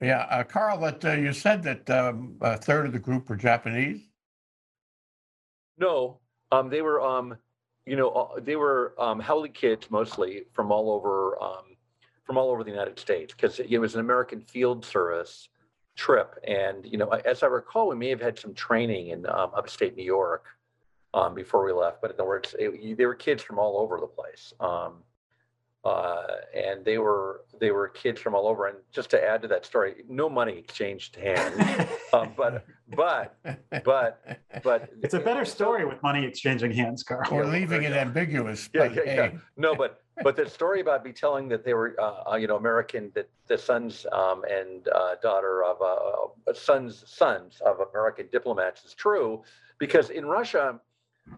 Yeah, 0.00 0.26
uh, 0.30 0.44
Carl, 0.44 0.78
that 0.80 1.04
uh, 1.04 1.12
you 1.12 1.32
said 1.32 1.62
that 1.62 1.88
um, 1.88 2.36
a 2.40 2.56
third 2.56 2.86
of 2.86 2.92
the 2.92 2.98
group 2.98 3.28
were 3.28 3.36
Japanese. 3.36 4.02
No, 5.78 6.18
um, 6.52 6.68
they 6.68 6.82
were, 6.82 7.00
um, 7.00 7.36
you 7.86 7.96
know, 7.96 8.10
uh, 8.10 8.40
they 8.40 8.56
were 8.56 8.94
um, 8.98 9.20
haole 9.20 9.48
kids 9.48 9.90
mostly 9.90 10.44
from 10.52 10.72
all 10.72 10.90
over, 10.90 11.42
um, 11.42 11.76
from 12.24 12.36
all 12.38 12.50
over 12.50 12.64
the 12.64 12.70
United 12.70 12.98
States 12.98 13.32
because 13.34 13.60
it 13.60 13.78
was 13.78 13.94
an 13.94 14.00
American 14.00 14.40
Field 14.40 14.84
Service 14.84 15.48
trip, 15.96 16.38
and 16.46 16.84
you 16.84 16.98
know, 16.98 17.08
as 17.08 17.42
I 17.42 17.46
recall, 17.46 17.88
we 17.88 17.96
may 17.96 18.10
have 18.10 18.20
had 18.20 18.38
some 18.38 18.54
training 18.54 19.08
in 19.08 19.26
um, 19.26 19.50
upstate 19.56 19.96
New 19.96 20.04
York 20.04 20.44
um, 21.14 21.34
before 21.34 21.64
we 21.64 21.72
left. 21.72 22.00
But 22.00 22.10
in 22.10 22.16
other 22.16 22.26
words, 22.26 22.54
it, 22.58 22.96
they 22.96 23.06
were 23.06 23.14
kids 23.14 23.42
from 23.42 23.58
all 23.58 23.78
over 23.78 23.98
the 23.98 24.06
place. 24.06 24.52
Um, 24.60 25.02
uh, 25.86 26.26
and 26.52 26.84
they 26.84 26.98
were 26.98 27.42
they 27.60 27.70
were 27.70 27.88
kids 27.88 28.20
from 28.20 28.34
all 28.34 28.48
over. 28.48 28.66
And 28.66 28.78
just 28.90 29.08
to 29.10 29.24
add 29.24 29.40
to 29.42 29.48
that 29.48 29.64
story, 29.64 30.02
no 30.08 30.28
money 30.28 30.58
exchanged 30.58 31.14
hands. 31.16 31.88
um, 32.12 32.32
but 32.36 32.64
but 32.96 33.36
but 33.84 34.20
but 34.64 34.90
It's 35.02 35.14
a 35.14 35.20
better 35.20 35.44
story 35.44 35.84
with 35.84 36.02
money 36.02 36.24
exchanging 36.24 36.72
hands, 36.72 37.04
Carl. 37.04 37.28
We're 37.30 37.44
leaving 37.46 37.84
it 37.84 37.92
ambiguous. 37.92 38.68
Yeah, 38.74 38.88
but 38.88 38.96
yeah, 38.96 39.02
yeah. 39.04 39.28
hey, 39.28 39.38
no, 39.56 39.76
but 39.76 40.02
but 40.22 40.36
the 40.36 40.48
story 40.48 40.80
about 40.80 41.04
me 41.04 41.12
telling 41.12 41.48
that 41.48 41.64
they 41.64 41.74
were, 41.74 41.94
uh, 42.00 42.32
uh, 42.32 42.36
you 42.36 42.46
know, 42.46 42.56
American, 42.56 43.10
that 43.14 43.28
the 43.46 43.58
sons 43.58 44.06
um, 44.12 44.42
and 44.50 44.88
uh, 44.88 45.16
daughter 45.22 45.64
of 45.64 45.80
uh, 45.80 46.50
uh, 46.50 46.54
sons 46.54 47.04
sons 47.06 47.60
of 47.64 47.80
American 47.90 48.28
diplomats 48.32 48.84
is 48.84 48.94
true, 48.94 49.42
because 49.78 50.10
in 50.10 50.26
Russia, 50.26 50.80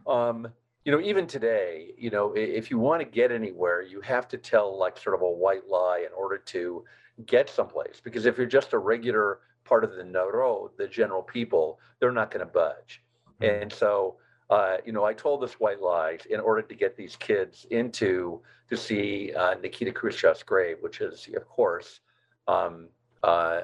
um, 0.06 0.48
you 0.84 0.92
know, 0.92 1.00
even 1.00 1.26
today, 1.26 1.90
you 1.98 2.10
know, 2.10 2.32
if 2.34 2.70
you 2.70 2.78
want 2.78 3.00
to 3.00 3.04
get 3.04 3.30
anywhere, 3.32 3.82
you 3.82 4.00
have 4.00 4.28
to 4.28 4.38
tell 4.38 4.78
like 4.78 4.96
sort 4.96 5.14
of 5.14 5.22
a 5.22 5.30
white 5.30 5.66
lie 5.68 6.04
in 6.06 6.12
order 6.16 6.38
to 6.38 6.84
get 7.26 7.50
someplace. 7.50 8.00
Because 8.02 8.26
if 8.26 8.38
you're 8.38 8.46
just 8.46 8.72
a 8.72 8.78
regular 8.78 9.40
part 9.64 9.84
of 9.84 9.96
the 9.96 10.04
narod, 10.04 10.70
the 10.78 10.86
general 10.86 11.22
people, 11.22 11.78
they're 12.00 12.12
not 12.12 12.30
going 12.30 12.46
to 12.46 12.52
budge. 12.52 13.02
Mhm. 13.40 13.62
And 13.62 13.72
so, 13.72 14.16
uh, 14.50 14.78
you 14.84 14.92
know, 14.92 15.04
I 15.04 15.12
told 15.12 15.42
this 15.42 15.54
white 15.54 15.80
lie 15.80 16.18
in 16.30 16.40
order 16.40 16.62
to 16.62 16.74
get 16.74 16.96
these 16.96 17.16
kids 17.16 17.66
into 17.70 18.40
to 18.70 18.76
see 18.76 19.32
uh, 19.34 19.54
Nikita 19.54 19.92
Khrushchev's 19.92 20.42
grave, 20.42 20.78
which 20.80 21.00
is, 21.00 21.28
of 21.36 21.46
course, 21.48 22.00
um, 22.46 22.88
uh, 23.22 23.60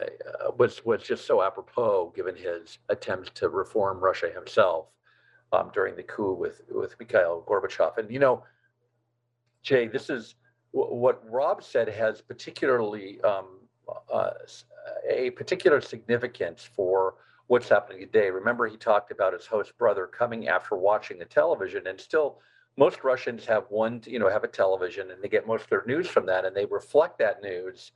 was 0.58 0.84
was 0.84 1.02
just 1.02 1.26
so 1.26 1.42
apropos 1.42 2.12
given 2.14 2.34
his 2.34 2.78
attempts 2.88 3.30
to 3.34 3.48
reform 3.48 4.00
Russia 4.00 4.28
himself 4.34 4.86
um, 5.52 5.70
during 5.72 5.94
the 5.96 6.02
coup 6.02 6.34
with 6.34 6.62
with 6.68 6.98
Mikhail 6.98 7.44
Gorbachev. 7.46 7.96
And 7.98 8.10
you 8.10 8.18
know, 8.18 8.44
Jay, 9.62 9.86
this 9.86 10.10
is 10.10 10.34
wh- 10.72 10.90
what 10.90 11.22
Rob 11.30 11.62
said 11.62 11.88
has 11.88 12.20
particularly 12.20 13.20
um, 13.22 13.60
uh, 14.12 14.30
a 15.08 15.30
particular 15.30 15.80
significance 15.80 16.68
for 16.74 17.14
what's 17.46 17.68
happening 17.68 18.00
today. 18.00 18.30
Remember, 18.30 18.66
he 18.66 18.76
talked 18.76 19.10
about 19.10 19.32
his 19.32 19.46
host 19.46 19.76
brother 19.78 20.06
coming 20.06 20.48
after 20.48 20.76
watching 20.76 21.18
the 21.18 21.24
television, 21.24 21.86
and 21.86 22.00
still, 22.00 22.40
most 22.76 23.04
Russians 23.04 23.44
have 23.46 23.64
one, 23.68 24.02
you 24.06 24.18
know, 24.18 24.28
have 24.28 24.44
a 24.44 24.48
television, 24.48 25.10
and 25.10 25.22
they 25.22 25.28
get 25.28 25.46
most 25.46 25.64
of 25.64 25.70
their 25.70 25.84
news 25.86 26.08
from 26.08 26.26
that, 26.26 26.44
and 26.44 26.56
they 26.56 26.64
reflect 26.66 27.18
that 27.18 27.42
news 27.42 27.92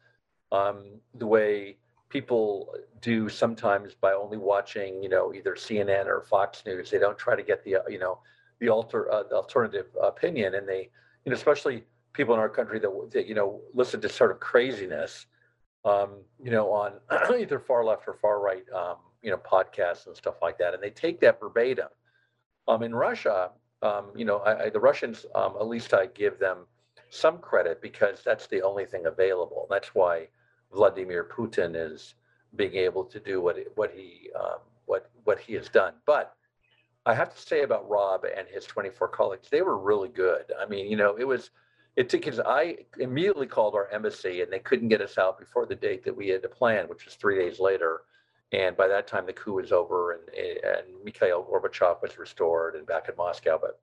um, 0.53 1.01
the 1.15 1.27
way 1.27 1.77
people 2.09 2.75
do 3.01 3.29
sometimes 3.29 3.95
by 3.95 4.13
only 4.13 4.39
watching, 4.39 5.03
you 5.03 5.09
know, 5.09 5.35
either 5.35 5.55
CNN 5.55 6.07
or 6.07 6.23
Fox 6.23 6.63
News. 6.65 6.91
They 6.91 6.99
don't 6.99 7.19
try 7.19 7.37
to 7.37 7.43
get 7.43 7.65
the, 7.65 7.77
uh, 7.77 7.89
you 7.89 7.99
know, 7.99 8.21
the 8.61 8.69
alter 8.69 9.11
uh, 9.11 9.25
alternative 9.33 9.87
opinion, 10.03 10.55
and 10.55 10.69
they, 10.69 10.91
you 11.25 11.31
know, 11.31 11.37
especially 11.37 11.85
people 12.13 12.35
in 12.35 12.41
our 12.41 12.49
country 12.49 12.79
that, 12.81 13.11
that 13.13 13.27
you 13.27 13.35
know 13.35 13.61
listen 13.75 14.01
to 14.01 14.09
sort 14.09 14.31
of 14.31 14.41
craziness, 14.41 15.27
um, 15.85 16.23
you 16.43 16.51
know, 16.51 16.71
on 16.73 16.93
either 17.39 17.59
far 17.59 17.85
left 17.85 18.09
or 18.09 18.15
far 18.15 18.41
right, 18.41 18.65
um, 18.75 18.97
you 19.23 19.31
know, 19.31 19.37
podcasts 19.37 20.07
and 20.07 20.17
stuff 20.17 20.37
like 20.43 20.59
that, 20.59 20.75
and 20.75 20.83
they 20.83 20.91
take 20.91 21.21
that 21.21 21.41
verbatim. 21.41 21.89
Um, 22.67 22.83
in 22.83 22.95
Russia, 22.95 23.51
um, 23.83 24.07
you 24.15 24.25
know, 24.25 24.39
I, 24.39 24.65
I, 24.65 24.71
the 24.71 24.81
Russians, 24.81 25.25
um, 25.35 25.55
at 25.59 25.67
least 25.67 25.95
I 25.95 26.07
give 26.07 26.39
them 26.39 26.67
some 27.11 27.39
credit 27.39 27.81
because 27.81 28.23
that's 28.25 28.47
the 28.47 28.63
only 28.63 28.85
thing 28.85 29.07
available. 29.07 29.67
That's 29.71 29.95
why 29.95 30.29
Vladimir 30.73 31.25
Putin 31.25 31.75
is 31.75 32.15
being 32.57 32.75
able 32.75 33.05
to 33.05 33.21
do 33.21 33.41
what 33.41 33.57
what 33.75 33.91
he 33.95 34.31
um, 34.39 34.59
what 34.87 35.11
what 35.25 35.39
he 35.39 35.55
has 35.55 35.69
done. 35.69 35.95
But 36.07 36.35
I 37.07 37.15
have 37.15 37.35
to 37.35 37.41
say 37.41 37.63
about 37.63 37.89
Rob 37.89 38.25
and 38.25 38.47
his 38.49 38.65
24 38.67 39.09
colleagues, 39.09 39.49
they 39.49 39.63
were 39.63 39.79
really 39.79 40.09
good. 40.09 40.53
I 40.61 40.67
mean, 40.67 40.91
you 40.91 40.97
know, 40.97 41.17
it 41.17 41.27
was 41.27 41.51
it 41.97 42.09
took 42.09 42.25
his 42.25 42.41
I 42.41 42.79
immediately 42.99 43.47
called 43.47 43.75
our 43.75 43.89
embassy 43.91 44.43
and 44.43 44.53
they 44.53 44.59
couldn't 44.59 44.89
get 44.89 45.01
us 45.01 45.19
out 45.19 45.39
before 45.39 45.67
the 45.67 45.75
date 45.75 46.05
that 46.05 46.17
we 46.17 46.29
had 46.29 46.43
to 46.43 46.49
plan, 46.49 46.89
which 46.89 47.05
was 47.05 47.15
three 47.15 47.39
days 47.39 47.61
later. 47.61 48.03
And 48.53 48.77
by 48.77 48.89
that 48.89 49.07
time, 49.07 49.27
the 49.27 49.33
coup 49.33 49.55
was 49.55 49.73
over 49.73 50.13
and 50.13 50.23
and 50.35 51.05
Mikhail 51.05 51.45
Gorbachev 51.45 52.01
was 52.01 52.19
restored 52.19 52.77
and 52.77 52.87
back 52.87 53.09
in 53.09 53.17
Moscow. 53.17 53.59
But 53.61 53.81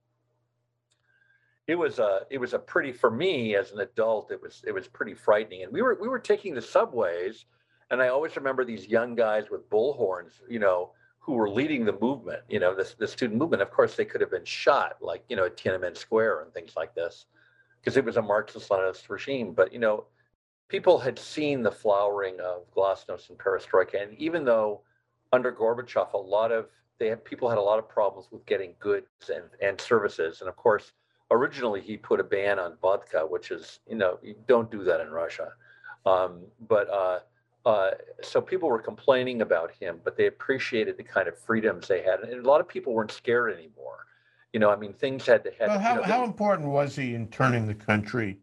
it 1.68 1.76
was 1.76 2.00
a 2.00 2.22
it 2.30 2.38
was 2.38 2.54
a 2.54 2.60
pretty 2.60 2.92
for 2.92 3.10
me 3.10 3.56
as 3.56 3.72
an 3.72 3.80
adult 3.80 4.32
it 4.32 4.42
was 4.42 4.64
it 4.68 4.72
was 4.72 4.88
pretty 4.88 5.14
frightening 5.14 5.64
and 5.64 5.72
we 5.72 5.82
were 5.82 5.98
we 6.00 6.08
were 6.08 6.20
taking 6.20 6.54
the 6.54 6.62
subways 6.62 7.46
and 7.92 8.02
i 8.02 8.08
always 8.08 8.36
remember 8.36 8.64
these 8.64 8.88
young 8.88 9.16
guys 9.16 9.50
with 9.50 9.70
bullhorns 9.70 10.34
you 10.48 10.60
know 10.60 10.92
who 11.20 11.34
were 11.34 11.50
leading 11.50 11.86
the 11.86 11.98
movement 12.00 12.42
you 12.50 12.60
know 12.60 12.76
this 12.76 12.94
the 12.94 13.08
student 13.08 13.40
movement 13.40 13.62
of 13.62 13.72
course 13.72 13.96
they 13.96 14.06
could 14.06 14.22
have 14.22 14.32
been 14.32 14.46
shot 14.46 14.98
like 15.02 15.24
you 15.28 15.36
know 15.36 15.46
at 15.46 15.58
tiananmen 15.58 15.98
square 15.98 16.42
and 16.42 16.54
things 16.54 16.74
like 16.76 16.94
this 16.94 17.26
because 17.82 17.98
it 17.98 18.06
was 18.06 18.18
a 18.18 18.22
marxist 18.22 18.70
leninist 18.70 19.10
regime 19.10 19.52
but 19.52 19.74
you 19.74 19.80
know 19.80 20.06
people 20.68 21.00
had 21.00 21.18
seen 21.18 21.62
the 21.62 21.72
flowering 21.72 22.40
of 22.40 22.64
glasnost 22.76 23.30
and 23.30 23.38
perestroika 23.38 24.02
and 24.02 24.14
even 24.18 24.44
though 24.46 24.82
under 25.34 25.52
gorbachev 25.52 26.12
a 26.14 26.18
lot 26.18 26.52
of 26.52 26.68
they 26.98 27.08
had 27.08 27.24
people 27.26 27.50
had 27.50 27.58
a 27.58 27.62
lot 27.62 27.78
of 27.80 27.88
problems 27.90 28.28
with 28.32 28.46
getting 28.46 28.74
goods 28.80 29.30
and, 29.34 29.44
and 29.62 29.80
services 29.80 30.42
and 30.42 30.50
of 30.50 30.56
course 30.56 30.94
originally 31.32 31.82
he 31.82 31.98
put 31.98 32.20
a 32.20 32.24
ban 32.24 32.60
on 32.60 32.78
vodka, 32.82 33.26
which 33.26 33.52
is 33.52 33.80
you 33.88 33.96
know 33.96 34.20
you 34.22 34.36
don't 34.48 34.72
do 34.72 34.84
that 34.84 35.02
in 35.02 35.10
Russia. 35.10 35.52
Um, 36.06 36.42
but 36.68 36.90
uh, 36.90 37.20
uh, 37.66 37.92
so 38.22 38.40
people 38.42 38.70
were 38.70 38.80
complaining 38.82 39.42
about 39.42 39.72
him, 39.72 40.00
but 40.04 40.16
they 40.16 40.28
appreciated 40.28 40.98
the 40.98 41.04
kind 41.04 41.28
of 41.28 41.38
freedoms 41.38 41.88
they 41.88 42.04
had, 42.04 42.20
and 42.20 42.46
a 42.46 42.48
lot 42.48 42.62
of 42.62 42.68
people 42.68 42.94
weren't 42.94 43.12
scared 43.12 43.54
anymore. 43.54 44.06
You 44.54 44.60
know, 44.60 44.70
I 44.70 44.76
mean, 44.76 44.94
things 44.94 45.26
had 45.26 45.44
to 45.44 45.52
had. 45.60 45.68
well, 45.68 45.78
you 45.78 45.84
how, 45.84 45.96
know, 45.96 46.04
how 46.04 46.18
they- 46.20 46.26
important 46.26 46.70
was 46.70 46.96
he 46.96 47.16
in 47.16 47.28
turning 47.30 47.66
the 47.68 47.76
country 47.76 48.38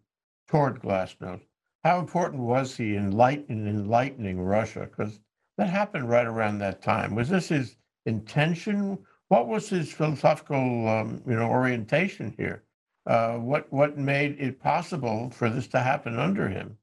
toward 0.49 0.83
Glasnost? 0.83 1.43
How 1.85 1.99
important 1.99 2.43
was 2.43 2.77
he 2.77 2.95
in 2.95 3.11
light, 3.11 3.45
in 3.49 3.67
enlightening 3.67 4.41
Russia? 4.41 4.89
Because 4.91 5.19
that 5.59 5.69
happened 5.69 6.09
right 6.09 6.27
around 6.27 6.59
that 6.59 6.81
time. 6.83 7.15
Was 7.15 7.29
this 7.29 7.49
his 7.49 7.77
intention? 8.07 8.99
What 9.29 9.49
was 9.49 9.69
his 9.69 9.93
philosophical, 9.93 10.89
um, 10.89 11.23
you 11.27 11.35
know, 11.35 11.49
orientation 11.49 12.35
here? 12.37 12.63
Uh, 13.07 13.35
what 13.35 13.73
what 13.73 13.99
made 13.99 14.37
it 14.39 14.61
possible 14.61 15.29
for 15.31 15.51
this 15.51 15.67
to 15.69 15.81
happen 15.81 16.19
under 16.19 16.49
him? 16.49 16.79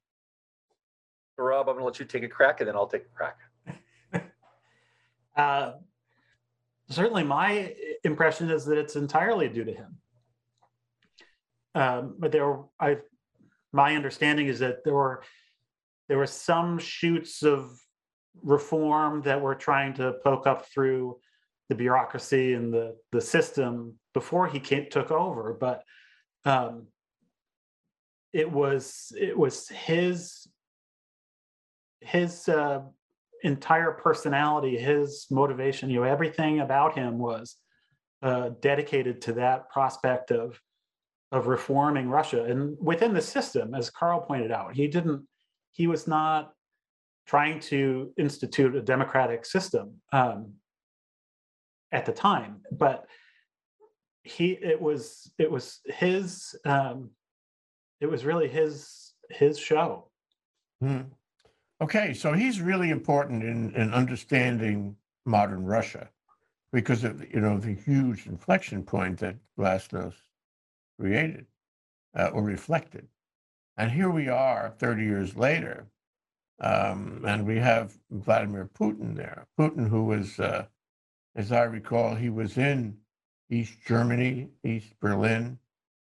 Rob, 1.38 1.70
I'm 1.70 1.76
going 1.76 1.80
to 1.80 1.86
let 1.86 2.00
you 2.00 2.06
take 2.06 2.24
a 2.24 2.28
crack, 2.28 2.60
and 2.60 2.68
then 2.68 2.76
I'll 2.76 2.88
take 2.88 3.06
a 3.06 3.16
crack. 3.16 3.38
Uh, 5.38 5.76
certainly, 6.90 7.24
my 7.24 7.74
impression 8.04 8.50
is 8.50 8.66
that 8.66 8.78
it's 8.78 8.98
entirely 8.98 9.48
due 9.48 9.64
to 9.64 9.72
him. 9.72 9.98
Um, 11.76 12.16
but 12.20 12.34
there, 12.34 12.46
were, 12.46 12.66
I, 12.78 12.98
my 13.71 13.95
understanding 13.95 14.47
is 14.47 14.60
that 14.60 14.84
there 14.84 14.93
were 14.93 15.23
there 16.08 16.17
were 16.17 16.27
some 16.27 16.79
shoots 16.79 17.43
of 17.43 17.79
reform 18.41 19.21
that 19.23 19.41
were 19.41 19.55
trying 19.55 19.93
to 19.93 20.13
poke 20.23 20.47
up 20.47 20.65
through 20.67 21.19
the 21.69 21.75
bureaucracy 21.75 22.53
and 22.53 22.73
the 22.73 22.95
the 23.12 23.21
system 23.21 23.93
before 24.13 24.47
he 24.47 24.60
came, 24.60 24.89
took 24.89 25.12
over, 25.12 25.53
but 25.60 25.84
um, 26.45 26.88
it 28.34 28.51
was 28.51 29.12
it 29.19 29.38
was 29.38 29.67
his 29.69 30.47
his 32.01 32.47
uh, 32.49 32.82
entire 33.43 33.91
personality, 33.91 34.77
his 34.77 35.27
motivation, 35.29 35.89
you 35.89 35.99
know, 35.99 36.03
everything 36.03 36.60
about 36.60 36.97
him 36.97 37.17
was 37.17 37.58
uh, 38.21 38.49
dedicated 38.62 39.21
to 39.21 39.34
that 39.34 39.69
prospect 39.69 40.32
of 40.32 40.60
of 41.32 41.48
reforming 41.48 42.10
Russia 42.10 42.44
and 42.46 42.76
within 42.80 43.13
the 43.13 43.22
system, 43.22 43.76
as 43.76 43.89
Carl 43.89 44.22
pointed 44.22 44.52
out, 44.52 44.76
he 44.76 44.88
didn't. 44.88 45.26
He 45.72 45.88
was 45.88 46.08
not 46.08 46.54
trying 47.28 47.60
to 47.60 48.12
institute 48.18 48.76
a 48.76 48.82
democratic 48.82 49.46
system 49.46 49.94
um, 50.12 50.54
at 51.92 52.06
the 52.06 52.12
time, 52.12 52.62
but 52.72 53.06
he 54.24 54.52
it 54.62 54.82
was 54.82 55.32
it 55.38 55.50
was 55.50 55.80
his 55.86 56.56
um, 56.65 57.12
it 58.02 58.08
was 58.08 58.26
really 58.26 58.48
his 58.48 59.13
his 59.30 59.60
show. 59.60 60.10
Hmm. 60.82 61.02
Okay, 61.82 62.13
so 62.13 62.34
he's 62.34 62.60
really 62.60 62.89
important 62.89 63.44
in, 63.44 63.74
in 63.76 63.94
understanding 63.94 64.96
modern 65.26 65.63
Russia 65.63 66.10
because 66.74 67.04
of 67.04 67.24
you 67.34 67.39
know 67.39 67.58
the 67.58 67.74
huge 67.74 68.26
inflection 68.26 68.84
point 68.84 69.20
that 69.20 69.36
Glasnost 69.58 70.15
created 71.00 71.46
uh, 72.18 72.30
or 72.34 72.44
reflected, 72.44 73.08
and 73.78 73.92
here 73.92 74.10
we 74.10 74.30
are, 74.30 74.74
thirty 74.80 75.04
years 75.06 75.36
later, 75.38 75.88
um, 76.62 77.24
and 77.28 77.46
we 77.46 77.58
have 77.58 77.98
Vladimir 78.12 78.70
Putin 78.80 79.16
there. 79.16 79.48
Putin, 79.60 79.90
who 79.90 80.06
was, 80.06 80.40
uh, 80.40 80.66
as 81.36 81.52
I 81.52 81.64
recall, 81.64 82.16
he 82.16 82.30
was 82.30 82.58
in 82.58 82.98
East 83.50 83.76
Germany, 83.88 84.50
East 84.64 84.94
Berlin, 85.00 85.60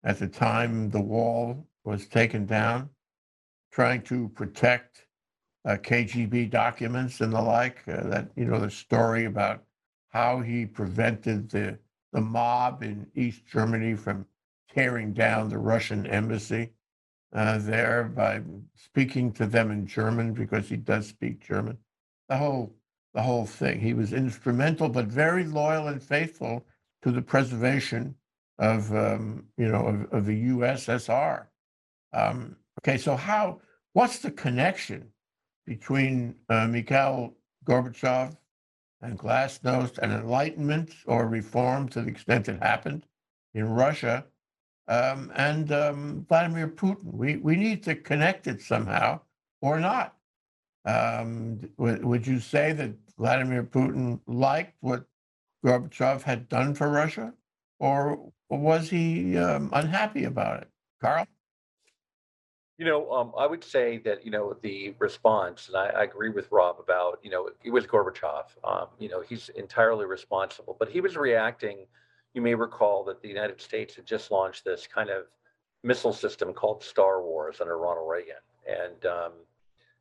at 0.05 0.19
the 0.19 0.29
time 0.29 0.91
the 0.91 1.01
wall 1.01 1.67
was 1.85 2.07
taken 2.07 2.47
down, 2.47 2.91
trying 3.73 4.03
to 4.03 4.29
protect 4.31 5.07
uh, 5.65 5.77
KGB 5.77 6.51
documents 6.51 7.21
and 7.21 7.33
the 7.33 7.41
like. 7.43 7.79
Uh, 7.89 8.09
that 8.09 8.31
you 8.37 8.47
know 8.47 8.61
the 8.61 8.71
story 8.71 9.25
about 9.27 9.63
how 10.11 10.41
he 10.41 10.67
prevented 10.67 11.51
the 11.51 11.79
the 12.13 12.21
mob 12.21 12.83
in 12.83 13.07
East 13.15 13.47
Germany 13.47 13.95
from 13.97 14.27
tearing 14.75 15.13
down 15.13 15.49
the 15.49 15.59
Russian 15.59 16.07
embassy 16.07 16.71
uh, 17.35 17.59
there 17.59 18.05
by 18.05 18.43
speaking 18.75 19.33
to 19.33 19.47
them 19.47 19.71
in 19.71 19.87
German 19.87 20.33
because 20.33 20.69
he 20.69 20.77
does 20.77 21.07
speak 21.07 21.47
German. 21.47 21.79
The 22.29 22.37
whole 22.37 22.75
the 23.15 23.23
whole 23.23 23.45
thing. 23.45 23.79
He 23.79 23.93
was 23.93 24.13
instrumental, 24.13 24.89
but 24.89 25.07
very 25.07 25.45
loyal 25.45 25.89
and 25.89 26.03
faithful 26.03 26.65
to 27.03 27.11
the 27.11 27.21
preservation 27.21 28.15
of 28.59 28.91
um, 28.95 29.45
you 29.57 29.69
know 29.69 29.87
of, 29.87 30.13
of 30.13 30.27
the 30.27 30.49
USSR. 30.49 31.47
Um, 32.13 32.57
okay, 32.81 32.97
so 32.97 33.17
how? 33.17 33.61
What's 33.93 34.21
the 34.21 34.31
connection 34.31 35.09
between 35.67 36.35
uh, 36.49 36.67
Mikhail 36.67 37.35
Gorbachev 37.67 38.37
and 39.03 39.19
Glasnost 39.19 39.99
and 39.99 40.13
Enlightenment 40.13 40.95
or 41.07 41.29
reform 41.29 41.89
to 41.91 42.01
the 42.01 42.09
extent 42.09 42.49
it 42.49 42.63
happened 42.63 43.07
in 43.55 43.69
Russia 43.69 44.25
um, 44.93 45.33
and 45.37 45.73
um, 45.73 46.27
Vladimir 46.29 46.69
Putin? 46.69 47.13
We 47.13 47.37
we 47.37 47.57
need 47.57 47.83
to 47.85 47.95
connect 47.95 48.47
it 48.47 48.61
somehow 48.61 49.21
or 49.61 49.81
not. 49.81 50.17
Um, 50.85 51.61
would, 51.77 52.05
would 52.05 52.27
you 52.27 52.41
say 52.41 52.73
that 52.73 52.93
Vladimir 53.19 53.63
Putin 53.63 54.21
liked 54.27 54.75
what 54.81 55.05
Gorbachev 55.65 56.23
had 56.23 56.49
done 56.49 56.75
for 56.75 56.89
Russia, 56.89 57.33
or 57.79 58.33
was 58.51 58.91
he 58.91 59.39
um, 59.39 59.71
unhappy 59.73 60.25
about 60.25 60.63
it? 60.63 60.69
Carl? 61.01 61.27
You 62.79 62.87
know, 62.87 63.13
um, 63.13 63.33
I 63.39 63.47
would 63.47 63.63
say 63.63 63.99
that, 63.99 64.25
you 64.25 64.33
know, 64.33 64.57
the 64.63 64.95
response, 64.99 65.69
and 65.69 65.77
I, 65.77 65.87
I 66.01 66.03
agree 66.03 66.31
with 66.31 66.51
Rob 66.51 66.81
about, 66.81 67.21
you 67.23 67.31
know, 67.31 67.49
it 67.63 67.71
was 67.71 67.87
Gorbachev. 67.87 68.47
Um, 68.65 68.89
you 68.99 69.09
know, 69.09 69.21
he's 69.21 69.51
entirely 69.51 70.07
responsible, 70.07 70.77
but 70.81 70.89
he 70.89 71.01
was 71.01 71.17
reacting. 71.17 71.87
You 72.35 72.43
may 72.43 72.55
recall 72.55 73.05
that 73.05 73.21
the 73.21 73.29
United 73.29 73.61
States 73.61 73.95
had 73.97 74.07
just 74.07 74.31
launched 74.31 74.65
this 74.65 74.87
kind 74.87 75.11
of 75.11 75.27
missile 75.83 76.13
system 76.13 76.53
called 76.53 76.83
Star 76.83 77.23
Wars 77.23 77.61
under 77.61 77.79
Ronald 77.79 78.09
Reagan. 78.09 78.37
And 78.67 79.05
um, 79.07 79.33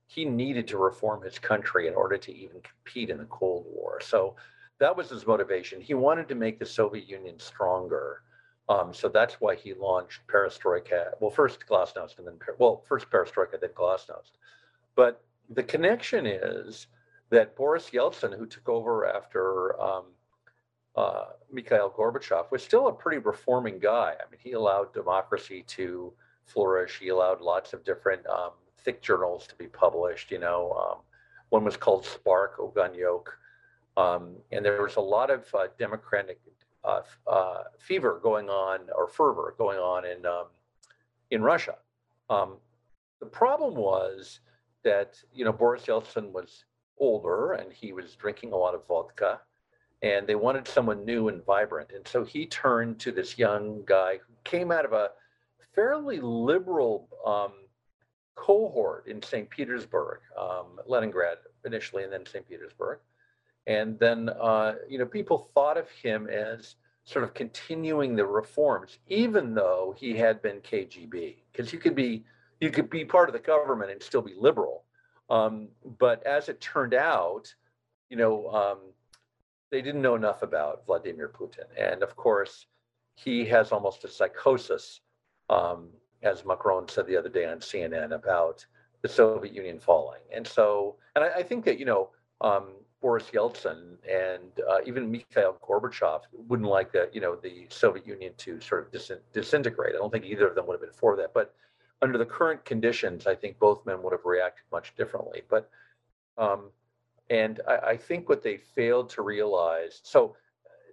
he 0.07 0.25
needed 0.25 0.67
to 0.67 0.77
reform 0.77 1.21
his 1.21 1.39
country 1.39 1.87
in 1.87 1.93
order 1.93 2.17
to 2.17 2.33
even 2.33 2.61
compete 2.61 3.09
in 3.09 3.17
the 3.17 3.25
Cold 3.25 3.65
War. 3.67 3.99
So 4.01 4.35
that 4.79 4.95
was 4.95 5.09
his 5.09 5.27
motivation. 5.27 5.81
He 5.81 5.93
wanted 5.93 6.27
to 6.29 6.35
make 6.35 6.59
the 6.59 6.65
Soviet 6.65 7.07
Union 7.07 7.39
stronger. 7.39 8.21
Um, 8.69 8.93
so 8.93 9.09
that's 9.09 9.35
why 9.35 9.55
he 9.55 9.73
launched 9.73 10.21
Perestroika. 10.27 11.11
Well, 11.19 11.31
first 11.31 11.65
Glasnost 11.67 12.17
and 12.17 12.27
then, 12.27 12.39
well, 12.57 12.83
first 12.87 13.09
Perestroika, 13.09 13.59
then 13.59 13.71
Glasnost. 13.71 14.31
But 14.95 15.23
the 15.49 15.63
connection 15.63 16.25
is 16.25 16.87
that 17.29 17.55
Boris 17.55 17.89
Yeltsin, 17.91 18.37
who 18.37 18.45
took 18.45 18.69
over 18.69 19.07
after 19.07 19.79
um, 19.81 20.05
uh, 20.95 21.25
Mikhail 21.51 21.93
Gorbachev, 21.95 22.51
was 22.51 22.63
still 22.63 22.87
a 22.87 22.93
pretty 22.93 23.17
reforming 23.17 23.79
guy. 23.79 24.13
I 24.19 24.29
mean, 24.29 24.39
he 24.43 24.53
allowed 24.53 24.93
democracy 24.93 25.63
to 25.67 26.13
flourish. 26.45 26.99
He 26.99 27.09
allowed 27.09 27.41
lots 27.41 27.73
of 27.73 27.83
different 27.83 28.25
um, 28.27 28.51
thick 28.83 29.01
journals 29.01 29.47
to 29.47 29.55
be 29.55 29.67
published. 29.67 30.31
You 30.31 30.39
know, 30.39 30.71
um, 30.73 30.97
one 31.49 31.63
was 31.63 31.77
called 31.77 32.05
Spark 32.05 32.57
Ogonyok, 32.57 33.27
um, 33.97 34.35
and 34.51 34.65
there 34.65 34.81
was 34.81 34.95
a 34.95 35.01
lot 35.01 35.29
of 35.29 35.45
uh, 35.53 35.67
democratic 35.77 36.39
uh, 36.83 37.01
uh, 37.27 37.63
fever 37.79 38.19
going 38.21 38.49
on 38.49 38.81
or 38.95 39.07
fervor 39.07 39.55
going 39.57 39.77
on 39.77 40.05
in 40.05 40.25
um, 40.25 40.45
in 41.29 41.41
Russia. 41.41 41.75
Um, 42.29 42.57
the 43.19 43.25
problem 43.25 43.75
was 43.75 44.39
that 44.83 45.17
you 45.33 45.45
know 45.45 45.53
Boris 45.53 45.85
Yeltsin 45.85 46.31
was 46.31 46.65
older 46.97 47.53
and 47.53 47.71
he 47.71 47.93
was 47.93 48.15
drinking 48.15 48.51
a 48.53 48.55
lot 48.55 48.75
of 48.75 48.85
vodka, 48.87 49.39
and 50.01 50.25
they 50.27 50.35
wanted 50.35 50.67
someone 50.67 51.05
new 51.05 51.27
and 51.27 51.45
vibrant, 51.45 51.91
and 51.95 52.07
so 52.07 52.23
he 52.23 52.45
turned 52.45 52.99
to 52.99 53.11
this 53.11 53.37
young 53.37 53.83
guy 53.85 54.17
who 54.17 54.33
came 54.43 54.71
out 54.71 54.85
of 54.85 54.93
a 54.93 55.11
fairly 55.73 56.19
liberal 56.19 57.07
um, 57.25 57.51
cohort 58.35 59.07
in 59.07 59.21
St. 59.21 59.49
Petersburg, 59.49 60.19
um, 60.39 60.79
Leningrad 60.87 61.37
initially, 61.65 62.03
and 62.03 62.11
then 62.11 62.25
St. 62.25 62.47
Petersburg. 62.47 62.99
And 63.67 63.99
then, 63.99 64.29
uh, 64.29 64.75
you 64.89 64.97
know, 64.97 65.05
people 65.05 65.49
thought 65.53 65.77
of 65.77 65.89
him 65.89 66.27
as 66.27 66.75
sort 67.03 67.23
of 67.23 67.33
continuing 67.33 68.15
the 68.15 68.25
reforms, 68.25 68.97
even 69.07 69.53
though 69.53 69.93
he 69.97 70.15
had 70.15 70.41
been 70.41 70.59
KGB, 70.61 71.35
because 71.51 71.71
you 71.71 71.79
could 71.79 71.95
be 71.95 72.23
you 72.59 72.69
could 72.69 72.89
be 72.89 73.03
part 73.03 73.27
of 73.27 73.33
the 73.33 73.39
government 73.39 73.91
and 73.91 74.01
still 74.01 74.21
be 74.21 74.35
liberal. 74.37 74.83
Um, 75.29 75.69
but 75.97 76.23
as 76.27 76.47
it 76.47 76.61
turned 76.61 76.93
out, 76.93 77.53
you 78.09 78.17
know, 78.17 78.47
um, 78.49 78.77
they 79.71 79.81
didn't 79.81 80.01
know 80.01 80.15
enough 80.15 80.43
about 80.43 80.85
Vladimir 80.85 81.29
Putin, 81.29 81.65
and 81.77 82.03
of 82.03 82.15
course, 82.15 82.67
he 83.15 83.45
has 83.45 83.71
almost 83.71 84.03
a 84.03 84.07
psychosis, 84.07 85.01
um, 85.49 85.89
as 86.23 86.45
Macron 86.45 86.87
said 86.87 87.07
the 87.07 87.17
other 87.17 87.29
day 87.29 87.45
on 87.45 87.59
CNN 87.59 88.13
about 88.13 88.65
the 89.01 89.09
Soviet 89.09 89.53
Union 89.53 89.79
falling. 89.79 90.21
And 90.33 90.45
so, 90.45 90.97
and 91.15 91.25
I, 91.25 91.29
I 91.37 91.43
think 91.43 91.65
that 91.65 91.79
you 91.79 91.85
know. 91.85 92.09
Um, 92.41 92.73
Boris 93.01 93.25
Yeltsin 93.33 93.97
and 94.07 94.51
uh, 94.69 94.77
even 94.85 95.09
Mikhail 95.09 95.57
Gorbachev 95.67 96.21
wouldn't 96.31 96.69
like 96.69 96.91
the, 96.91 97.09
you 97.11 97.19
know, 97.19 97.35
the 97.35 97.65
Soviet 97.69 98.05
Union 98.05 98.33
to 98.37 98.61
sort 98.61 98.85
of 98.85 98.91
dis- 98.91 99.11
disintegrate. 99.33 99.95
I 99.95 99.97
don't 99.97 100.11
think 100.11 100.25
either 100.25 100.47
of 100.47 100.55
them 100.55 100.67
would 100.67 100.75
have 100.75 100.81
been 100.81 100.93
for 100.93 101.15
that. 101.17 101.33
But 101.33 101.53
under 102.03 102.19
the 102.19 102.25
current 102.25 102.63
conditions, 102.63 103.25
I 103.25 103.33
think 103.33 103.57
both 103.57 103.85
men 103.87 104.03
would 104.03 104.13
have 104.13 104.25
reacted 104.25 104.65
much 104.71 104.95
differently. 104.95 105.41
But, 105.49 105.69
um, 106.37 106.69
and 107.31 107.61
I, 107.67 107.77
I 107.77 107.97
think 107.97 108.29
what 108.29 108.43
they 108.43 108.57
failed 108.57 109.09
to 109.11 109.23
realize. 109.23 110.01
So, 110.03 110.35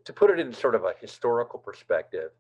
to 0.05 0.12
put 0.14 0.31
it 0.31 0.38
in 0.38 0.53
sort 0.55 0.74
of 0.74 0.85
a 0.85 0.94
historical 0.98 1.59
perspective, 1.59 2.31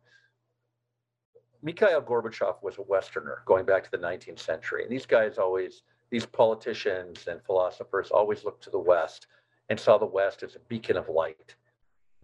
Mikhail 1.60 2.00
Gorbachev 2.00 2.62
was 2.62 2.78
a 2.78 2.82
Westerner 2.82 3.42
going 3.44 3.66
back 3.66 3.84
to 3.84 3.90
the 3.90 3.98
19th 3.98 4.38
century, 4.38 4.84
and 4.84 4.90
these 4.90 5.04
guys 5.04 5.36
always, 5.36 5.82
these 6.08 6.24
politicians 6.24 7.26
and 7.26 7.42
philosophers 7.44 8.10
always 8.10 8.44
looked 8.44 8.62
to 8.64 8.70
the 8.70 8.78
West 8.78 9.26
and 9.68 9.78
saw 9.78 9.98
the 9.98 10.06
West 10.06 10.42
as 10.42 10.54
a 10.54 10.60
beacon 10.60 10.96
of 10.96 11.08
light. 11.08 11.56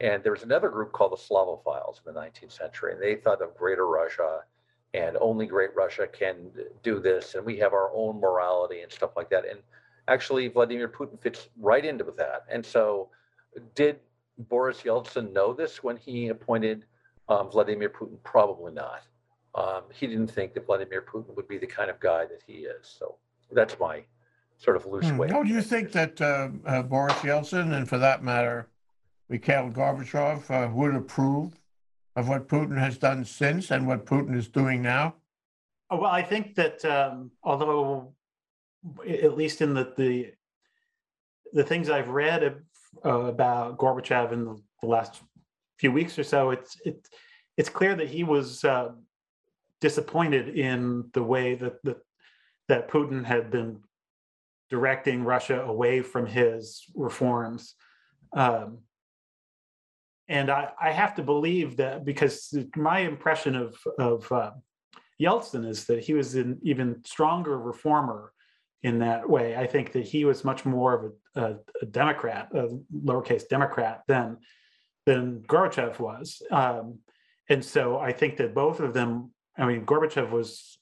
And 0.01 0.23
there 0.23 0.33
was 0.33 0.45
another 0.45 0.71
group 0.71 0.93
called 0.93 1.13
the 1.13 1.17
Slavophiles 1.17 2.01
in 2.07 2.15
the 2.15 2.19
19th 2.19 2.53
century, 2.53 2.93
and 2.93 3.03
they 3.03 3.17
thought 3.17 3.43
of 3.43 3.57
Greater 3.57 3.87
Russia 3.87 4.45
and 4.95 5.17
only 5.21 5.47
Great 5.47 5.75
Russia 5.75 6.07
can 6.07 6.51
do 6.85 7.01
this, 7.01 7.35
and 7.35 7.45
we 7.45 7.59
have 7.59 7.73
our 7.73 7.91
own 7.93 8.21
morality 8.21 8.83
and 8.83 8.93
stuff 8.93 9.11
like 9.17 9.29
that. 9.31 9.45
And 9.45 9.59
actually, 10.09 10.49
Vladimir 10.49 10.89
Putin 10.89 11.21
fits 11.21 11.49
right 11.59 11.85
into 11.85 12.05
that. 12.17 12.45
And 12.51 12.65
so, 12.65 13.09
did 13.75 14.01
Boris 14.39 14.83
Yeltsin 14.83 15.33
know 15.33 15.53
this 15.53 15.83
when 15.83 15.97
he 15.97 16.29
appointed 16.29 16.85
um, 17.29 17.51
Vladimir 17.51 17.89
Putin? 17.89 18.17
Probably 18.25 18.73
not. 18.73 19.03
Um, 19.55 19.83
he 19.93 20.07
didn't 20.07 20.31
think 20.33 20.55
that 20.55 20.67
Vladimir 20.67 21.03
Putin 21.03 21.35
would 21.37 21.47
be 21.47 21.59
the 21.59 21.67
kind 21.67 21.89
of 21.91 22.01
guy 22.01 22.25
that 22.27 22.43
he 22.47 22.65
is. 22.65 22.87
So 22.99 23.17
that's 23.53 23.79
my 23.79 24.03
sort 24.59 24.77
of 24.77 24.87
loose 24.87 25.09
Hmm. 25.09 25.19
way. 25.19 25.29
How 25.31 25.43
do 25.43 25.51
you 25.51 25.63
think 25.63 25.93
that 25.93 26.21
uh, 26.21 26.49
uh, 26.67 26.83
Boris 26.83 27.15
Yeltsin, 27.17 27.73
and 27.73 27.89
for 27.89 27.99
that 27.99 28.23
matter, 28.25 28.69
Mikhail 29.29 29.71
Gorbachev, 29.71 30.51
uh, 30.51 30.71
would 30.73 30.95
approve 30.95 31.53
of 32.17 32.29
what 32.29 32.49
Putin 32.49 32.79
has 32.79 32.99
done 32.99 33.25
since 33.25 33.71
and 33.71 33.87
what 33.87 34.07
Putin 34.07 34.37
is 34.37 34.49
doing 34.49 34.83
now? 34.83 35.15
Oh, 35.91 35.99
Well, 35.99 36.11
I 36.11 36.23
think 36.23 36.55
that 36.57 36.85
um, 36.85 37.31
although, 37.43 38.13
at 39.09 39.37
least 39.37 39.61
in 39.61 39.75
the 39.75 39.93
the 39.97 40.33
the 41.53 41.65
things 41.65 41.89
I've 41.89 42.09
read 42.09 42.43
uh, 43.05 43.09
about 43.09 43.79
Gorbachev 43.79 44.33
in 44.33 44.45
the, 44.45 44.61
the 44.83 44.89
last 44.89 45.23
few 45.79 45.93
weeks 45.93 46.19
or 46.19 46.25
so, 46.25 46.51
it's 46.51 46.77
it, 46.85 47.09
it's 47.57 47.69
clear 47.69 47.95
that 47.95 48.09
he 48.09 48.25
was 48.25 48.65
uh, 48.65 48.91
disappointed 49.81 50.57
in 50.57 51.11
the 51.13 51.23
way 51.23 51.55
that 51.55 51.83
that 51.85 51.99
that 52.69 52.91
Putin 52.91 53.25
had 53.25 53.51
been 53.51 53.81
directing 54.71 55.23
Russia 55.23 55.61
away 55.63 56.01
from 56.01 56.27
his 56.27 56.85
reforms. 56.95 57.75
Um, 58.35 58.79
and 60.27 60.51
I, 60.51 60.71
I 60.81 60.91
have 60.91 61.15
to 61.17 61.23
believe 61.23 61.77
that 61.77 62.05
because 62.05 62.57
my 62.77 63.01
impression 63.01 63.55
of 63.55 63.77
of 63.99 64.31
uh, 64.33 64.53
Yeltsin 65.21 65.67
is 65.67 65.85
that 65.85 66.03
he 66.03 66.15
was 66.15 66.35
an 66.35 66.59
even 66.63 67.05
stronger 67.05 67.59
reformer 67.59 68.33
in 68.85 68.99
that 68.99 69.29
way. 69.29 69.57
I 69.57 69.67
think 69.67 69.93
that 69.93 70.05
he 70.05 70.27
was 70.27 70.45
much 70.45 70.67
more 70.67 70.93
of 70.95 71.13
a, 71.35 71.43
a, 71.43 71.57
a 71.83 71.87
Democrat, 71.87 72.51
a 72.55 72.69
lowercase 72.95 73.49
Democrat 73.49 74.03
than 74.07 74.37
than 75.07 75.43
Gorbachev 75.49 75.99
was. 75.99 76.41
Um, 76.51 76.99
and 77.49 77.65
so 77.65 77.99
I 77.99 78.13
think 78.13 78.37
that 78.37 78.55
both 78.55 78.81
of 78.81 78.95
them. 78.95 79.33
I 79.59 79.67
mean, 79.67 79.85
Gorbachev 79.85 80.31
was. 80.31 80.79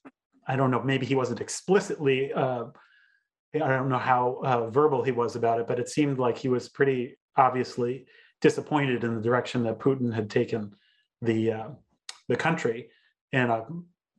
I 0.46 0.56
don't 0.56 0.72
know. 0.72 0.82
Maybe 0.82 1.06
he 1.06 1.14
wasn't 1.14 1.40
explicitly. 1.40 2.32
Uh, 2.32 2.64
I 3.54 3.68
don't 3.68 3.88
know 3.88 3.98
how 3.98 4.40
uh, 4.44 4.70
verbal 4.70 5.04
he 5.04 5.12
was 5.12 5.36
about 5.36 5.60
it, 5.60 5.68
but 5.68 5.78
it 5.78 5.88
seemed 5.88 6.18
like 6.18 6.36
he 6.36 6.48
was 6.48 6.68
pretty 6.68 7.16
obviously 7.36 8.06
disappointed 8.40 9.04
in 9.04 9.14
the 9.14 9.20
direction 9.20 9.62
that 9.62 9.78
Putin 9.78 10.12
had 10.12 10.28
taken 10.28 10.74
the 11.20 11.52
uh, 11.52 11.68
the 12.28 12.36
country. 12.36 12.90
And 13.32 13.52
uh, 13.52 13.62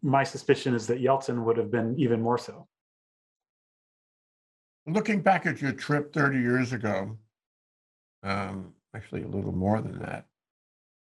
my 0.01 0.23
suspicion 0.23 0.73
is 0.73 0.87
that 0.87 1.01
Yeltsin 1.01 1.43
would 1.43 1.57
have 1.57 1.69
been 1.69 1.95
even 1.99 2.21
more 2.21 2.37
so. 2.37 2.67
Looking 4.85 5.21
back 5.21 5.45
at 5.45 5.61
your 5.61 5.71
trip 5.71 6.11
30 6.13 6.39
years 6.39 6.73
ago, 6.73 7.17
um, 8.21 8.73
actually 8.93 9.23
a 9.23 9.27
little 9.27 9.53
more 9.53 9.79
than 9.81 9.97
that, 9.99 10.25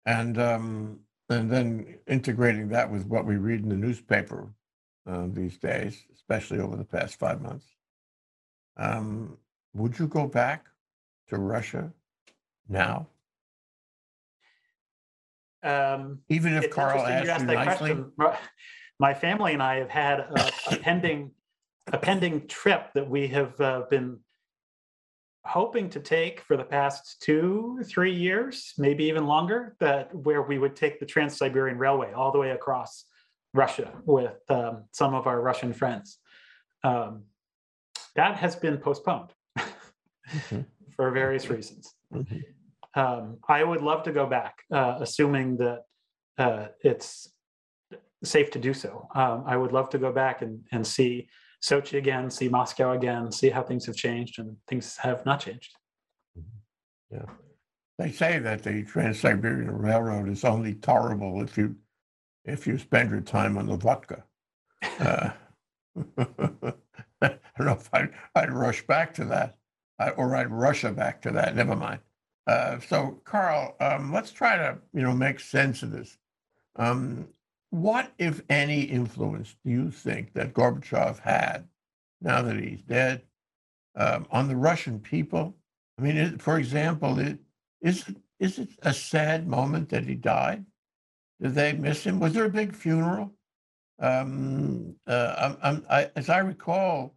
and 0.04 0.38
um, 0.38 0.98
and 1.30 1.50
then 1.50 1.98
integrating 2.06 2.68
that 2.68 2.90
with 2.90 3.06
what 3.06 3.24
we 3.24 3.36
read 3.36 3.62
in 3.62 3.70
the 3.70 3.76
newspaper 3.76 4.52
uh, 5.06 5.26
these 5.32 5.56
days, 5.56 6.04
especially 6.12 6.58
over 6.60 6.76
the 6.76 6.84
past 6.84 7.18
five 7.18 7.40
months, 7.40 7.64
um, 8.76 9.38
would 9.72 9.98
you 9.98 10.06
go 10.06 10.26
back 10.26 10.66
to 11.28 11.38
Russia 11.38 11.90
now, 12.68 13.06
Um, 15.62 16.20
even 16.28 16.52
if 16.52 16.70
Carl 16.70 17.00
asked 17.06 17.40
you 17.40 17.46
nicely? 17.46 17.54
question. 17.94 18.12
My- 18.18 18.38
My 18.98 19.14
family 19.14 19.54
and 19.54 19.62
I 19.62 19.76
have 19.76 19.88
had 19.88 20.20
a, 20.20 20.52
a 20.70 20.76
pending 20.76 21.30
a 21.92 21.98
pending 21.98 22.46
trip 22.46 22.92
that 22.94 23.08
we 23.08 23.28
have 23.28 23.60
uh, 23.60 23.82
been 23.90 24.18
hoping 25.44 25.88
to 25.90 26.00
take 26.00 26.40
for 26.42 26.56
the 26.56 26.64
past 26.64 27.20
two, 27.22 27.80
three 27.86 28.12
years, 28.14 28.72
maybe 28.78 29.04
even 29.04 29.26
longer. 29.26 29.76
That 29.80 30.14
where 30.14 30.42
we 30.42 30.58
would 30.58 30.76
take 30.76 31.00
the 31.00 31.06
Trans 31.06 31.36
Siberian 31.36 31.78
Railway 31.78 32.12
all 32.12 32.30
the 32.32 32.38
way 32.38 32.50
across 32.50 33.04
Russia 33.54 33.92
with 34.04 34.38
um, 34.48 34.84
some 34.92 35.14
of 35.14 35.26
our 35.26 35.40
Russian 35.40 35.72
friends. 35.72 36.18
Um, 36.84 37.24
that 38.16 38.36
has 38.36 38.56
been 38.56 38.78
postponed 38.78 39.32
Mhm, 40.28 40.66
for 40.96 41.10
various 41.10 41.48
reasons 41.48 41.94
mhm. 42.12 42.42
um, 42.94 43.38
I 43.48 43.64
would 43.64 43.82
love 43.82 44.04
to 44.04 44.12
go 44.12 44.26
back, 44.26 44.54
uh, 44.72 44.98
assuming 45.00 45.56
that 45.58 45.84
uh, 46.38 46.66
it's 46.82 47.32
safe 48.22 48.50
to 48.52 48.58
do 48.58 48.72
so. 48.74 49.08
Um, 49.14 49.44
I 49.46 49.56
would 49.56 49.72
love 49.72 49.90
to 49.90 49.98
go 49.98 50.12
back 50.12 50.42
and, 50.42 50.60
and 50.72 50.86
see 50.86 51.28
Sochi 51.62 51.98
again, 51.98 52.30
see 52.30 52.48
Moscow 52.48 52.92
again, 52.92 53.30
see 53.30 53.50
how 53.50 53.62
things 53.62 53.86
have 53.86 53.96
changed, 53.96 54.38
and 54.38 54.56
things 54.66 54.96
have 54.96 55.24
not 55.26 55.40
changed. 55.40 55.76
Yeah. 57.10 57.26
They 57.98 58.12
say 58.12 58.38
that 58.38 58.62
the 58.62 58.82
Trans-Siberian 58.84 59.70
Railroad 59.70 60.28
is 60.28 60.44
only 60.44 60.74
tolerable 60.74 61.42
if 61.42 61.58
you 61.58 61.76
if 62.46 62.66
you 62.66 62.78
spend 62.78 63.10
your 63.10 63.20
time 63.20 63.58
on 63.58 63.66
the 63.66 63.76
vodka. 63.76 64.24
Uh, 64.98 65.30
I 67.22 67.36
don't 67.58 67.66
know 67.66 67.72
if 67.72 67.88
I'd, 67.92 68.10
I'd 68.34 68.52
rush 68.52 68.86
back 68.86 69.12
to 69.14 69.24
that, 69.26 69.56
I- 69.98 70.10
or 70.10 70.34
I'd 70.36 70.50
Russia 70.50 70.90
back 70.90 71.20
to 71.22 71.30
that. 71.32 71.54
Never 71.56 71.76
mind. 71.76 72.00
Uh, 72.46 72.78
so, 72.80 73.20
Carl, 73.24 73.76
um, 73.80 74.12
let's 74.12 74.32
try 74.32 74.56
to 74.56 74.78
you 74.94 75.02
know 75.02 75.12
make 75.12 75.40
sense 75.40 75.82
of 75.82 75.90
this. 75.90 76.16
Um, 76.76 77.28
what, 77.70 78.12
if 78.18 78.42
any, 78.48 78.82
influence 78.82 79.56
do 79.64 79.70
you 79.70 79.90
think 79.90 80.32
that 80.34 80.54
Gorbachev 80.54 81.20
had, 81.20 81.68
now 82.20 82.42
that 82.42 82.56
he's 82.56 82.82
dead, 82.82 83.22
um, 83.96 84.26
on 84.30 84.48
the 84.48 84.56
Russian 84.56 85.00
people? 85.00 85.56
I 85.98 86.02
mean, 86.02 86.38
for 86.38 86.58
example, 86.58 87.18
it, 87.18 87.38
is 87.80 88.04
is 88.38 88.58
it 88.58 88.70
a 88.82 88.92
sad 88.92 89.46
moment 89.46 89.90
that 89.90 90.04
he 90.04 90.14
died? 90.14 90.64
Did 91.40 91.54
they 91.54 91.72
miss 91.74 92.04
him? 92.04 92.18
Was 92.20 92.32
there 92.32 92.46
a 92.46 92.50
big 92.50 92.74
funeral? 92.74 93.32
Um, 93.98 94.96
uh, 95.06 95.34
I'm, 95.38 95.56
I'm, 95.62 95.86
I, 95.90 96.10
as 96.16 96.30
I 96.30 96.38
recall, 96.38 97.14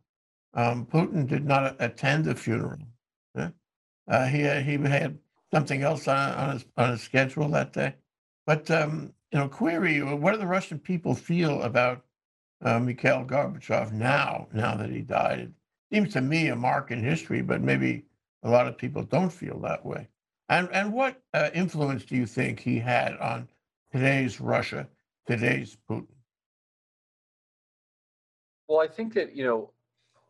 um, 0.54 0.86
Putin 0.86 1.28
did 1.28 1.46
not 1.46 1.78
attend 1.80 2.26
the 2.26 2.36
funeral. 2.36 2.80
huh? 3.36 3.50
Uh, 4.08 4.26
he 4.26 4.40
he 4.40 4.78
had 4.78 5.18
something 5.54 5.82
else 5.82 6.08
on, 6.08 6.34
on 6.34 6.54
his 6.54 6.66
on 6.76 6.92
his 6.92 7.02
schedule 7.02 7.48
that 7.50 7.74
day. 7.74 7.96
But 8.46 8.70
um, 8.70 9.14
you 9.34 9.40
know, 9.40 9.50
query: 9.50 10.02
What 10.04 10.34
do 10.34 10.38
the 10.38 10.48
Russian 10.48 10.78
people 10.78 11.16
feel 11.16 11.64
about 11.64 12.06
uh, 12.62 12.80
Mikhail 12.80 13.26
Gorbachev 13.26 13.92
now? 13.92 14.48
Now 14.54 14.76
that 14.76 14.92
he 14.92 15.02
died, 15.02 15.40
it 15.40 15.52
seems 15.92 16.14
to 16.14 16.22
me 16.22 16.50
a 16.50 16.56
mark 16.56 16.92
in 16.92 17.04
history, 17.04 17.42
but 17.42 17.62
maybe 17.62 18.06
a 18.44 18.50
lot 18.50 18.68
of 18.68 18.78
people 18.78 19.02
don't 19.02 19.32
feel 19.32 19.60
that 19.62 19.84
way. 19.84 20.08
And 20.50 20.70
and 20.72 20.94
what 20.94 21.20
uh, 21.34 21.50
influence 21.54 22.06
do 22.06 22.16
you 22.16 22.28
think 22.28 22.60
he 22.60 22.78
had 22.78 23.18
on 23.18 23.50
today's 23.92 24.40
Russia, 24.40 24.88
today's 25.26 25.78
Putin? 25.90 26.08
Well, 28.68 28.80
I 28.80 28.88
think 28.88 29.14
that, 29.16 29.36
you 29.36 29.46
know, 29.46 29.72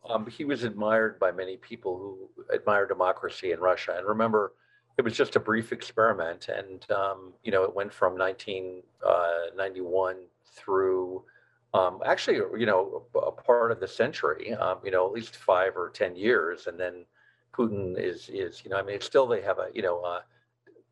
um, 0.08 0.26
he 0.26 0.44
was 0.44 0.64
admired 0.64 1.18
by 1.18 1.30
many 1.30 1.56
people 1.56 1.98
who 1.98 2.54
admire 2.54 2.86
democracy 2.86 3.52
in 3.52 3.60
Russia. 3.60 3.94
And 3.96 4.06
remember, 4.06 4.54
it 4.96 5.02
was 5.02 5.16
just 5.16 5.36
a 5.36 5.40
brief 5.40 5.72
experiment. 5.72 6.48
And, 6.48 6.90
um, 6.90 7.32
you 7.42 7.52
know, 7.52 7.64
it 7.64 7.74
went 7.74 7.92
from 7.92 8.16
1991 8.16 10.16
through 10.46 11.24
um, 11.72 12.00
actually, 12.06 12.36
you 12.36 12.66
know, 12.66 13.02
a 13.16 13.32
part 13.32 13.72
of 13.72 13.80
the 13.80 13.88
century, 13.88 14.54
um, 14.54 14.78
you 14.84 14.92
know, 14.92 15.04
at 15.06 15.12
least 15.12 15.36
five 15.36 15.76
or 15.76 15.90
10 15.90 16.14
years. 16.14 16.68
And 16.68 16.78
then 16.78 17.04
Putin 17.52 17.98
is, 17.98 18.30
is 18.32 18.62
you 18.64 18.70
know, 18.70 18.76
I 18.76 18.82
mean, 18.82 18.94
it's 18.94 19.06
still 19.06 19.26
they 19.26 19.42
have 19.42 19.58
a, 19.58 19.70
you 19.74 19.82
know, 19.82 20.00
uh, 20.02 20.20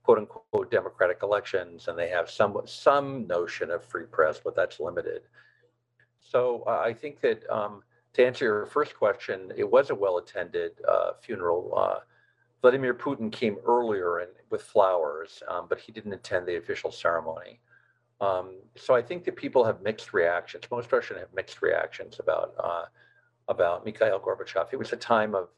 quote 0.03 0.19
unquote 0.19 0.73
democratic 0.73 1.21
elections 1.23 1.87
and 1.87 1.97
they 1.97 2.09
have 2.09 2.29
some 2.29 2.61
some 2.65 3.29
notion 3.29 3.71
of 3.71 3.85
free 3.85 4.07
press, 4.07 4.41
but 4.43 4.57
that's 4.57 4.81
limited. 4.81 5.23
So 6.21 6.65
uh, 6.67 6.83
I 6.85 6.93
think 6.93 7.21
that 7.21 7.49
um, 7.49 7.85
to 8.15 8.27
answer 8.27 8.45
your 8.45 8.67
first 8.67 8.97
question, 8.97 9.53
it 9.57 9.71
was 9.71 9.91
a 9.91 9.95
well-attended 9.95 10.73
uh, 10.89 11.13
funeral. 11.21 11.73
Vladimir 12.63 12.95
Putin 12.95 13.31
came 13.31 13.57
earlier 13.67 14.19
and 14.19 14.31
with 14.51 14.63
flowers, 14.63 15.43
um, 15.49 15.67
but 15.69 15.81
he 15.81 15.91
didn't 15.91 16.13
attend 16.13 16.47
the 16.47 16.57
official 16.57 16.93
ceremony. 16.93 17.59
Um, 18.21 18.61
so 18.77 18.95
I 18.95 19.03
think 19.03 19.25
that 19.25 19.35
people 19.35 19.65
have 19.65 19.83
mixed 19.83 20.15
reactions. 20.15 20.65
Most 20.71 20.93
Russians 20.93 21.19
have 21.19 21.35
mixed 21.35 21.61
reactions 21.61 22.21
about 22.21 22.55
uh, 22.63 22.85
about 23.49 23.85
Mikhail 23.85 24.21
Gorbachev. 24.21 24.69
It 24.73 24.79
was 24.79 24.93
a 24.93 24.97
time 24.97 25.35
of 25.35 25.49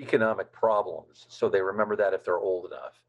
economic 0.00 0.50
problems, 0.50 1.26
so 1.28 1.50
they 1.50 1.60
remember 1.60 1.94
that 1.96 2.14
if 2.14 2.24
they're 2.24 2.38
old 2.38 2.66
enough. 2.72 3.02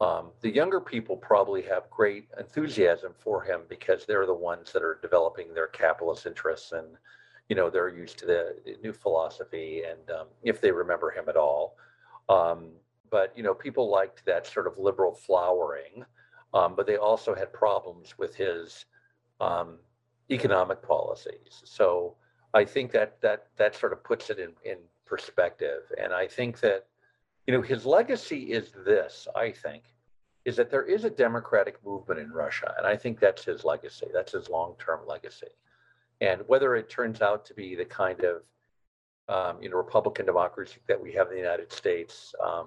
Um, 0.00 0.32
the 0.42 0.50
younger 0.50 0.80
people 0.80 1.16
probably 1.16 1.62
have 1.62 1.88
great 1.88 2.28
enthusiasm 2.38 3.14
for 3.16 3.42
him 3.42 3.62
because 3.68 4.04
they're 4.04 4.26
the 4.26 4.34
ones 4.34 4.72
that 4.72 4.82
are 4.82 4.98
developing 5.00 5.54
their 5.54 5.68
capitalist 5.68 6.26
interests 6.26 6.72
and 6.72 6.86
you 7.48 7.56
know 7.56 7.70
they're 7.70 7.88
used 7.88 8.18
to 8.18 8.26
the 8.26 8.76
new 8.82 8.92
philosophy 8.92 9.84
and 9.88 10.10
um, 10.10 10.26
if 10.42 10.60
they 10.60 10.70
remember 10.70 11.10
him 11.10 11.30
at 11.30 11.36
all 11.36 11.76
um, 12.28 12.70
but 13.10 13.32
you 13.36 13.42
know 13.42 13.54
people 13.54 13.90
liked 13.90 14.24
that 14.26 14.46
sort 14.46 14.66
of 14.66 14.78
liberal 14.78 15.14
flowering 15.14 16.04
um, 16.54 16.74
but 16.76 16.86
they 16.86 16.96
also 16.96 17.34
had 17.34 17.52
problems 17.52 18.14
with 18.18 18.34
his 18.34 18.86
um, 19.40 19.78
economic 20.30 20.82
policies. 20.82 21.62
So 21.64 22.16
i 22.54 22.64
think 22.64 22.92
that 22.92 23.20
that 23.20 23.48
that 23.56 23.74
sort 23.74 23.92
of 23.92 24.02
puts 24.04 24.30
it 24.30 24.38
in 24.38 24.52
in 24.64 24.78
perspective. 25.04 25.82
And 26.02 26.12
i 26.12 26.26
think 26.26 26.60
that 26.60 26.86
you 27.46 27.54
know 27.54 27.62
his 27.62 27.86
legacy 27.86 28.52
is 28.52 28.72
this 28.84 29.28
i 29.36 29.50
think 29.50 29.84
is 30.44 30.56
that 30.56 30.70
there 30.70 30.84
is 30.84 31.04
a 31.04 31.10
democratic 31.10 31.84
movement 31.84 32.20
in 32.20 32.30
russia 32.30 32.72
and 32.78 32.86
i 32.86 32.96
think 32.96 33.18
that's 33.20 33.44
his 33.44 33.64
legacy. 33.64 34.06
That's 34.12 34.32
his 34.32 34.48
long-term 34.48 35.00
legacy. 35.06 35.52
And 36.20 36.42
whether 36.46 36.76
it 36.76 36.88
turns 36.88 37.20
out 37.20 37.44
to 37.46 37.54
be 37.54 37.74
the 37.74 37.84
kind 37.84 38.20
of 38.24 38.42
um, 39.28 39.60
you 39.60 39.68
know 39.68 39.76
republican 39.76 40.26
democracy 40.26 40.78
that 40.88 41.00
we 41.00 41.12
have 41.12 41.28
in 41.28 41.34
the 41.34 41.40
united 41.40 41.72
states 41.72 42.34
um, 42.44 42.66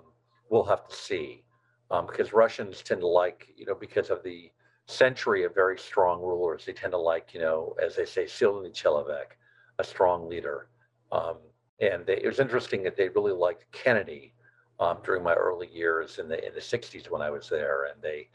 we'll 0.49 0.63
have 0.63 0.87
to 0.87 0.95
see 0.95 1.43
um, 1.91 2.05
because 2.05 2.33
russians 2.33 2.81
tend 2.81 3.01
to 3.01 3.07
like 3.07 3.47
you 3.55 3.65
know 3.65 3.75
because 3.75 4.09
of 4.09 4.23
the 4.23 4.51
century 4.89 5.43
of 5.43 5.53
very 5.53 5.77
strong 5.77 6.19
rulers 6.19 6.65
they 6.65 6.73
tend 6.73 6.91
to 6.91 6.97
like 6.97 7.33
you 7.33 7.39
know 7.39 7.75
as 7.81 7.95
they 7.95 8.05
say 8.05 8.23
silny 8.23 8.71
Chelovek, 8.73 9.37
a 9.77 9.83
strong 9.83 10.27
leader. 10.27 10.67
Um, 11.11 11.37
and 11.79 12.05
they, 12.07 12.17
it 12.17 12.25
was 12.25 12.39
interesting 12.39 12.83
that 12.83 12.97
they 12.97 13.09
really 13.09 13.31
liked 13.31 13.71
kennedy 13.71 14.33
um, 14.79 14.97
during 15.03 15.23
my 15.23 15.33
early 15.33 15.67
years 15.67 16.17
in 16.17 16.27
the 16.27 16.45
in 16.45 16.53
the 16.55 16.59
60s 16.59 17.09
when 17.09 17.21
i 17.21 17.29
was 17.29 17.47
there 17.49 17.85
and 17.85 18.01
they 18.01 18.27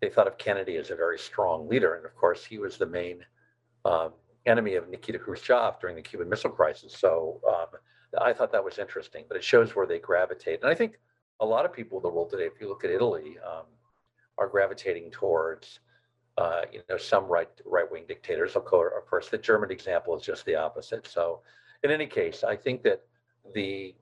they 0.00 0.10
thought 0.10 0.26
of 0.26 0.36
kennedy 0.38 0.76
as 0.76 0.90
a 0.90 0.96
very 0.96 1.18
strong 1.18 1.66
leader 1.68 1.94
and 1.94 2.04
of 2.04 2.14
course 2.14 2.44
he 2.44 2.58
was 2.58 2.76
the 2.76 2.86
main 2.86 3.24
um, 3.84 4.12
enemy 4.46 4.74
of 4.74 4.88
Nikita 4.88 5.18
Khrushchev 5.18 5.80
during 5.80 5.96
the 5.96 6.02
Cuban 6.02 6.28
Missile 6.28 6.50
Crisis. 6.50 6.94
So 6.96 7.40
um, 7.48 7.78
I 8.20 8.32
thought 8.32 8.52
that 8.52 8.64
was 8.64 8.78
interesting, 8.78 9.24
but 9.28 9.36
it 9.36 9.44
shows 9.44 9.74
where 9.74 9.86
they 9.86 9.98
gravitate. 9.98 10.60
And 10.62 10.70
I 10.70 10.74
think 10.74 10.98
a 11.40 11.46
lot 11.46 11.64
of 11.64 11.72
people 11.72 11.98
in 11.98 12.02
the 12.02 12.08
world 12.08 12.30
today, 12.30 12.44
if 12.44 12.60
you 12.60 12.68
look 12.68 12.84
at 12.84 12.90
Italy, 12.90 13.36
um, 13.46 13.64
are 14.38 14.48
gravitating 14.48 15.10
towards 15.10 15.80
uh, 16.38 16.62
you 16.72 16.80
know, 16.88 16.96
some 16.96 17.26
right 17.26 17.48
right 17.66 17.90
wing 17.90 18.04
dictators. 18.08 18.56
Of 18.56 18.64
course, 18.64 18.92
of 18.96 19.06
course, 19.06 19.28
the 19.28 19.38
German 19.38 19.70
example 19.70 20.16
is 20.16 20.24
just 20.24 20.44
the 20.46 20.54
opposite. 20.54 21.06
So, 21.06 21.40
in 21.82 21.90
any 21.90 22.06
case, 22.06 22.42
I 22.42 22.56
think 22.56 22.82
that 22.84 23.02
the 23.54 23.94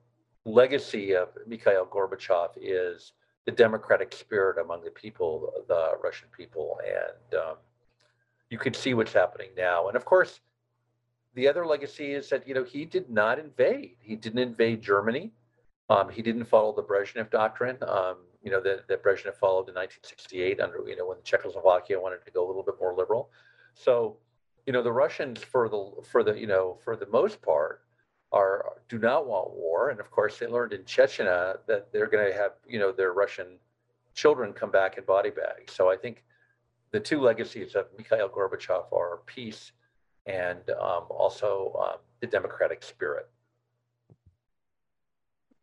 legacy 0.45 1.13
of 1.13 1.29
Mikhail 1.45 1.85
Gorbachev 1.85 2.51
is 2.55 3.13
the 3.45 3.51
democratic 3.51 4.13
spirit 4.13 4.57
among 4.63 4.83
the 4.83 4.91
people, 4.91 5.51
the 5.67 5.93
Russian 6.01 6.29
people, 6.35 6.79
and 6.85 7.39
um, 7.39 7.55
you 8.51 8.59
can 8.59 8.73
see 8.73 8.93
what's 8.93 9.13
happening 9.13 9.49
now. 9.57 9.87
And 9.87 9.95
of 9.95 10.05
course, 10.05 10.41
the 11.33 11.47
other 11.47 11.65
legacy 11.65 12.13
is 12.13 12.29
that 12.29 12.47
you 12.47 12.53
know 12.53 12.63
he 12.63 12.85
did 12.85 13.09
not 13.09 13.39
invade. 13.39 13.95
He 13.99 14.15
didn't 14.15 14.39
invade 14.39 14.81
Germany. 14.81 15.31
Um, 15.89 16.09
he 16.09 16.21
didn't 16.21 16.45
follow 16.45 16.75
the 16.75 16.83
Brezhnev 16.83 17.31
doctrine. 17.31 17.77
Um, 17.87 18.17
you 18.43 18.51
know 18.51 18.61
that, 18.61 18.87
that 18.89 19.03
Brezhnev 19.03 19.35
followed 19.35 19.69
in 19.69 19.75
1968 19.75 20.59
under 20.59 20.83
you 20.85 20.97
know 20.97 21.07
when 21.07 21.17
Czechoslovakia 21.23 21.99
wanted 21.99 22.23
to 22.25 22.31
go 22.31 22.45
a 22.45 22.47
little 22.47 22.63
bit 22.63 22.75
more 22.79 22.93
liberal. 22.93 23.29
So 23.73 24.17
you 24.65 24.73
know 24.73 24.83
the 24.83 24.91
Russians 24.91 25.41
for 25.41 25.69
the 25.69 25.89
for 26.11 26.21
the 26.23 26.37
you 26.37 26.47
know 26.47 26.77
for 26.83 26.97
the 26.97 27.07
most 27.07 27.41
part 27.41 27.83
are 28.33 28.73
do 28.89 28.99
not 28.99 29.27
want 29.27 29.51
war, 29.51 29.91
and 29.91 29.99
of 30.01 30.11
course 30.11 30.37
they 30.37 30.47
learned 30.47 30.73
in 30.73 30.81
Chechnya 30.81 31.57
that 31.67 31.91
they're 31.93 32.07
going 32.07 32.29
to 32.29 32.37
have 32.37 32.51
you 32.67 32.79
know 32.79 32.91
their 32.91 33.13
Russian 33.13 33.57
children 34.13 34.51
come 34.51 34.71
back 34.71 34.97
in 34.97 35.05
body 35.05 35.29
bags. 35.29 35.71
So 35.73 35.89
I 35.89 35.95
think 35.95 36.25
the 36.91 36.99
two 36.99 37.21
legacies 37.21 37.75
of 37.75 37.85
Mikhail 37.97 38.29
Gorbachev 38.29 38.91
are 38.91 39.19
peace 39.25 39.71
and 40.25 40.59
um, 40.71 41.05
also 41.09 41.75
um, 41.81 41.99
the 42.19 42.27
democratic 42.27 42.83
spirit. 42.83 43.29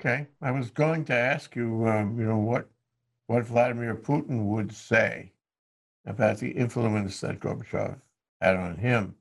Okay, 0.00 0.26
I 0.40 0.50
was 0.50 0.70
going 0.70 1.04
to 1.06 1.14
ask 1.14 1.56
you, 1.56 1.86
um, 1.88 2.18
you 2.18 2.24
know, 2.24 2.38
what 2.38 2.68
what 3.26 3.44
Vladimir 3.44 3.94
Putin 3.94 4.44
would 4.44 4.72
say 4.72 5.32
about 6.06 6.38
the 6.38 6.50
influence 6.50 7.20
that 7.20 7.40
Gorbachev 7.40 8.00
had 8.40 8.56
on 8.56 8.76
him, 8.76 9.14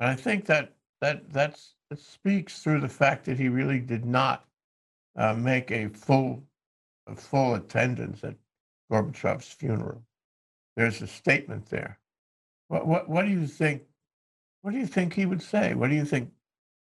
and 0.00 0.10
I 0.10 0.14
think 0.14 0.46
that 0.46 0.72
that 1.00 1.30
that's 1.30 1.74
that 1.90 2.00
speaks 2.00 2.62
through 2.62 2.80
the 2.80 2.88
fact 2.88 3.24
that 3.26 3.38
he 3.38 3.48
really 3.48 3.78
did 3.78 4.04
not 4.04 4.46
uh, 5.16 5.34
make 5.34 5.70
a 5.70 5.88
full 5.88 6.42
a 7.06 7.14
full 7.14 7.54
attendance 7.54 8.24
at 8.24 8.36
Gorbachev's 8.90 9.52
funeral. 9.52 10.02
There's 10.76 11.02
a 11.02 11.06
statement 11.06 11.68
there. 11.70 11.98
What 12.68 12.86
what 12.86 13.08
what 13.08 13.24
do 13.24 13.30
you 13.30 13.46
think? 13.46 13.82
What 14.62 14.72
do 14.72 14.78
you 14.78 14.86
think 14.86 15.14
he 15.14 15.26
would 15.26 15.42
say? 15.42 15.74
What 15.74 15.90
do 15.90 15.96
you 15.96 16.04
think 16.04 16.30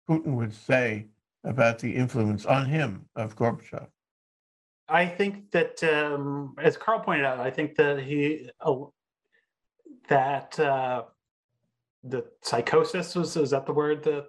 Putin 0.09 0.35
would 0.35 0.53
say 0.53 1.07
about 1.43 1.79
the 1.79 1.95
influence 1.95 2.45
on 2.45 2.65
him 2.65 3.05
of 3.15 3.35
Gorbachev? 3.35 3.87
I 4.87 5.05
think 5.07 5.51
that, 5.51 5.83
um, 5.83 6.55
as 6.61 6.77
Carl 6.77 6.99
pointed 6.99 7.25
out, 7.25 7.39
I 7.39 7.49
think 7.49 7.75
that 7.75 7.99
he 7.99 8.49
uh, 8.61 8.75
that 10.09 10.59
uh, 10.59 11.03
the 12.03 12.25
psychosis 12.41 13.15
was 13.15 13.35
is 13.37 13.51
that 13.51 13.65
the 13.65 13.73
word 13.73 14.03
that 14.03 14.27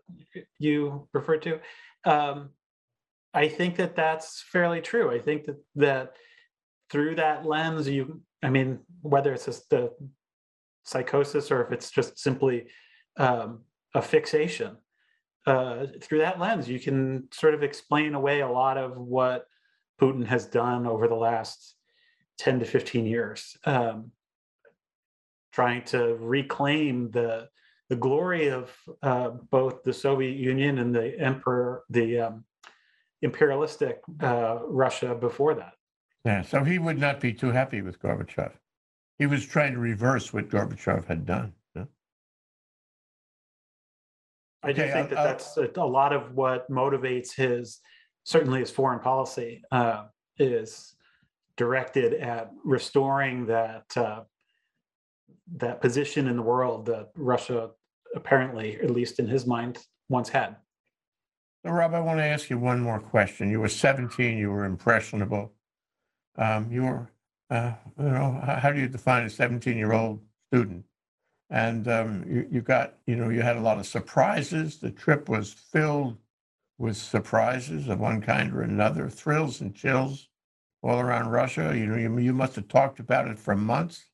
you 0.59 1.09
referred 1.12 1.42
to? 1.42 1.61
Um, 2.05 2.50
I 3.32 3.48
think 3.48 3.76
that 3.76 3.96
that's 3.96 4.42
fairly 4.42 4.80
true. 4.80 5.11
I 5.11 5.18
think 5.18 5.44
that 5.44 5.62
that 5.74 6.12
through 6.88 7.16
that 7.16 7.44
lens, 7.44 7.88
you, 7.88 8.20
I 8.42 8.50
mean, 8.50 8.78
whether 9.05 9.32
it's 9.32 9.44
just 9.44 9.70
the 9.70 9.90
psychosis 10.84 11.50
or 11.50 11.64
if 11.64 11.72
it's 11.72 11.90
just 11.90 12.18
simply 12.18 12.66
um, 13.16 13.61
a 13.94 14.02
fixation, 14.02 14.76
uh, 15.46 15.86
through 16.00 16.18
that 16.18 16.40
lens, 16.40 16.68
you 16.68 16.80
can 16.80 17.28
sort 17.30 17.55
of 17.55 17.62
explain 17.62 18.14
away 18.14 18.40
a 18.40 18.48
lot 18.48 18.78
of 18.78 18.96
what 18.96 19.46
Putin 20.00 20.26
has 20.26 20.46
done 20.46 20.86
over 20.86 21.07
the 21.07 21.14
last 21.14 21.74
10 22.38 22.61
to 22.61 22.64
15 22.64 23.07
years, 23.07 23.57
um, 23.66 24.11
trying 25.52 25.84
to 25.84 26.16
reclaim 26.16 27.11
the 27.11 27.48
the 27.90 27.96
glory 27.96 28.48
of 28.48 28.74
uh, 29.02 29.28
both 29.28 29.82
the 29.82 29.92
Soviet 29.92 30.38
Union 30.38 30.78
and 30.78 30.94
the 30.94 31.20
emperor, 31.20 31.84
the 31.90 32.18
um, 32.18 32.44
imperialistic 33.20 34.00
uh, 34.22 34.61
Russia 34.66 35.14
before 35.14 35.55
that. 35.55 35.74
Yeah, 36.24 36.40
so 36.40 36.64
he 36.64 36.78
would 36.78 36.98
not 36.98 37.20
be 37.20 37.34
too 37.34 37.50
happy 37.50 37.82
with 37.82 38.00
Gorbachev. 38.00 38.52
He 39.19 39.27
was 39.27 39.47
trying 39.47 39.73
to 39.75 39.79
reverse 39.79 40.33
what 40.33 40.49
Gorbachev 40.49 41.05
had 41.07 41.25
done. 41.27 41.53
yeah? 41.75 41.85
I 44.62 44.73
do 44.73 44.83
Okay, 44.83 44.93
think 44.93 45.11
that 45.11 45.19
I'll- 45.19 45.27
I'll- 45.27 45.33
that's 45.33 45.57
a, 45.57 45.71
a 45.77 45.87
lot 45.87 46.12
of 46.12 46.35
what 46.35 46.69
motivates 46.71 47.35
his, 47.35 47.81
certainly 48.25 48.61
his 48.61 48.71
foreign 48.71 49.01
policy, 49.01 49.62
uh, 49.71 50.07
is 50.39 50.97
directed 51.57 52.15
at 52.15 52.51
restoring 52.65 53.47
that 53.47 53.97
uh, 53.97 54.25
that 55.57 55.81
position 55.81 56.27
in 56.27 56.37
the 56.37 56.43
world 56.43 56.87
that 56.87 57.11
Russia 57.15 57.71
apparently, 58.15 58.81
at 58.81 58.91
least 58.91 59.19
in 59.19 59.29
his 59.29 59.47
mind, 59.47 59.79
once 60.09 60.29
had. 60.31 60.57
So, 61.65 61.71
Rob, 61.71 61.93
I 61.95 62.01
want 62.01 62.19
to 62.19 62.25
ask 62.25 62.49
you 62.49 62.59
one 62.59 62.81
more 62.81 62.99
question. 62.99 63.51
You 63.51 63.61
were 63.61 63.69
17, 63.69 64.39
you 64.39 64.51
were 64.51 64.65
impressionable. 64.65 65.53
Um, 66.37 66.71
you 66.73 66.83
were, 66.85 67.11
uh, 67.55 67.74
you 67.98 68.05
know, 68.05 68.40
how, 68.61 68.72
do 68.72 68.80
you 68.80 68.88
define 68.88 69.24
a 69.24 69.30
17 69.30 69.76
year 69.76 69.92
old 69.92 70.20
student? 70.48 70.84
And 71.50 71.86
um, 71.86 72.24
you, 72.26 72.48
you 72.50 72.61
got, 72.62 72.94
you 73.07 73.14
know, 73.14 73.28
you 73.28 73.42
had 73.42 73.57
a 73.57 73.61
lot 73.61 73.78
of 73.78 73.86
surprises. 73.86 74.78
The 74.78 74.90
trip 74.90 75.28
was 75.28 75.52
filled 75.52 76.16
with 76.78 76.96
surprises 76.96 77.88
of 77.88 78.00
one 78.00 78.20
kind 78.20 78.52
or 78.52 78.62
another, 78.62 79.09
thrills 79.09 79.61
and 79.61 79.74
chills 79.74 80.28
all 80.82 80.98
around 80.98 81.30
Russia. 81.30 81.72
You 81.76 81.86
know, 81.86 81.96
you, 81.96 82.18
you 82.18 82.32
must 82.32 82.57
have 82.57 82.66
talked 82.66 82.98
about 82.98 83.28
it 83.28 83.38
for 83.38 83.55
months, 83.55 84.05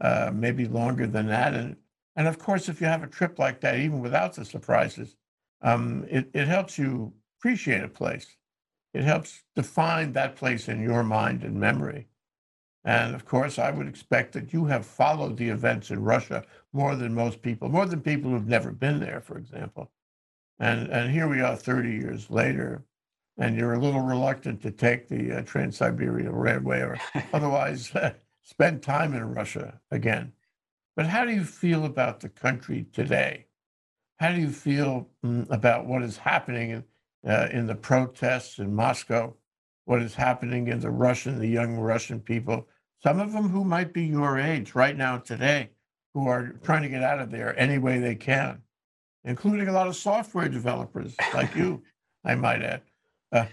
uh, 0.00 0.32
maybe 0.34 0.66
longer 0.66 1.06
than 1.06 1.28
that. 1.28 1.54
And, 1.54 1.76
and 2.16 2.26
of 2.26 2.40
course, 2.40 2.68
if 2.68 2.80
you 2.80 2.88
have 2.88 3.04
a 3.04 3.08
trip 3.08 3.38
like 3.38 3.60
that, 3.60 3.78
even 3.78 4.00
without 4.00 4.34
the 4.34 4.44
surprises, 4.44 5.14
um, 5.62 6.04
it, 6.10 6.28
it 6.34 6.48
helps 6.48 6.78
you 6.78 7.12
appreciate 7.38 7.84
a 7.84 7.88
place. 7.88 8.26
It 8.92 9.04
helps 9.04 9.44
define 9.54 10.12
that 10.14 10.34
place 10.34 10.68
in 10.68 10.82
your 10.82 11.04
mind 11.04 11.44
and 11.44 11.54
memory. 11.54 12.08
And 12.84 13.14
of 13.14 13.24
course, 13.24 13.58
I 13.58 13.70
would 13.70 13.86
expect 13.86 14.32
that 14.32 14.52
you 14.52 14.66
have 14.66 14.84
followed 14.84 15.36
the 15.36 15.48
events 15.48 15.90
in 15.90 16.02
Russia 16.02 16.44
more 16.72 16.96
than 16.96 17.14
most 17.14 17.42
people, 17.42 17.68
more 17.68 17.86
than 17.86 18.00
people 18.00 18.30
who've 18.30 18.46
never 18.46 18.72
been 18.72 18.98
there, 18.98 19.20
for 19.20 19.38
example. 19.38 19.90
And, 20.58 20.88
and 20.88 21.10
here 21.10 21.28
we 21.28 21.40
are 21.40 21.56
30 21.56 21.90
years 21.90 22.30
later, 22.30 22.84
and 23.38 23.56
you're 23.56 23.74
a 23.74 23.78
little 23.78 24.00
reluctant 24.00 24.62
to 24.62 24.70
take 24.70 25.08
the 25.08 25.38
uh, 25.38 25.42
Trans 25.42 25.76
Siberian 25.76 26.34
Railway 26.34 26.80
or 26.80 26.98
otherwise 27.32 27.94
uh, 27.94 28.14
spend 28.42 28.82
time 28.82 29.14
in 29.14 29.32
Russia 29.34 29.80
again. 29.90 30.32
But 30.96 31.06
how 31.06 31.24
do 31.24 31.32
you 31.32 31.44
feel 31.44 31.84
about 31.84 32.20
the 32.20 32.28
country 32.28 32.86
today? 32.92 33.46
How 34.18 34.32
do 34.32 34.40
you 34.40 34.50
feel 34.50 35.08
mm, 35.24 35.48
about 35.50 35.86
what 35.86 36.02
is 36.02 36.18
happening 36.18 36.70
in, 36.70 36.84
uh, 37.28 37.48
in 37.50 37.66
the 37.66 37.74
protests 37.74 38.58
in 38.58 38.74
Moscow? 38.74 39.34
What 39.84 40.02
is 40.02 40.14
happening 40.14 40.68
in 40.68 40.80
the 40.80 40.90
Russian, 40.90 41.38
the 41.38 41.46
young 41.46 41.76
Russian 41.76 42.20
people, 42.20 42.68
some 43.02 43.18
of 43.18 43.32
them 43.32 43.48
who 43.48 43.64
might 43.64 43.92
be 43.92 44.04
your 44.04 44.38
age 44.38 44.74
right 44.74 44.96
now 44.96 45.18
today, 45.18 45.70
who 46.14 46.28
are 46.28 46.54
trying 46.62 46.82
to 46.82 46.88
get 46.88 47.02
out 47.02 47.18
of 47.18 47.30
there 47.30 47.58
any 47.58 47.78
way 47.78 47.98
they 47.98 48.14
can, 48.14 48.62
including 49.24 49.68
a 49.68 49.72
lot 49.72 49.88
of 49.88 49.96
software 49.96 50.48
developers 50.48 51.14
like 51.34 51.54
you, 51.56 51.82
I 52.24 52.34
might 52.36 52.62
add. 52.62 52.82
Uh, 53.32 53.46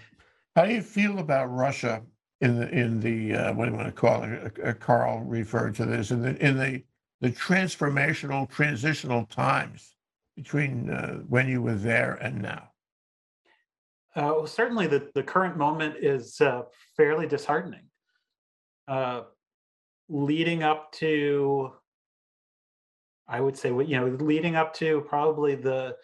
how 0.54 0.64
do 0.64 0.72
you 0.72 0.82
feel 0.82 1.18
about 1.18 1.46
Russia 1.46 2.02
in 2.40 2.58
the 2.58 2.68
in 2.70 3.00
the 3.00 3.34
uh, 3.34 3.52
what 3.54 3.66
do 3.66 3.72
you 3.72 3.76
want 3.76 3.88
to 3.88 3.92
call 3.92 4.22
it? 4.22 4.58
Uh, 4.58 4.68
uh, 4.68 4.72
Carl 4.74 5.20
referred 5.20 5.74
to 5.76 5.84
this 5.84 6.10
in 6.10 6.22
the 6.22 6.36
in 6.44 6.58
the 6.58 6.82
the 7.20 7.30
transformational 7.30 8.48
transitional 8.48 9.26
times 9.26 9.94
between 10.36 10.90
uh, 10.90 11.16
when 11.28 11.48
you 11.48 11.62
were 11.62 11.74
there 11.74 12.14
and 12.14 12.40
now. 12.40 12.69
Uh, 14.20 14.34
well, 14.36 14.46
certainly, 14.46 14.86
the, 14.86 15.10
the 15.14 15.22
current 15.22 15.56
moment 15.56 15.96
is 15.98 16.42
uh, 16.42 16.60
fairly 16.94 17.26
disheartening. 17.26 17.84
Uh, 18.86 19.22
leading 20.10 20.62
up 20.62 20.92
to, 20.92 21.72
I 23.26 23.40
would 23.40 23.56
say, 23.56 23.70
you 23.70 23.98
know, 23.98 24.08
leading 24.20 24.56
up 24.56 24.74
to 24.74 25.06
probably 25.08 25.54
the 25.54 25.96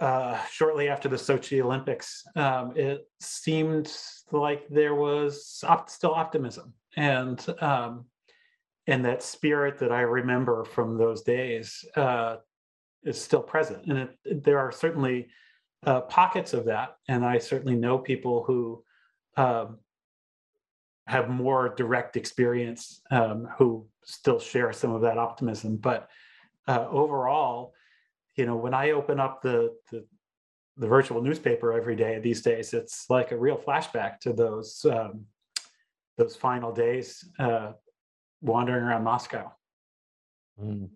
uh, 0.00 0.42
shortly 0.46 0.88
after 0.88 1.06
the 1.06 1.16
Sochi 1.16 1.62
Olympics, 1.62 2.24
um, 2.34 2.72
it 2.74 3.06
seemed 3.20 3.94
like 4.32 4.66
there 4.70 4.94
was 4.94 5.62
op- 5.68 5.90
still 5.90 6.14
optimism 6.14 6.72
and 6.96 7.44
um, 7.60 8.06
and 8.86 9.04
that 9.04 9.22
spirit 9.22 9.78
that 9.80 9.92
I 9.92 10.00
remember 10.00 10.64
from 10.64 10.96
those 10.96 11.20
days 11.20 11.84
uh, 11.94 12.36
is 13.02 13.20
still 13.20 13.42
present. 13.42 13.84
And 13.84 13.98
it, 13.98 14.44
there 14.44 14.58
are 14.58 14.72
certainly 14.72 15.28
uh, 15.86 16.02
pockets 16.02 16.52
of 16.52 16.64
that, 16.66 16.96
and 17.08 17.24
I 17.24 17.38
certainly 17.38 17.76
know 17.76 17.98
people 17.98 18.44
who 18.44 18.82
um, 19.36 19.78
have 21.06 21.28
more 21.28 21.74
direct 21.76 22.16
experience 22.16 23.02
um, 23.10 23.48
who 23.58 23.86
still 24.04 24.38
share 24.38 24.72
some 24.72 24.92
of 24.92 25.02
that 25.02 25.18
optimism. 25.18 25.76
But 25.76 26.08
uh, 26.66 26.86
overall, 26.90 27.74
you 28.36 28.46
know, 28.46 28.56
when 28.56 28.74
I 28.74 28.92
open 28.92 29.20
up 29.20 29.42
the, 29.42 29.74
the 29.90 30.04
the 30.76 30.88
virtual 30.88 31.22
newspaper 31.22 31.72
every 31.72 31.94
day 31.94 32.18
these 32.18 32.42
days, 32.42 32.74
it's 32.74 33.08
like 33.08 33.30
a 33.30 33.38
real 33.38 33.56
flashback 33.56 34.18
to 34.20 34.32
those 34.32 34.84
um, 34.84 35.26
those 36.16 36.36
final 36.36 36.72
days 36.72 37.28
uh, 37.38 37.72
wandering 38.40 38.84
around 38.84 39.04
Moscow. 39.04 39.52
Mm. 40.60 40.88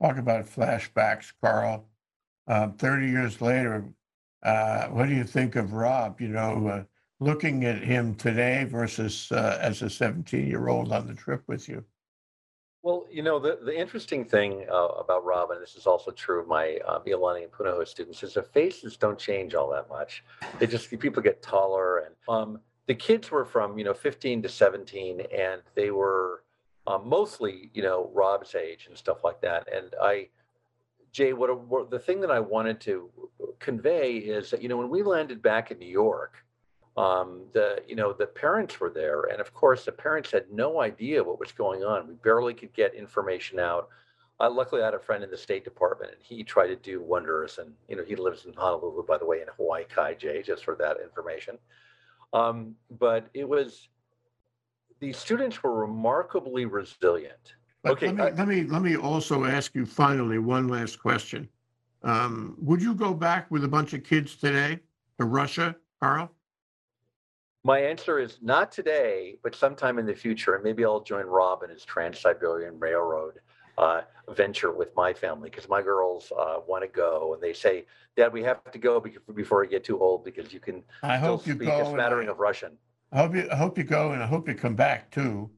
Talk 0.00 0.18
about 0.18 0.46
flashbacks, 0.46 1.32
Carl. 1.42 1.88
Uh, 2.46 2.68
30 2.78 3.08
years 3.08 3.40
later, 3.40 3.84
uh, 4.42 4.86
what 4.88 5.08
do 5.08 5.14
you 5.14 5.24
think 5.24 5.56
of 5.56 5.72
Rob? 5.72 6.20
You 6.20 6.28
know, 6.28 6.68
uh, 6.68 6.84
looking 7.20 7.64
at 7.64 7.82
him 7.82 8.14
today 8.14 8.64
versus 8.64 9.30
uh, 9.32 9.58
as 9.60 9.82
a 9.82 9.88
17 9.88 10.46
year 10.46 10.68
old 10.68 10.92
on 10.92 11.06
the 11.06 11.14
trip 11.14 11.42
with 11.46 11.68
you. 11.68 11.84
Well, 12.82 13.06
you 13.10 13.22
know, 13.22 13.38
the, 13.38 13.58
the 13.64 13.74
interesting 13.74 14.26
thing 14.26 14.66
uh, 14.70 14.88
about 14.88 15.24
Rob, 15.24 15.50
and 15.52 15.62
this 15.62 15.74
is 15.74 15.86
also 15.86 16.10
true 16.10 16.42
of 16.42 16.48
my 16.48 16.78
uh, 16.86 17.00
Iolani 17.00 17.44
and 17.44 17.50
Punahou 17.50 17.88
students, 17.88 18.22
is 18.22 18.34
their 18.34 18.42
faces 18.42 18.98
don't 18.98 19.18
change 19.18 19.54
all 19.54 19.70
that 19.70 19.88
much. 19.88 20.22
They 20.58 20.66
just, 20.66 20.90
people 21.00 21.22
get 21.22 21.40
taller. 21.40 22.00
And 22.00 22.14
um, 22.28 22.60
the 22.86 22.94
kids 22.94 23.30
were 23.30 23.46
from, 23.46 23.78
you 23.78 23.84
know, 23.84 23.94
15 23.94 24.42
to 24.42 24.50
17, 24.50 25.22
and 25.34 25.62
they 25.74 25.92
were 25.92 26.44
um, 26.86 27.08
mostly, 27.08 27.70
you 27.72 27.82
know, 27.82 28.10
Rob's 28.12 28.54
age 28.54 28.86
and 28.86 28.98
stuff 28.98 29.24
like 29.24 29.40
that. 29.40 29.66
And 29.74 29.94
I, 30.02 30.28
Jay, 31.14 31.32
what, 31.32 31.56
what 31.68 31.90
the 31.90 31.98
thing 31.98 32.20
that 32.20 32.30
I 32.32 32.40
wanted 32.40 32.80
to 32.82 33.08
convey 33.60 34.16
is 34.16 34.50
that, 34.50 34.60
you 34.60 34.68
know, 34.68 34.76
when 34.76 34.90
we 34.90 35.04
landed 35.04 35.40
back 35.40 35.70
in 35.70 35.78
New 35.78 35.86
York, 35.86 36.44
um, 36.96 37.42
the 37.52 37.82
you 37.88 37.96
know 37.96 38.12
the 38.12 38.26
parents 38.26 38.78
were 38.78 38.90
there. 38.90 39.22
And 39.24 39.40
of 39.40 39.52
course 39.52 39.84
the 39.84 39.92
parents 39.92 40.30
had 40.30 40.50
no 40.52 40.80
idea 40.80 41.24
what 41.24 41.40
was 41.40 41.52
going 41.52 41.82
on. 41.84 42.06
We 42.06 42.14
barely 42.14 42.54
could 42.54 42.72
get 42.72 42.94
information 42.94 43.58
out. 43.58 43.88
Uh, 44.40 44.50
luckily 44.50 44.82
i 44.82 44.84
had 44.84 44.94
a 44.94 44.98
friend 44.98 45.22
in 45.22 45.30
the 45.30 45.36
state 45.36 45.62
department 45.62 46.10
and 46.12 46.20
he 46.20 46.42
tried 46.42 46.66
to 46.68 46.76
do 46.76 47.00
wonders. 47.00 47.58
And 47.58 47.72
you 47.88 47.96
know 47.96 48.04
he 48.04 48.16
lives 48.16 48.44
in 48.44 48.52
honolulu 48.52 49.04
by 49.06 49.18
the 49.18 49.26
way 49.26 49.40
in 49.40 49.48
hawaii 49.56 49.84
kai 49.84 50.14
Jay, 50.14 50.42
just 50.42 50.64
for 50.64 50.76
that 50.76 50.98
information. 51.02 51.58
Um, 52.32 52.74
but 52.98 53.28
it 53.34 53.48
was 53.48 53.88
the 55.00 55.12
students 55.12 55.62
were 55.62 55.74
remarkably 55.74 56.64
resilient 56.64 57.54
But 57.84 57.92
Okay, 57.92 58.06
let 58.06 58.16
me, 58.16 58.22
I- 58.22 58.30
let 58.30 58.48
me 58.48 58.62
let 58.64 58.82
me 58.82 58.96
also 58.96 59.44
ask 59.44 59.74
you 59.74 59.84
finally 59.86 60.38
one 60.38 60.68
last 60.68 60.98
question. 60.98 61.48
Um, 62.02 62.56
would 62.60 62.82
you 62.82 62.94
go 62.94 63.14
back 63.14 63.50
with 63.50 63.62
a 63.64 63.68
bunch 63.68 63.92
of 63.92 64.02
kids 64.04 64.36
today 64.36 64.80
to 65.18 65.24
Russia, 65.26 65.76
Carl? 66.00 66.30
My 67.62 67.78
answer 67.78 68.18
is 68.18 68.38
not 68.42 68.72
today, 68.72 69.36
but 69.42 69.54
sometime 69.54 69.98
in 69.98 70.04
the 70.06 70.14
future, 70.14 70.54
and 70.54 70.62
maybe 70.64 70.84
I'll 70.84 71.00
join 71.00 71.24
Rob 71.24 71.62
in 71.62 71.70
his 71.70 71.84
Trans-Siberian 71.84 72.78
Railroad 72.78 73.40
uh, 73.78 74.02
venture 74.28 74.70
with 74.70 74.94
my 74.96 75.14
family 75.14 75.48
because 75.50 75.68
my 75.68 75.80
girls 75.82 76.30
uh, 76.38 76.58
want 76.66 76.82
to 76.84 76.88
go, 76.88 77.32
and 77.34 77.42
they 77.42 77.52
say, 77.54 77.86
"Dad, 78.16 78.32
we 78.32 78.42
have 78.42 78.62
to 78.70 78.78
go 78.78 79.00
before 79.34 79.60
we 79.60 79.66
get 79.66 79.84
too 79.84 79.98
old 79.98 80.24
because 80.24 80.52
you 80.52 80.60
can 80.60 80.82
I 81.02 81.16
still 81.16 81.36
hope 81.38 81.46
you 81.46 81.54
speak 81.54 81.68
go. 81.68 81.80
a 81.80 81.92
smattering 81.92 82.28
I- 82.28 82.32
of 82.32 82.38
Russian." 82.38 82.78
I 83.12 83.18
hope 83.18 83.34
you 83.34 83.48
I 83.50 83.56
hope 83.56 83.78
you 83.78 83.84
go 83.84 84.12
and 84.12 84.22
I 84.22 84.26
hope 84.26 84.48
you 84.48 84.54
come 84.54 84.74
back 84.74 85.10
too. 85.10 85.50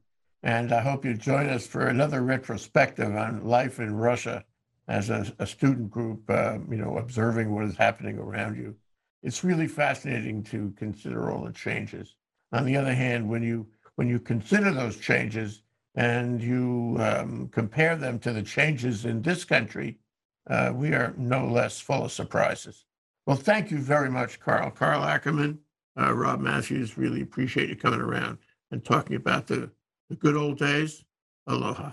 And 0.46 0.72
I 0.72 0.80
hope 0.80 1.04
you 1.04 1.14
join 1.14 1.48
us 1.48 1.66
for 1.66 1.88
another 1.88 2.22
retrospective 2.22 3.16
on 3.16 3.44
life 3.44 3.80
in 3.80 3.96
Russia 3.96 4.44
as 4.86 5.10
a, 5.10 5.26
a 5.40 5.46
student 5.46 5.90
group, 5.90 6.22
uh, 6.30 6.58
you 6.70 6.76
know, 6.76 6.98
observing 6.98 7.52
what 7.52 7.64
is 7.64 7.76
happening 7.76 8.16
around 8.16 8.56
you. 8.56 8.76
It's 9.24 9.42
really 9.42 9.66
fascinating 9.66 10.44
to 10.44 10.72
consider 10.76 11.32
all 11.32 11.44
the 11.44 11.52
changes. 11.52 12.14
On 12.52 12.64
the 12.64 12.76
other 12.76 12.94
hand, 12.94 13.28
when 13.28 13.42
you 13.42 13.66
when 13.96 14.08
you 14.08 14.20
consider 14.20 14.70
those 14.70 14.98
changes 14.98 15.62
and 15.96 16.40
you 16.40 16.96
um, 17.00 17.48
compare 17.48 17.96
them 17.96 18.20
to 18.20 18.32
the 18.32 18.42
changes 18.42 19.04
in 19.04 19.22
this 19.22 19.44
country, 19.44 19.98
uh, 20.48 20.70
we 20.72 20.90
are 20.90 21.12
no 21.16 21.44
less 21.44 21.80
full 21.80 22.04
of 22.04 22.12
surprises. 22.12 22.84
Well, 23.26 23.36
thank 23.36 23.72
you 23.72 23.78
very 23.78 24.10
much, 24.10 24.38
Carl. 24.38 24.70
Carl 24.70 25.02
Ackerman, 25.02 25.58
uh, 25.98 26.14
Rob 26.14 26.38
Matthews, 26.38 26.96
really 26.96 27.22
appreciate 27.22 27.68
you 27.68 27.74
coming 27.74 28.00
around 28.00 28.38
and 28.70 28.84
talking 28.84 29.16
about 29.16 29.48
the, 29.48 29.72
the 30.08 30.16
good 30.16 30.36
old 30.36 30.58
days. 30.58 31.04
Aloha. 31.46 31.92